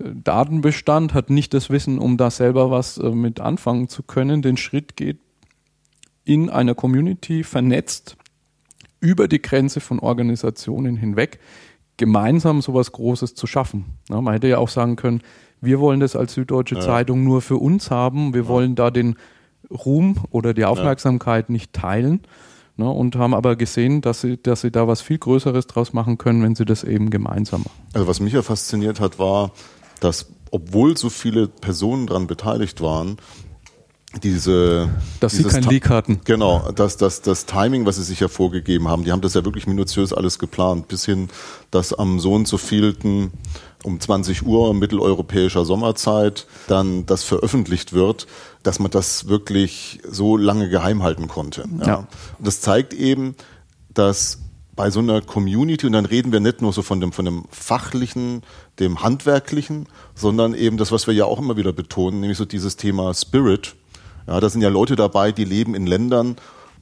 äh, 0.00 0.05
Datenbestand, 0.12 1.14
hat 1.14 1.31
nicht 1.31 1.55
das 1.55 1.70
Wissen, 1.70 1.98
um 1.98 2.16
da 2.16 2.31
selber 2.31 2.70
was 2.70 2.98
äh, 2.98 3.11
mit 3.11 3.40
anfangen 3.40 3.88
zu 3.88 4.03
können, 4.03 4.42
den 4.42 4.57
Schritt 4.57 4.96
geht 4.96 5.18
in 6.24 6.50
einer 6.50 6.74
Community 6.74 7.44
vernetzt 7.44 8.16
über 9.00 9.29
die 9.29 9.42
Grenze 9.42 9.81
von 9.81 9.98
Organisationen 9.98 10.96
hinweg 10.96 11.38
gemeinsam 11.96 12.61
sowas 12.62 12.92
Großes 12.92 13.35
zu 13.35 13.46
schaffen. 13.46 13.85
Ja, 14.09 14.20
man 14.20 14.35
hätte 14.35 14.48
ja 14.48 14.59
auch 14.59 14.68
sagen 14.68 14.96
können, 14.96 15.22
wir 15.61 15.80
wollen 15.80 16.00
das 16.00 16.16
als 16.16 16.35
Süddeutsche 16.35 16.76
ja. 16.76 16.80
Zeitung 16.80 17.24
nur 17.24 17.40
für 17.40 17.57
uns 17.57 17.90
haben, 17.90 18.35
wir 18.35 18.42
ja. 18.42 18.48
wollen 18.48 18.74
da 18.74 18.90
den 18.90 19.16
Ruhm 19.70 20.16
oder 20.30 20.54
die 20.54 20.64
Aufmerksamkeit 20.64 21.50
nicht 21.50 21.72
teilen. 21.72 22.20
Ne, 22.76 22.90
und 22.90 23.14
haben 23.14 23.35
aber 23.35 23.54
gesehen, 23.54 24.00
dass 24.00 24.20
sie, 24.20 24.37
dass 24.37 24.62
sie 24.62 24.72
da 24.72 24.88
was 24.88 25.00
viel 25.00 25.18
Größeres 25.18 25.68
draus 25.68 25.92
machen 25.92 26.18
können, 26.18 26.42
wenn 26.42 26.57
sie 26.57 26.64
das 26.64 26.83
eben 26.83 27.09
gemeinsam 27.09 27.62
machen. 27.62 27.87
Also 27.92 28.09
was 28.09 28.18
mich 28.18 28.33
ja 28.33 28.42
fasziniert 28.42 28.98
hat, 28.98 29.20
war, 29.20 29.52
dass 30.00 30.26
obwohl 30.50 30.96
so 30.96 31.09
viele 31.09 31.46
Personen 31.46 32.09
daran 32.09 32.26
beteiligt 32.26 32.80
waren, 32.80 33.16
diese 34.22 34.88
dass 35.20 35.33
sie 35.33 35.44
kein 35.44 35.64
Leak 35.64 35.88
hatten. 35.90 36.20
Genau, 36.24 36.70
das, 36.74 36.96
das, 36.96 37.22
das 37.22 37.46
Timing, 37.46 37.87
was 37.87 37.96
sie 37.96 38.03
sich 38.03 38.20
ja 38.20 38.29
vorgegeben 38.29 38.88
haben, 38.88 39.05
die 39.05 39.12
haben 39.12 39.20
das 39.20 39.35
ja 39.35 39.44
wirklich 39.44 39.66
minutiös 39.66 40.12
alles 40.12 40.38
geplant, 40.38 40.88
bis 40.88 41.05
hin, 41.05 41.29
dass 41.70 41.92
am 41.92 42.20
so 42.20 42.33
und 42.33 42.48
so 42.48 42.59
vielten 42.59 43.33
um 43.85 44.00
20 44.00 44.46
Uhr 44.46 44.72
mitteleuropäischer 44.74 45.64
Sommerzeit 45.64 46.46
dann 46.68 47.07
das 47.07 47.22
veröffentlicht 47.22 47.92
wird, 47.92 48.27
dass 48.62 48.79
man 48.79 48.90
das 48.90 49.29
wirklich 49.29 50.00
so 50.09 50.37
lange 50.37 50.70
geheim 50.70 51.03
halten 51.03 51.29
konnte. 51.29 51.64
Ja. 51.81 51.87
ja. 51.87 51.96
Und 52.38 52.46
das 52.46 52.61
zeigt 52.61 52.94
eben, 52.94 53.37
dass 53.92 54.38
bei 54.74 54.90
so 54.90 55.00
einer 55.00 55.20
Community, 55.20 55.87
und 55.87 55.92
dann 55.92 56.07
reden 56.07 56.33
wir 56.33 56.40
nicht 56.40 56.61
nur 56.61 56.72
so 56.72 56.83
von 56.83 57.00
dem, 57.00 57.12
von 57.12 57.24
dem 57.24 57.44
fachlichen, 57.50 58.42
dem 58.81 59.03
handwerklichen, 59.03 59.87
sondern 60.14 60.55
eben 60.55 60.77
das, 60.77 60.90
was 60.90 61.07
wir 61.07 61.14
ja 61.14 61.27
auch 61.27 61.38
immer 61.38 61.57
wieder 61.57 61.72
betonen, 61.72 62.20
nämlich 62.20 62.38
so 62.38 62.44
dieses 62.44 62.77
Thema 62.77 63.14
Spirit, 63.14 63.77
ja, 64.26 64.40
da 64.40 64.48
sind 64.48 64.62
ja 64.62 64.68
Leute 64.68 64.96
dabei, 64.96 65.32
die 65.32 65.44
leben 65.44 65.74
in 65.74 65.87
Ländern, 65.87 66.37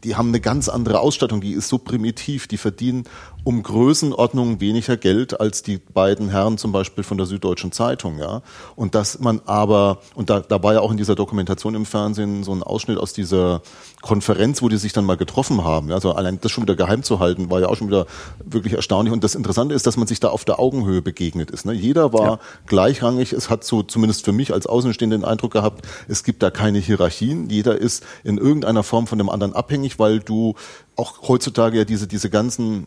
die 0.05 0.17
haben 0.17 0.29
eine 0.29 0.41
ganz 0.41 0.69
andere 0.69 1.01
Ausstattung, 1.01 1.41
die 1.41 1.53
ist 1.53 1.69
so 1.69 1.79
primitiv, 1.79 2.47
die 2.49 2.57
verdienen 2.57 3.05
um 3.45 3.63
Größenordnung 3.63 4.61
weniger 4.61 4.97
Geld 4.97 5.41
als 5.41 5.63
die 5.63 5.79
beiden 5.79 6.29
Herren 6.29 6.59
zum 6.59 6.71
Beispiel 6.71 7.03
von 7.03 7.17
der 7.17 7.27
Süddeutschen 7.27 7.73
Zeitung, 7.73 8.19
ja. 8.19 8.43
Und 8.77 8.95
dass 8.95 9.19
man 9.19 9.41
aber, 9.47 9.99
und 10.15 10.31
da, 10.31 10.41
da 10.41 10.63
war 10.63 10.75
ja 10.75 10.81
auch 10.81 10.93
in 10.93 10.97
dieser 10.97 11.15
Dokumentation 11.15 11.75
im 11.75 11.85
Fernsehen 11.85 12.45
so 12.45 12.53
ein 12.53 12.63
Ausschnitt 12.63 12.99
aus 12.99 13.13
dieser 13.13 13.63
Konferenz, 14.01 14.63
wo 14.63 14.69
die 14.69 14.77
sich 14.77 14.93
dann 14.93 15.05
mal 15.05 15.17
getroffen 15.17 15.65
haben. 15.65 15.91
Also 15.93 16.13
allein 16.13 16.41
das 16.41 16.53
schon 16.53 16.63
wieder 16.63 16.77
geheim 16.77 17.03
zu 17.03 17.19
halten, 17.19 17.51
war 17.51 17.61
ja 17.61 17.69
auch 17.69 17.77
schon 17.77 17.89
wieder 17.89 18.07
wirklich 18.45 18.75
erstaunlich. 18.75 19.13
Und 19.13 19.25
das 19.25 19.35
Interessante 19.35 19.75
ist, 19.75 19.87
dass 19.87 19.97
man 19.97 20.07
sich 20.07 20.21
da 20.21 20.29
auf 20.29 20.45
der 20.45 20.61
Augenhöhe 20.61 21.03
begegnet 21.03 21.51
ist. 21.51 21.67
Ne? 21.67 21.73
Jeder 21.73 22.13
war 22.13 22.25
ja. 22.25 22.39
gleichrangig. 22.67 23.33
Es 23.33 23.51
hat 23.51 23.65
so 23.65 23.83
zumindest 23.83 24.25
für 24.25 24.33
mich 24.33 24.53
als 24.53 24.67
Außenstehender 24.67 25.13
den 25.19 25.25
Eindruck 25.25 25.53
gehabt, 25.53 25.87
es 26.09 26.25
gibt 26.25 26.43
da 26.43 26.51
keine 26.51 26.79
Hierarchien. 26.79 27.49
Jeder 27.51 27.77
ist 27.77 28.05
in 28.23 28.39
irgendeiner 28.39 28.83
Form 28.83 29.07
von 29.07 29.19
dem 29.19 29.29
anderen 29.29 29.53
abhängig, 29.55 29.99
weil 29.99 30.21
du 30.21 30.55
auch 30.97 31.29
heutzutage 31.29 31.79
ja 31.79 31.85
diese, 31.85 32.07
diese 32.07 32.31
ganzen 32.31 32.87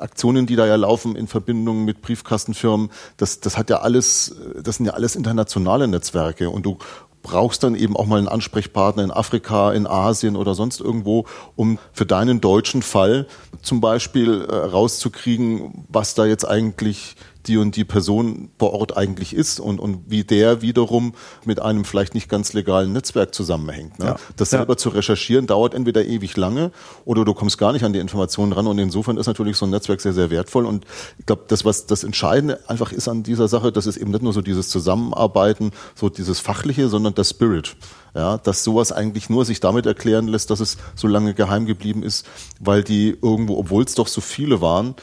Aktionen, 0.00 0.46
die 0.46 0.56
da 0.56 0.66
ja 0.66 0.76
laufen 0.76 1.16
in 1.16 1.26
Verbindung 1.26 1.84
mit 1.84 2.02
Briefkastenfirmen, 2.02 2.90
das, 3.16 3.40
das 3.40 3.56
hat 3.56 3.70
ja 3.70 3.78
alles, 3.78 4.36
das 4.62 4.76
sind 4.76 4.86
ja 4.86 4.92
alles 4.92 5.16
internationale 5.16 5.88
Netzwerke. 5.88 6.50
Und 6.50 6.64
du 6.66 6.78
brauchst 7.22 7.62
dann 7.62 7.74
eben 7.74 7.96
auch 7.96 8.06
mal 8.06 8.18
einen 8.18 8.28
Ansprechpartner 8.28 9.02
in 9.02 9.10
Afrika, 9.10 9.72
in 9.72 9.86
Asien 9.86 10.36
oder 10.36 10.54
sonst 10.54 10.80
irgendwo, 10.80 11.26
um 11.56 11.78
für 11.92 12.06
deinen 12.06 12.40
deutschen 12.40 12.82
Fall 12.82 13.26
zum 13.62 13.80
Beispiel 13.80 14.46
äh, 14.48 14.54
rauszukriegen, 14.54 15.84
was 15.88 16.14
da 16.14 16.24
jetzt 16.24 16.44
eigentlich 16.44 17.16
die 17.46 17.56
und 17.56 17.76
die 17.76 17.84
Person 17.84 18.50
vor 18.58 18.72
Ort 18.72 18.96
eigentlich 18.96 19.34
ist 19.34 19.60
und, 19.60 19.78
und 19.78 20.02
wie 20.08 20.24
der 20.24 20.60
wiederum 20.60 21.14
mit 21.44 21.60
einem 21.60 21.84
vielleicht 21.84 22.14
nicht 22.14 22.28
ganz 22.28 22.52
legalen 22.52 22.92
Netzwerk 22.92 23.34
zusammenhängt. 23.34 23.98
Ne? 23.98 24.06
Ja. 24.06 24.16
Das 24.36 24.50
selber 24.50 24.74
ja. 24.74 24.76
zu 24.76 24.90
recherchieren 24.90 25.46
dauert 25.46 25.74
entweder 25.74 26.04
ewig 26.04 26.36
lange 26.36 26.72
oder 27.04 27.24
du 27.24 27.34
kommst 27.34 27.58
gar 27.58 27.72
nicht 27.72 27.84
an 27.84 27.92
die 27.92 28.00
Informationen 28.00 28.52
ran 28.52 28.66
und 28.66 28.78
insofern 28.78 29.16
ist 29.16 29.26
natürlich 29.26 29.56
so 29.56 29.66
ein 29.66 29.70
Netzwerk 29.70 30.00
sehr, 30.00 30.12
sehr 30.12 30.30
wertvoll 30.30 30.66
und 30.66 30.84
ich 31.18 31.26
glaube, 31.26 31.44
das, 31.48 31.64
was 31.64 31.86
das 31.86 32.04
Entscheidende 32.04 32.60
einfach 32.68 32.92
ist 32.92 33.08
an 33.08 33.22
dieser 33.22 33.48
Sache, 33.48 33.72
das 33.72 33.86
ist 33.86 33.96
eben 33.96 34.10
nicht 34.10 34.22
nur 34.22 34.32
so 34.32 34.42
dieses 34.42 34.68
Zusammenarbeiten, 34.68 35.70
so 35.94 36.08
dieses 36.08 36.40
Fachliche, 36.40 36.88
sondern 36.88 37.14
der 37.14 37.24
Spirit. 37.24 37.76
Ja, 38.14 38.38
dass 38.38 38.64
sowas 38.64 38.90
eigentlich 38.90 39.28
nur 39.28 39.44
sich 39.44 39.60
damit 39.60 39.86
erklären 39.86 40.28
lässt, 40.28 40.50
dass 40.50 40.60
es 40.60 40.78
so 40.96 41.06
lange 41.06 41.34
geheim 41.34 41.66
geblieben 41.66 42.02
ist, 42.02 42.26
weil 42.58 42.82
die 42.82 43.16
irgendwo, 43.20 43.58
obwohl 43.58 43.84
es 43.84 43.94
doch 43.94 44.08
so 44.08 44.20
viele 44.20 44.60
waren, 44.60 44.94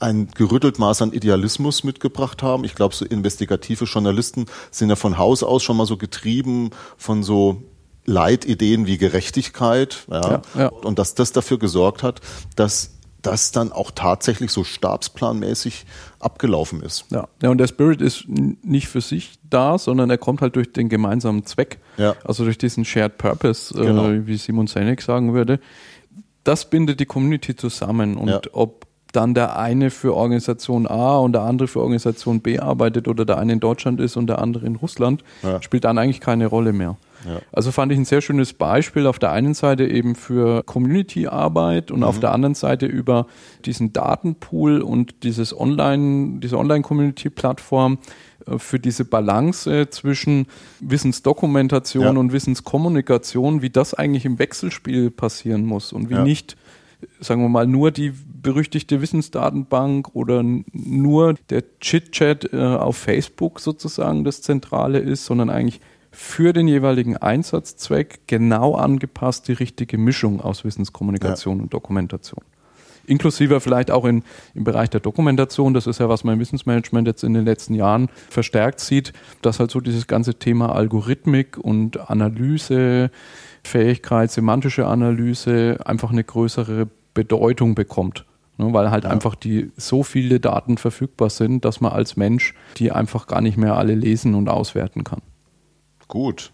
ein 0.00 0.28
gerüttelt 0.34 0.78
Maß 0.78 1.02
an 1.02 1.12
Idealismus 1.12 1.84
mitgebracht 1.84 2.42
haben. 2.42 2.64
Ich 2.64 2.74
glaube, 2.74 2.94
so 2.94 3.04
investigative 3.04 3.84
Journalisten 3.84 4.46
sind 4.70 4.90
ja 4.90 4.96
von 4.96 5.18
Haus 5.18 5.42
aus 5.42 5.62
schon 5.62 5.76
mal 5.76 5.86
so 5.86 5.96
getrieben 5.96 6.70
von 6.96 7.22
so 7.22 7.62
Leitideen 8.06 8.86
wie 8.86 8.98
Gerechtigkeit. 8.98 10.04
Ja, 10.10 10.20
ja, 10.20 10.42
ja. 10.56 10.68
Und 10.68 10.98
dass 10.98 11.14
das 11.14 11.32
dafür 11.32 11.58
gesorgt 11.58 12.02
hat, 12.02 12.20
dass 12.56 12.90
das 13.22 13.52
dann 13.52 13.72
auch 13.72 13.90
tatsächlich 13.90 14.50
so 14.50 14.64
stabsplanmäßig 14.64 15.86
abgelaufen 16.20 16.82
ist. 16.82 17.06
Ja. 17.10 17.26
ja, 17.42 17.48
und 17.48 17.58
der 17.58 17.66
Spirit 17.66 18.02
ist 18.02 18.26
nicht 18.28 18.88
für 18.88 19.00
sich 19.00 19.38
da, 19.48 19.78
sondern 19.78 20.10
er 20.10 20.18
kommt 20.18 20.42
halt 20.42 20.56
durch 20.56 20.72
den 20.72 20.90
gemeinsamen 20.90 21.46
Zweck. 21.46 21.78
Ja. 21.96 22.14
Also 22.24 22.44
durch 22.44 22.58
diesen 22.58 22.84
Shared 22.84 23.16
Purpose, 23.16 23.74
äh, 23.74 23.86
genau. 23.86 24.10
äh, 24.10 24.26
wie 24.26 24.36
Simon 24.36 24.66
Senek 24.66 25.00
sagen 25.00 25.32
würde. 25.32 25.58
Das 26.44 26.68
bindet 26.68 27.00
die 27.00 27.06
Community 27.06 27.56
zusammen. 27.56 28.18
Und 28.18 28.28
ja. 28.28 28.40
ob 28.52 28.86
dann 29.16 29.34
der 29.34 29.56
eine 29.58 29.90
für 29.90 30.14
Organisation 30.14 30.86
A 30.86 31.18
und 31.18 31.32
der 31.32 31.42
andere 31.42 31.68
für 31.68 31.80
Organisation 31.80 32.40
B 32.40 32.58
arbeitet 32.58 33.08
oder 33.08 33.24
der 33.24 33.38
eine 33.38 33.54
in 33.54 33.60
Deutschland 33.60 34.00
ist 34.00 34.16
und 34.16 34.26
der 34.26 34.40
andere 34.40 34.66
in 34.66 34.76
Russland, 34.76 35.22
ja. 35.42 35.60
spielt 35.62 35.84
dann 35.84 35.98
eigentlich 35.98 36.20
keine 36.20 36.46
Rolle 36.46 36.72
mehr. 36.72 36.96
Ja. 37.26 37.40
Also 37.52 37.72
fand 37.72 37.92
ich 37.92 37.98
ein 37.98 38.04
sehr 38.04 38.20
schönes 38.20 38.52
Beispiel 38.52 39.06
auf 39.06 39.18
der 39.18 39.32
einen 39.32 39.54
Seite 39.54 39.86
eben 39.86 40.14
für 40.14 40.62
Community-Arbeit 40.62 41.90
und 41.90 42.00
mhm. 42.00 42.04
auf 42.04 42.20
der 42.20 42.32
anderen 42.32 42.54
Seite 42.54 42.86
über 42.86 43.26
diesen 43.64 43.92
Datenpool 43.92 44.82
und 44.82 45.22
dieses 45.22 45.58
Online, 45.58 46.40
diese 46.40 46.58
Online-Community-Plattform 46.58 47.98
äh, 48.46 48.58
für 48.58 48.78
diese 48.78 49.04
Balance 49.04 49.88
zwischen 49.90 50.46
Wissensdokumentation 50.80 52.04
ja. 52.04 52.10
und 52.10 52.32
Wissenskommunikation, 52.32 53.62
wie 53.62 53.70
das 53.70 53.94
eigentlich 53.94 54.24
im 54.24 54.38
Wechselspiel 54.38 55.10
passieren 55.10 55.64
muss 55.64 55.92
und 55.92 56.10
wie 56.10 56.14
ja. 56.14 56.24
nicht 56.24 56.56
sagen 57.20 57.42
wir 57.42 57.48
mal, 57.48 57.66
nur 57.66 57.90
die 57.90 58.12
berüchtigte 58.42 59.00
Wissensdatenbank 59.00 60.14
oder 60.14 60.42
nur 60.42 61.34
der 61.50 61.64
Chit-Chat 61.80 62.52
äh, 62.52 62.58
auf 62.58 62.96
Facebook 62.96 63.60
sozusagen 63.60 64.24
das 64.24 64.42
Zentrale 64.42 64.98
ist, 64.98 65.24
sondern 65.24 65.50
eigentlich 65.50 65.80
für 66.10 66.52
den 66.52 66.68
jeweiligen 66.68 67.16
Einsatzzweck 67.16 68.20
genau 68.26 68.76
angepasst 68.76 69.48
die 69.48 69.52
richtige 69.52 69.98
Mischung 69.98 70.40
aus 70.40 70.64
Wissenskommunikation 70.64 71.56
ja. 71.56 71.62
und 71.64 71.74
Dokumentation. 71.74 72.44
Inklusive 73.06 73.60
vielleicht 73.60 73.90
auch 73.90 74.04
in, 74.04 74.22
im 74.54 74.64
Bereich 74.64 74.88
der 74.90 75.00
Dokumentation, 75.00 75.74
das 75.74 75.86
ist 75.86 76.00
ja, 76.00 76.08
was 76.08 76.24
mein 76.24 76.40
Wissensmanagement 76.40 77.06
jetzt 77.06 77.22
in 77.24 77.34
den 77.34 77.44
letzten 77.44 77.74
Jahren 77.74 78.08
verstärkt 78.30 78.80
sieht, 78.80 79.12
dass 79.42 79.60
halt 79.60 79.70
so 79.70 79.80
dieses 79.80 80.06
ganze 80.06 80.34
Thema 80.34 80.74
Algorithmik 80.74 81.58
und 81.58 81.98
Analyse, 82.10 83.10
Fähigkeit, 83.64 84.30
semantische 84.30 84.86
Analyse 84.86 85.78
einfach 85.84 86.10
eine 86.10 86.24
größere 86.24 86.88
Bedeutung 87.14 87.74
bekommt. 87.74 88.24
Ne, 88.56 88.72
weil 88.72 88.90
halt 88.90 89.02
ja. 89.02 89.10
einfach 89.10 89.34
die 89.34 89.72
so 89.76 90.04
viele 90.04 90.38
Daten 90.38 90.78
verfügbar 90.78 91.28
sind, 91.28 91.64
dass 91.64 91.80
man 91.80 91.90
als 91.90 92.16
Mensch 92.16 92.54
die 92.76 92.92
einfach 92.92 93.26
gar 93.26 93.40
nicht 93.40 93.56
mehr 93.56 93.76
alle 93.76 93.96
lesen 93.96 94.36
und 94.36 94.48
auswerten 94.48 95.02
kann. 95.02 95.22
Gut. 96.06 96.52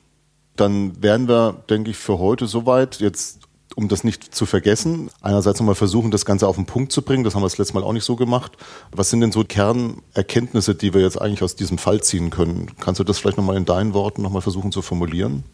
Dann 0.56 1.02
wären 1.02 1.28
wir, 1.28 1.62
denke 1.68 1.90
ich, 1.90 1.98
für 1.98 2.18
heute 2.18 2.46
soweit. 2.46 3.00
Jetzt, 3.00 3.40
um 3.76 3.88
das 3.88 4.02
nicht 4.02 4.34
zu 4.34 4.46
vergessen, 4.46 5.10
einerseits 5.20 5.60
nochmal 5.60 5.74
versuchen, 5.74 6.10
das 6.10 6.24
Ganze 6.24 6.48
auf 6.48 6.56
den 6.56 6.64
Punkt 6.64 6.90
zu 6.90 7.02
bringen. 7.02 7.24
Das 7.24 7.34
haben 7.34 7.42
wir 7.42 7.46
das 7.46 7.58
letzte 7.58 7.74
Mal 7.74 7.82
auch 7.82 7.92
nicht 7.92 8.04
so 8.04 8.16
gemacht. 8.16 8.52
Was 8.92 9.10
sind 9.10 9.20
denn 9.20 9.32
so 9.32 9.44
Kernerkenntnisse, 9.44 10.74
die 10.74 10.94
wir 10.94 11.02
jetzt 11.02 11.20
eigentlich 11.20 11.42
aus 11.42 11.54
diesem 11.54 11.76
Fall 11.76 12.02
ziehen 12.02 12.30
können? 12.30 12.70
Kannst 12.80 12.98
du 12.98 13.04
das 13.04 13.18
vielleicht 13.18 13.36
nochmal 13.36 13.56
in 13.56 13.66
deinen 13.66 13.92
Worten 13.92 14.22
nochmal 14.22 14.42
versuchen 14.42 14.72
zu 14.72 14.80
formulieren? 14.80 15.44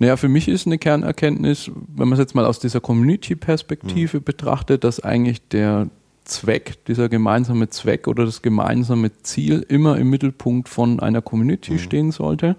Naja, 0.00 0.16
für 0.16 0.30
mich 0.30 0.48
ist 0.48 0.66
eine 0.66 0.78
Kernerkenntnis, 0.78 1.70
wenn 1.74 2.08
man 2.08 2.14
es 2.14 2.20
jetzt 2.20 2.34
mal 2.34 2.46
aus 2.46 2.58
dieser 2.58 2.80
Community-Perspektive 2.80 4.16
mhm. 4.16 4.24
betrachtet, 4.24 4.82
dass 4.82 4.98
eigentlich 4.98 5.46
der 5.48 5.88
Zweck, 6.24 6.82
dieser 6.86 7.10
gemeinsame 7.10 7.68
Zweck 7.68 8.08
oder 8.08 8.24
das 8.24 8.40
gemeinsame 8.40 9.10
Ziel 9.22 9.64
immer 9.68 9.98
im 9.98 10.08
Mittelpunkt 10.08 10.70
von 10.70 11.00
einer 11.00 11.20
Community 11.20 11.72
mhm. 11.72 11.78
stehen 11.78 12.12
sollte. 12.12 12.56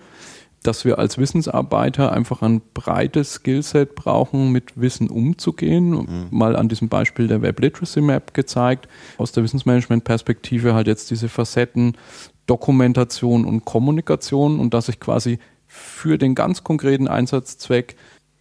Dass 0.62 0.86
wir 0.86 1.00
als 1.00 1.18
Wissensarbeiter 1.18 2.12
einfach 2.12 2.44
ein 2.44 2.62
breites 2.76 3.34
Skillset 3.34 3.96
brauchen, 3.96 4.52
mit 4.52 4.80
Wissen 4.80 5.10
umzugehen. 5.10 5.89
Mhm. 5.89 6.28
Mal 6.30 6.56
an 6.56 6.70
diesem 6.70 6.89
Beispiel 6.89 7.28
der 7.28 7.42
Web 7.42 7.60
Literacy 7.60 8.02
Map 8.02 8.36
gezeigt. 8.36 8.88
Aus 9.18 9.32
der 9.32 9.44
Wissensmanagement-Perspektive 9.44 10.76
halt 10.76 10.86
jetzt 10.86 11.10
diese 11.10 11.28
Facetten 11.28 11.98
Dokumentation 12.46 13.46
und 13.46 13.66
Kommunikation 13.66 14.60
und 14.60 14.76
dass 14.76 14.89
ich 14.89 15.00
quasi 15.00 15.39
für 15.74 16.17
den 16.17 16.36
ganz 16.36 16.65
konkreten 16.65 17.07
Einsatzzweck 17.07 17.95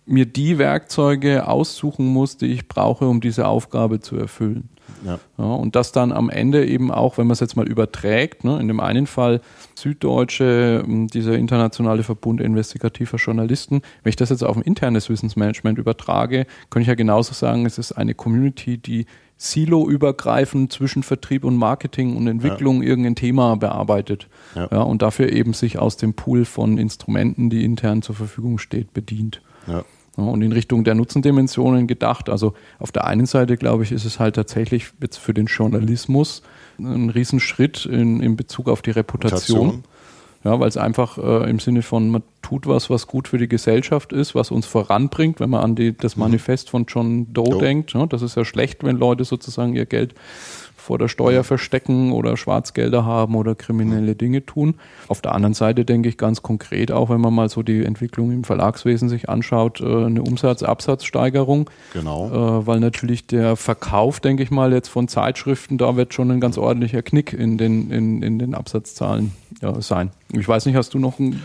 mir 0.04 0.26
die 0.26 0.58
Werkzeuge 0.58 1.46
aussuchen 1.46 2.06
muss, 2.06 2.36
die 2.36 2.46
ich 2.46 2.66
brauche, 2.66 3.06
um 3.06 3.20
diese 3.20 3.46
Aufgabe 3.46 4.00
zu 4.00 4.16
erfüllen. 4.16 4.68
Ja. 5.06 5.20
ja. 5.38 5.44
und 5.44 5.76
das 5.76 5.92
dann 5.92 6.10
am 6.10 6.28
Ende 6.28 6.66
eben 6.66 6.90
auch, 6.90 7.16
wenn 7.16 7.28
man 7.28 7.34
es 7.34 7.40
jetzt 7.40 7.54
mal 7.54 7.68
überträgt, 7.68 8.42
ne, 8.42 8.58
in 8.58 8.66
dem 8.66 8.80
einen 8.80 9.06
Fall 9.06 9.40
Süddeutsche, 9.76 10.84
dieser 10.86 11.36
internationale 11.36 12.02
Verbund 12.02 12.40
investigativer 12.40 13.18
Journalisten, 13.18 13.82
wenn 14.02 14.10
ich 14.10 14.16
das 14.16 14.30
jetzt 14.30 14.42
auf 14.42 14.56
ein 14.56 14.62
internes 14.62 15.08
Wissensmanagement 15.08 15.78
übertrage, 15.78 16.46
kann 16.70 16.82
ich 16.82 16.88
ja 16.88 16.94
genauso 16.94 17.32
sagen, 17.32 17.64
es 17.64 17.78
ist 17.78 17.92
eine 17.92 18.14
Community, 18.14 18.78
die 18.78 19.06
Silo-übergreifend 19.42 20.70
zwischen 20.70 21.02
Vertrieb 21.02 21.44
und 21.44 21.56
Marketing 21.56 22.14
und 22.14 22.26
Entwicklung 22.26 22.82
ja. 22.82 22.90
irgendein 22.90 23.14
Thema 23.16 23.56
bearbeitet. 23.56 24.28
Ja. 24.54 24.68
ja. 24.70 24.82
und 24.82 25.00
dafür 25.00 25.32
eben 25.32 25.54
sich 25.54 25.78
aus 25.78 25.96
dem 25.96 26.12
Pool 26.12 26.44
von 26.44 26.76
Instrumenten, 26.76 27.48
die 27.48 27.64
intern 27.64 28.02
zur 28.02 28.14
Verfügung 28.14 28.58
steht, 28.58 28.92
bedient. 28.92 29.40
Ja. 29.66 29.82
Und 30.16 30.42
in 30.42 30.52
Richtung 30.52 30.84
der 30.84 30.94
Nutzendimensionen 30.94 31.86
gedacht. 31.86 32.28
Also 32.28 32.52
auf 32.78 32.92
der 32.92 33.06
einen 33.06 33.24
Seite, 33.24 33.56
glaube 33.56 33.82
ich, 33.82 33.92
ist 33.92 34.04
es 34.04 34.20
halt 34.20 34.34
tatsächlich 34.34 34.90
jetzt 35.00 35.16
für 35.16 35.32
den 35.32 35.46
Journalismus 35.46 36.42
ein 36.78 37.08
Riesenschritt 37.08 37.86
in, 37.86 38.20
in 38.20 38.36
Bezug 38.36 38.68
auf 38.68 38.82
die 38.82 38.90
Reputation. 38.90 39.58
Reputation. 39.58 39.84
Ja, 40.42 40.58
weil 40.58 40.68
es 40.68 40.78
einfach 40.78 41.18
äh, 41.18 41.50
im 41.50 41.58
Sinne 41.58 41.82
von, 41.82 42.08
man 42.08 42.22
tut 42.40 42.66
was, 42.66 42.88
was 42.88 43.06
gut 43.06 43.28
für 43.28 43.36
die 43.36 43.48
Gesellschaft 43.48 44.12
ist, 44.12 44.34
was 44.34 44.50
uns 44.50 44.64
voranbringt, 44.64 45.38
wenn 45.38 45.50
man 45.50 45.62
an 45.62 45.74
die, 45.74 45.94
das 45.94 46.16
mhm. 46.16 46.22
Manifest 46.22 46.70
von 46.70 46.86
John 46.88 47.30
Doe, 47.32 47.44
Doe. 47.44 47.58
denkt. 47.58 47.92
Ja, 47.92 48.06
das 48.06 48.22
ist 48.22 48.36
ja 48.36 48.44
schlecht, 48.46 48.82
wenn 48.82 48.96
Leute 48.96 49.24
sozusagen 49.24 49.74
ihr 49.74 49.84
Geld 49.84 50.14
vor 50.80 50.98
der 50.98 51.08
Steuer 51.08 51.44
verstecken 51.44 52.12
oder 52.12 52.36
Schwarzgelder 52.36 53.04
haben 53.04 53.34
oder 53.34 53.54
kriminelle 53.54 54.14
Dinge 54.14 54.44
tun. 54.44 54.74
Auf 55.08 55.20
der 55.20 55.34
anderen 55.34 55.54
Seite 55.54 55.84
denke 55.84 56.08
ich 56.08 56.18
ganz 56.18 56.42
konkret, 56.42 56.90
auch 56.90 57.10
wenn 57.10 57.20
man 57.20 57.34
mal 57.34 57.48
so 57.48 57.62
die 57.62 57.84
Entwicklung 57.84 58.32
im 58.32 58.44
Verlagswesen 58.44 59.08
sich 59.08 59.28
anschaut, 59.28 59.80
äh, 59.80 59.84
eine 59.84 60.22
Umsatz-Absatzsteigerung. 60.22 61.70
Genau. 61.92 62.60
Äh, 62.60 62.66
weil 62.66 62.80
natürlich 62.80 63.26
der 63.26 63.56
Verkauf, 63.56 64.20
denke 64.20 64.42
ich 64.42 64.50
mal, 64.50 64.72
jetzt 64.72 64.88
von 64.88 65.08
Zeitschriften, 65.08 65.78
da 65.78 65.96
wird 65.96 66.14
schon 66.14 66.30
ein 66.30 66.40
ganz 66.40 66.58
ordentlicher 66.58 67.02
Knick 67.02 67.32
in 67.32 67.58
den, 67.58 67.90
in, 67.90 68.22
in 68.22 68.38
den 68.38 68.54
Absatzzahlen 68.54 69.32
ja, 69.60 69.80
sein. 69.80 70.10
Ich 70.32 70.48
weiß 70.48 70.66
nicht, 70.66 70.76
hast 70.76 70.94
du 70.94 70.98
noch 70.98 71.18
ein 71.18 71.40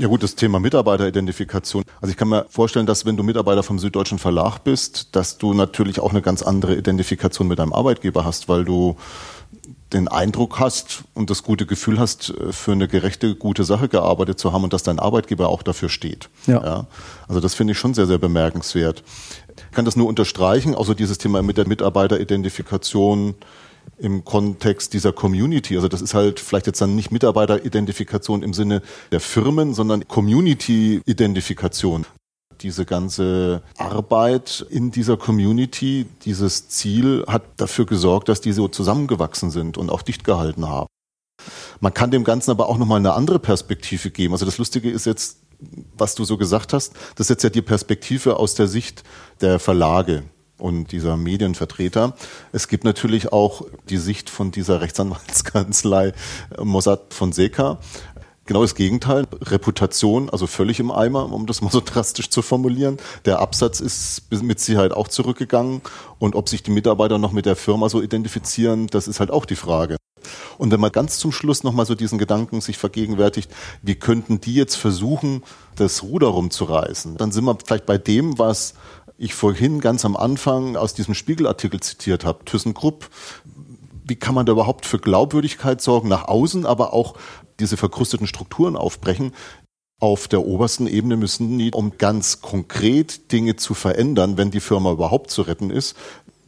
ja 0.00 0.08
gut, 0.08 0.22
das 0.22 0.34
Thema 0.34 0.58
Mitarbeiteridentifikation. 0.60 1.84
Also 2.00 2.10
ich 2.10 2.16
kann 2.16 2.28
mir 2.28 2.46
vorstellen, 2.48 2.86
dass 2.86 3.04
wenn 3.04 3.18
du 3.18 3.22
Mitarbeiter 3.22 3.62
vom 3.62 3.78
Süddeutschen 3.78 4.18
Verlag 4.18 4.60
bist, 4.64 5.14
dass 5.14 5.36
du 5.36 5.52
natürlich 5.52 6.00
auch 6.00 6.10
eine 6.10 6.22
ganz 6.22 6.42
andere 6.42 6.74
Identifikation 6.74 7.46
mit 7.46 7.58
deinem 7.58 7.74
Arbeitgeber 7.74 8.24
hast, 8.24 8.48
weil 8.48 8.64
du 8.64 8.96
den 9.92 10.08
Eindruck 10.08 10.58
hast 10.58 11.02
und 11.12 11.28
das 11.28 11.42
gute 11.42 11.66
Gefühl 11.66 11.98
hast, 11.98 12.32
für 12.50 12.72
eine 12.72 12.88
gerechte, 12.88 13.34
gute 13.34 13.64
Sache 13.64 13.88
gearbeitet 13.88 14.38
zu 14.38 14.52
haben 14.52 14.64
und 14.64 14.72
dass 14.72 14.82
dein 14.82 14.98
Arbeitgeber 14.98 15.50
auch 15.50 15.62
dafür 15.62 15.90
steht. 15.90 16.30
Ja. 16.46 16.64
ja. 16.64 16.86
Also 17.28 17.40
das 17.40 17.54
finde 17.54 17.72
ich 17.72 17.78
schon 17.78 17.92
sehr, 17.92 18.06
sehr 18.06 18.18
bemerkenswert. 18.18 19.02
Ich 19.54 19.76
kann 19.76 19.84
das 19.84 19.96
nur 19.96 20.06
unterstreichen, 20.06 20.74
außer 20.74 20.94
dieses 20.94 21.18
Thema 21.18 21.42
mit 21.42 21.58
der 21.58 21.68
Mitarbeiteridentifikation 21.68 23.34
im 24.00 24.24
Kontext 24.24 24.94
dieser 24.94 25.12
Community. 25.12 25.76
Also 25.76 25.88
das 25.88 26.00
ist 26.00 26.14
halt 26.14 26.40
vielleicht 26.40 26.66
jetzt 26.66 26.80
dann 26.80 26.96
nicht 26.96 27.10
Mitarbeiteridentifikation 27.10 28.42
im 28.42 28.54
Sinne 28.54 28.82
der 29.12 29.20
Firmen, 29.20 29.74
sondern 29.74 30.08
Community-Identifikation. 30.08 32.06
Diese 32.60 32.84
ganze 32.84 33.62
Arbeit 33.78 34.66
in 34.68 34.90
dieser 34.90 35.16
Community, 35.16 36.06
dieses 36.24 36.68
Ziel 36.68 37.24
hat 37.26 37.42
dafür 37.56 37.86
gesorgt, 37.86 38.28
dass 38.28 38.40
die 38.40 38.52
so 38.52 38.68
zusammengewachsen 38.68 39.50
sind 39.50 39.78
und 39.78 39.90
auch 39.90 40.02
dicht 40.02 40.24
gehalten 40.24 40.68
haben. 40.68 40.86
Man 41.80 41.94
kann 41.94 42.10
dem 42.10 42.24
Ganzen 42.24 42.50
aber 42.50 42.68
auch 42.68 42.76
nochmal 42.76 42.98
eine 42.98 43.14
andere 43.14 43.38
Perspektive 43.38 44.10
geben. 44.10 44.34
Also 44.34 44.44
das 44.44 44.58
Lustige 44.58 44.90
ist 44.90 45.06
jetzt, 45.06 45.38
was 45.96 46.14
du 46.14 46.24
so 46.24 46.36
gesagt 46.36 46.74
hast, 46.74 46.92
das 47.14 47.26
ist 47.26 47.30
jetzt 47.30 47.44
ja 47.44 47.50
die 47.50 47.62
Perspektive 47.62 48.36
aus 48.36 48.54
der 48.54 48.68
Sicht 48.68 49.04
der 49.40 49.58
Verlage 49.58 50.24
und 50.60 50.92
dieser 50.92 51.16
Medienvertreter. 51.16 52.14
Es 52.52 52.68
gibt 52.68 52.84
natürlich 52.84 53.32
auch 53.32 53.62
die 53.88 53.96
Sicht 53.96 54.30
von 54.30 54.50
dieser 54.50 54.80
Rechtsanwaltskanzlei 54.80 56.12
Mossad 56.62 57.14
Fonseca. 57.14 57.78
Genau 58.46 58.62
das 58.62 58.74
Gegenteil. 58.74 59.26
Reputation, 59.42 60.28
also 60.28 60.48
völlig 60.48 60.80
im 60.80 60.90
Eimer, 60.90 61.32
um 61.32 61.46
das 61.46 61.62
mal 61.62 61.70
so 61.70 61.80
drastisch 61.84 62.30
zu 62.30 62.42
formulieren. 62.42 62.96
Der 63.24 63.38
Absatz 63.38 63.78
ist 63.80 64.24
mit 64.30 64.58
Sicherheit 64.58 64.92
auch 64.92 65.06
zurückgegangen. 65.06 65.82
Und 66.18 66.34
ob 66.34 66.48
sich 66.48 66.62
die 66.62 66.72
Mitarbeiter 66.72 67.18
noch 67.18 67.32
mit 67.32 67.46
der 67.46 67.54
Firma 67.54 67.88
so 67.88 68.02
identifizieren, 68.02 68.88
das 68.88 69.06
ist 69.06 69.20
halt 69.20 69.30
auch 69.30 69.44
die 69.44 69.54
Frage. 69.54 69.96
Und 70.58 70.70
wenn 70.70 70.80
man 70.80 70.92
ganz 70.92 71.18
zum 71.18 71.32
Schluss 71.32 71.62
nochmal 71.62 71.86
so 71.86 71.94
diesen 71.94 72.18
Gedanken 72.18 72.60
sich 72.60 72.76
vergegenwärtigt, 72.76 73.50
wie 73.82 73.94
könnten 73.94 74.40
die 74.40 74.54
jetzt 74.54 74.74
versuchen, 74.74 75.42
das 75.76 76.02
Ruder 76.02 76.26
rumzureißen, 76.28 77.16
dann 77.16 77.32
sind 77.32 77.44
wir 77.44 77.56
vielleicht 77.64 77.86
bei 77.86 77.98
dem, 77.98 78.38
was 78.38 78.74
ich 79.20 79.34
vorhin 79.34 79.80
ganz 79.80 80.06
am 80.06 80.16
Anfang 80.16 80.76
aus 80.76 80.94
diesem 80.94 81.12
Spiegelartikel 81.12 81.78
zitiert 81.80 82.24
habe, 82.24 82.44
ThyssenKrupp, 82.46 83.10
wie 84.02 84.16
kann 84.16 84.34
man 84.34 84.46
da 84.46 84.52
überhaupt 84.52 84.86
für 84.86 84.98
Glaubwürdigkeit 84.98 85.82
sorgen 85.82 86.08
nach 86.08 86.24
außen, 86.24 86.64
aber 86.64 86.94
auch 86.94 87.16
diese 87.60 87.76
verkrusteten 87.76 88.26
Strukturen 88.26 88.76
aufbrechen? 88.76 89.32
Auf 90.00 90.26
der 90.26 90.46
obersten 90.46 90.86
Ebene 90.86 91.18
müssen 91.18 91.58
die, 91.58 91.70
um 91.72 91.98
ganz 91.98 92.40
konkret 92.40 93.30
Dinge 93.30 93.56
zu 93.56 93.74
verändern, 93.74 94.38
wenn 94.38 94.50
die 94.50 94.60
Firma 94.60 94.90
überhaupt 94.90 95.30
zu 95.30 95.42
retten 95.42 95.70
ist, 95.70 95.96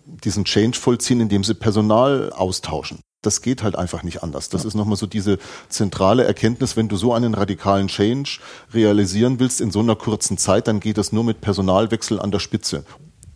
diesen 0.07 0.47
Change 0.47 0.79
vollziehen, 0.79 1.21
indem 1.21 1.45
sie 1.45 1.55
Personal 1.55 2.33
austauschen 2.33 3.01
das 3.23 3.41
geht 3.41 3.63
halt 3.63 3.77
einfach 3.77 4.03
nicht 4.03 4.23
anders. 4.23 4.49
Das 4.49 4.63
ja. 4.63 4.69
ist 4.69 4.75
nochmal 4.75 4.97
so 4.97 5.07
diese 5.07 5.39
zentrale 5.69 6.25
Erkenntnis, 6.25 6.77
wenn 6.77 6.89
du 6.89 6.97
so 6.97 7.15
einen 7.15 7.35
radikalen 7.35 7.89
Change 7.89 8.41
realisieren 8.75 9.41
willst 9.41 9.61
in 9.61 9.71
so 9.71 9.81
einer 9.81 9.97
kurzen 9.97 10.37
Zeit, 10.39 10.69
dann 10.69 10.81
geht 10.81 10.99
das 10.99 11.13
nur 11.13 11.25
mit 11.25 11.41
Personalwechsel 11.41 12.21
an 12.21 12.31
der 12.31 12.41
Spitze. 12.41 12.85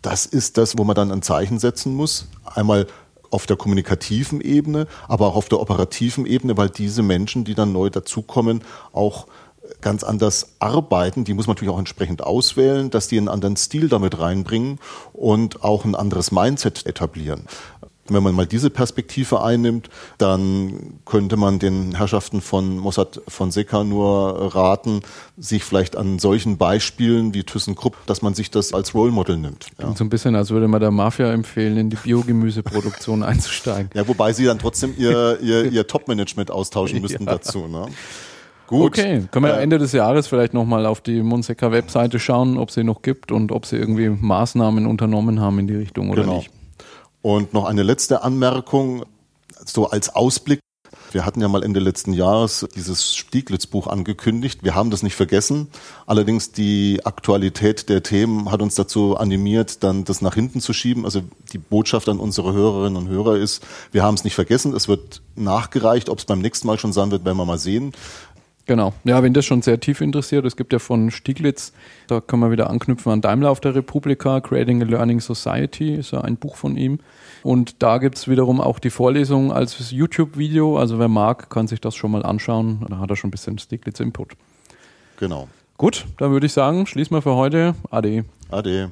Das 0.01 0.25
ist 0.25 0.57
das, 0.57 0.77
wo 0.77 0.83
man 0.83 0.95
dann 0.95 1.11
ein 1.11 1.21
Zeichen 1.21 1.57
setzen 1.57 1.95
muss. 1.95 2.27
Einmal 2.45 2.87
auf 3.29 3.45
der 3.45 3.57
kommunikativen 3.57 4.41
Ebene, 4.41 4.87
aber 5.07 5.27
auch 5.27 5.35
auf 5.35 5.49
der 5.49 5.59
operativen 5.59 6.25
Ebene, 6.25 6.55
weil 6.57 6.69
diese 6.69 7.03
Menschen, 7.03 7.43
die 7.43 7.55
dann 7.55 7.73
neu 7.73 7.89
dazukommen, 7.89 8.61
auch 8.93 9.27
ganz 9.81 10.03
anders 10.03 10.55
arbeiten. 10.59 11.23
Die 11.23 11.33
muss 11.33 11.47
man 11.47 11.55
natürlich 11.55 11.73
auch 11.73 11.79
entsprechend 11.79 12.23
auswählen, 12.23 12.89
dass 12.89 13.07
die 13.07 13.17
einen 13.17 13.27
anderen 13.27 13.57
Stil 13.57 13.89
damit 13.89 14.19
reinbringen 14.19 14.79
und 15.13 15.63
auch 15.63 15.85
ein 15.85 15.95
anderes 15.95 16.31
Mindset 16.31 16.85
etablieren. 16.85 17.43
Wenn 18.13 18.23
man 18.23 18.35
mal 18.35 18.45
diese 18.45 18.69
Perspektive 18.69 19.41
einnimmt, 19.41 19.89
dann 20.17 20.99
könnte 21.05 21.37
man 21.37 21.59
den 21.59 21.95
Herrschaften 21.95 22.41
von 22.41 22.77
Mossad 22.77 23.21
Fonseca 23.27 23.83
nur 23.83 24.55
raten, 24.55 25.01
sich 25.37 25.63
vielleicht 25.63 25.95
an 25.95 26.19
solchen 26.19 26.57
Beispielen 26.57 27.33
wie 27.33 27.43
ThyssenKrupp, 27.43 27.95
dass 28.05 28.21
man 28.21 28.33
sich 28.33 28.51
das 28.51 28.73
als 28.73 28.93
Role 28.93 29.11
Model 29.11 29.37
nimmt. 29.37 29.67
Ja. 29.79 29.93
So 29.95 30.03
ein 30.03 30.09
bisschen, 30.09 30.35
als 30.35 30.49
würde 30.49 30.67
man 30.67 30.79
der 30.79 30.91
Mafia 30.91 31.31
empfehlen, 31.31 31.77
in 31.77 31.89
die 31.89 31.97
Biogemüseproduktion 31.97 33.23
einzusteigen. 33.23 33.89
Ja, 33.93 34.07
wobei 34.07 34.33
sie 34.33 34.45
dann 34.45 34.59
trotzdem 34.59 34.93
ihr, 34.97 35.39
ihr, 35.41 35.71
ihr 35.71 35.87
Top-Management 35.87 36.51
austauschen 36.51 37.01
müssten 37.01 37.25
ja. 37.25 37.33
dazu. 37.33 37.67
Ne? 37.67 37.87
Gut. 38.67 38.99
Okay, 38.99 39.23
können 39.31 39.45
wir 39.45 39.57
äh, 39.57 39.63
Ende 39.63 39.77
des 39.77 39.93
Jahres 39.93 40.27
vielleicht 40.27 40.53
nochmal 40.53 40.85
auf 40.85 40.99
die 40.99 41.23
Monseca-Webseite 41.23 42.19
schauen, 42.19 42.57
ob 42.57 42.69
sie 42.69 42.83
noch 42.83 43.01
gibt 43.01 43.31
und 43.31 43.53
ob 43.53 43.65
sie 43.65 43.77
irgendwie 43.77 44.09
Maßnahmen 44.09 44.85
unternommen 44.85 45.39
haben 45.39 45.59
in 45.59 45.67
die 45.67 45.75
Richtung 45.75 46.09
oder 46.09 46.23
genau. 46.23 46.37
nicht. 46.37 46.51
Und 47.27 47.53
noch 47.53 47.65
eine 47.65 47.83
letzte 47.83 48.21
Anmerkung, 48.21 49.03
so 49.65 49.89
als 49.89 50.15
Ausblick. 50.15 50.61
Wir 51.11 51.25
hatten 51.25 51.41
ja 51.41 51.49
mal 51.49 51.61
Ende 51.61 51.81
letzten 51.81 52.13
Jahres 52.13 52.65
dieses 52.73 53.17
Stieglitz-Buch 53.17 53.87
angekündigt. 53.87 54.63
Wir 54.63 54.75
haben 54.75 54.91
das 54.91 55.03
nicht 55.03 55.15
vergessen. 55.15 55.67
Allerdings 56.05 56.53
die 56.53 57.01
Aktualität 57.03 57.89
der 57.89 58.01
Themen 58.01 58.49
hat 58.49 58.61
uns 58.61 58.75
dazu 58.75 59.17
animiert, 59.17 59.83
dann 59.83 60.05
das 60.05 60.21
nach 60.21 60.35
hinten 60.35 60.61
zu 60.61 60.71
schieben. 60.71 61.03
Also 61.03 61.21
die 61.51 61.57
Botschaft 61.57 62.07
an 62.07 62.19
unsere 62.19 62.53
Hörerinnen 62.53 62.95
und 62.95 63.09
Hörer 63.09 63.35
ist, 63.35 63.61
wir 63.91 64.03
haben 64.03 64.15
es 64.15 64.23
nicht 64.23 64.35
vergessen. 64.35 64.73
Es 64.73 64.87
wird 64.87 65.21
nachgereicht. 65.35 66.07
Ob 66.07 66.19
es 66.19 66.25
beim 66.25 66.39
nächsten 66.39 66.65
Mal 66.65 66.79
schon 66.79 66.93
sein 66.93 67.11
wird, 67.11 67.25
werden 67.25 67.37
wir 67.37 67.43
mal 67.43 67.59
sehen. 67.59 67.91
Genau. 68.67 68.93
Ja, 69.05 69.23
wenn 69.23 69.33
das 69.33 69.45
schon 69.45 69.61
sehr 69.61 69.79
tief 69.79 70.01
interessiert, 70.01 70.45
es 70.45 70.57
gibt 70.57 70.73
ja 70.73 70.79
von 70.79 71.09
Stieglitz, 71.09 71.71
da 72.07 72.19
kann 72.19 72.39
man 72.39 72.51
wieder 72.51 72.69
anknüpfen 72.69 73.13
an 73.13 73.21
Daimler 73.21 73.49
auf 73.49 73.61
der 73.61 73.73
Republika, 73.73 74.41
Creating 74.41 74.81
a 74.81 74.85
Learning 74.85 75.21
Society, 75.21 75.95
ist 75.95 76.11
ja 76.11 76.21
ein 76.21 76.35
Buch 76.35 76.57
von 76.57 76.75
ihm. 76.75 76.99
Und 77.43 77.81
da 77.81 77.97
gibt's 77.97 78.27
wiederum 78.27 78.59
auch 78.59 78.79
die 78.79 78.89
Vorlesung 78.89 79.53
als 79.53 79.91
YouTube-Video. 79.91 80.77
Also 80.77 80.99
wer 80.99 81.07
mag, 81.07 81.49
kann 81.49 81.67
sich 81.67 81.79
das 81.79 81.95
schon 81.95 82.11
mal 82.11 82.23
anschauen. 82.23 82.85
Da 82.89 82.99
hat 82.99 83.09
er 83.09 83.15
schon 83.15 83.29
ein 83.29 83.31
bisschen 83.31 83.57
Stieglitz-Input. 83.57 84.33
Genau. 85.17 85.47
Gut, 85.77 86.05
dann 86.17 86.31
würde 86.31 86.45
ich 86.45 86.53
sagen, 86.53 86.85
schließen 86.87 87.15
wir 87.15 87.21
für 87.21 87.35
heute. 87.35 87.73
Ade. 87.89 88.25
Ade. 88.51 88.91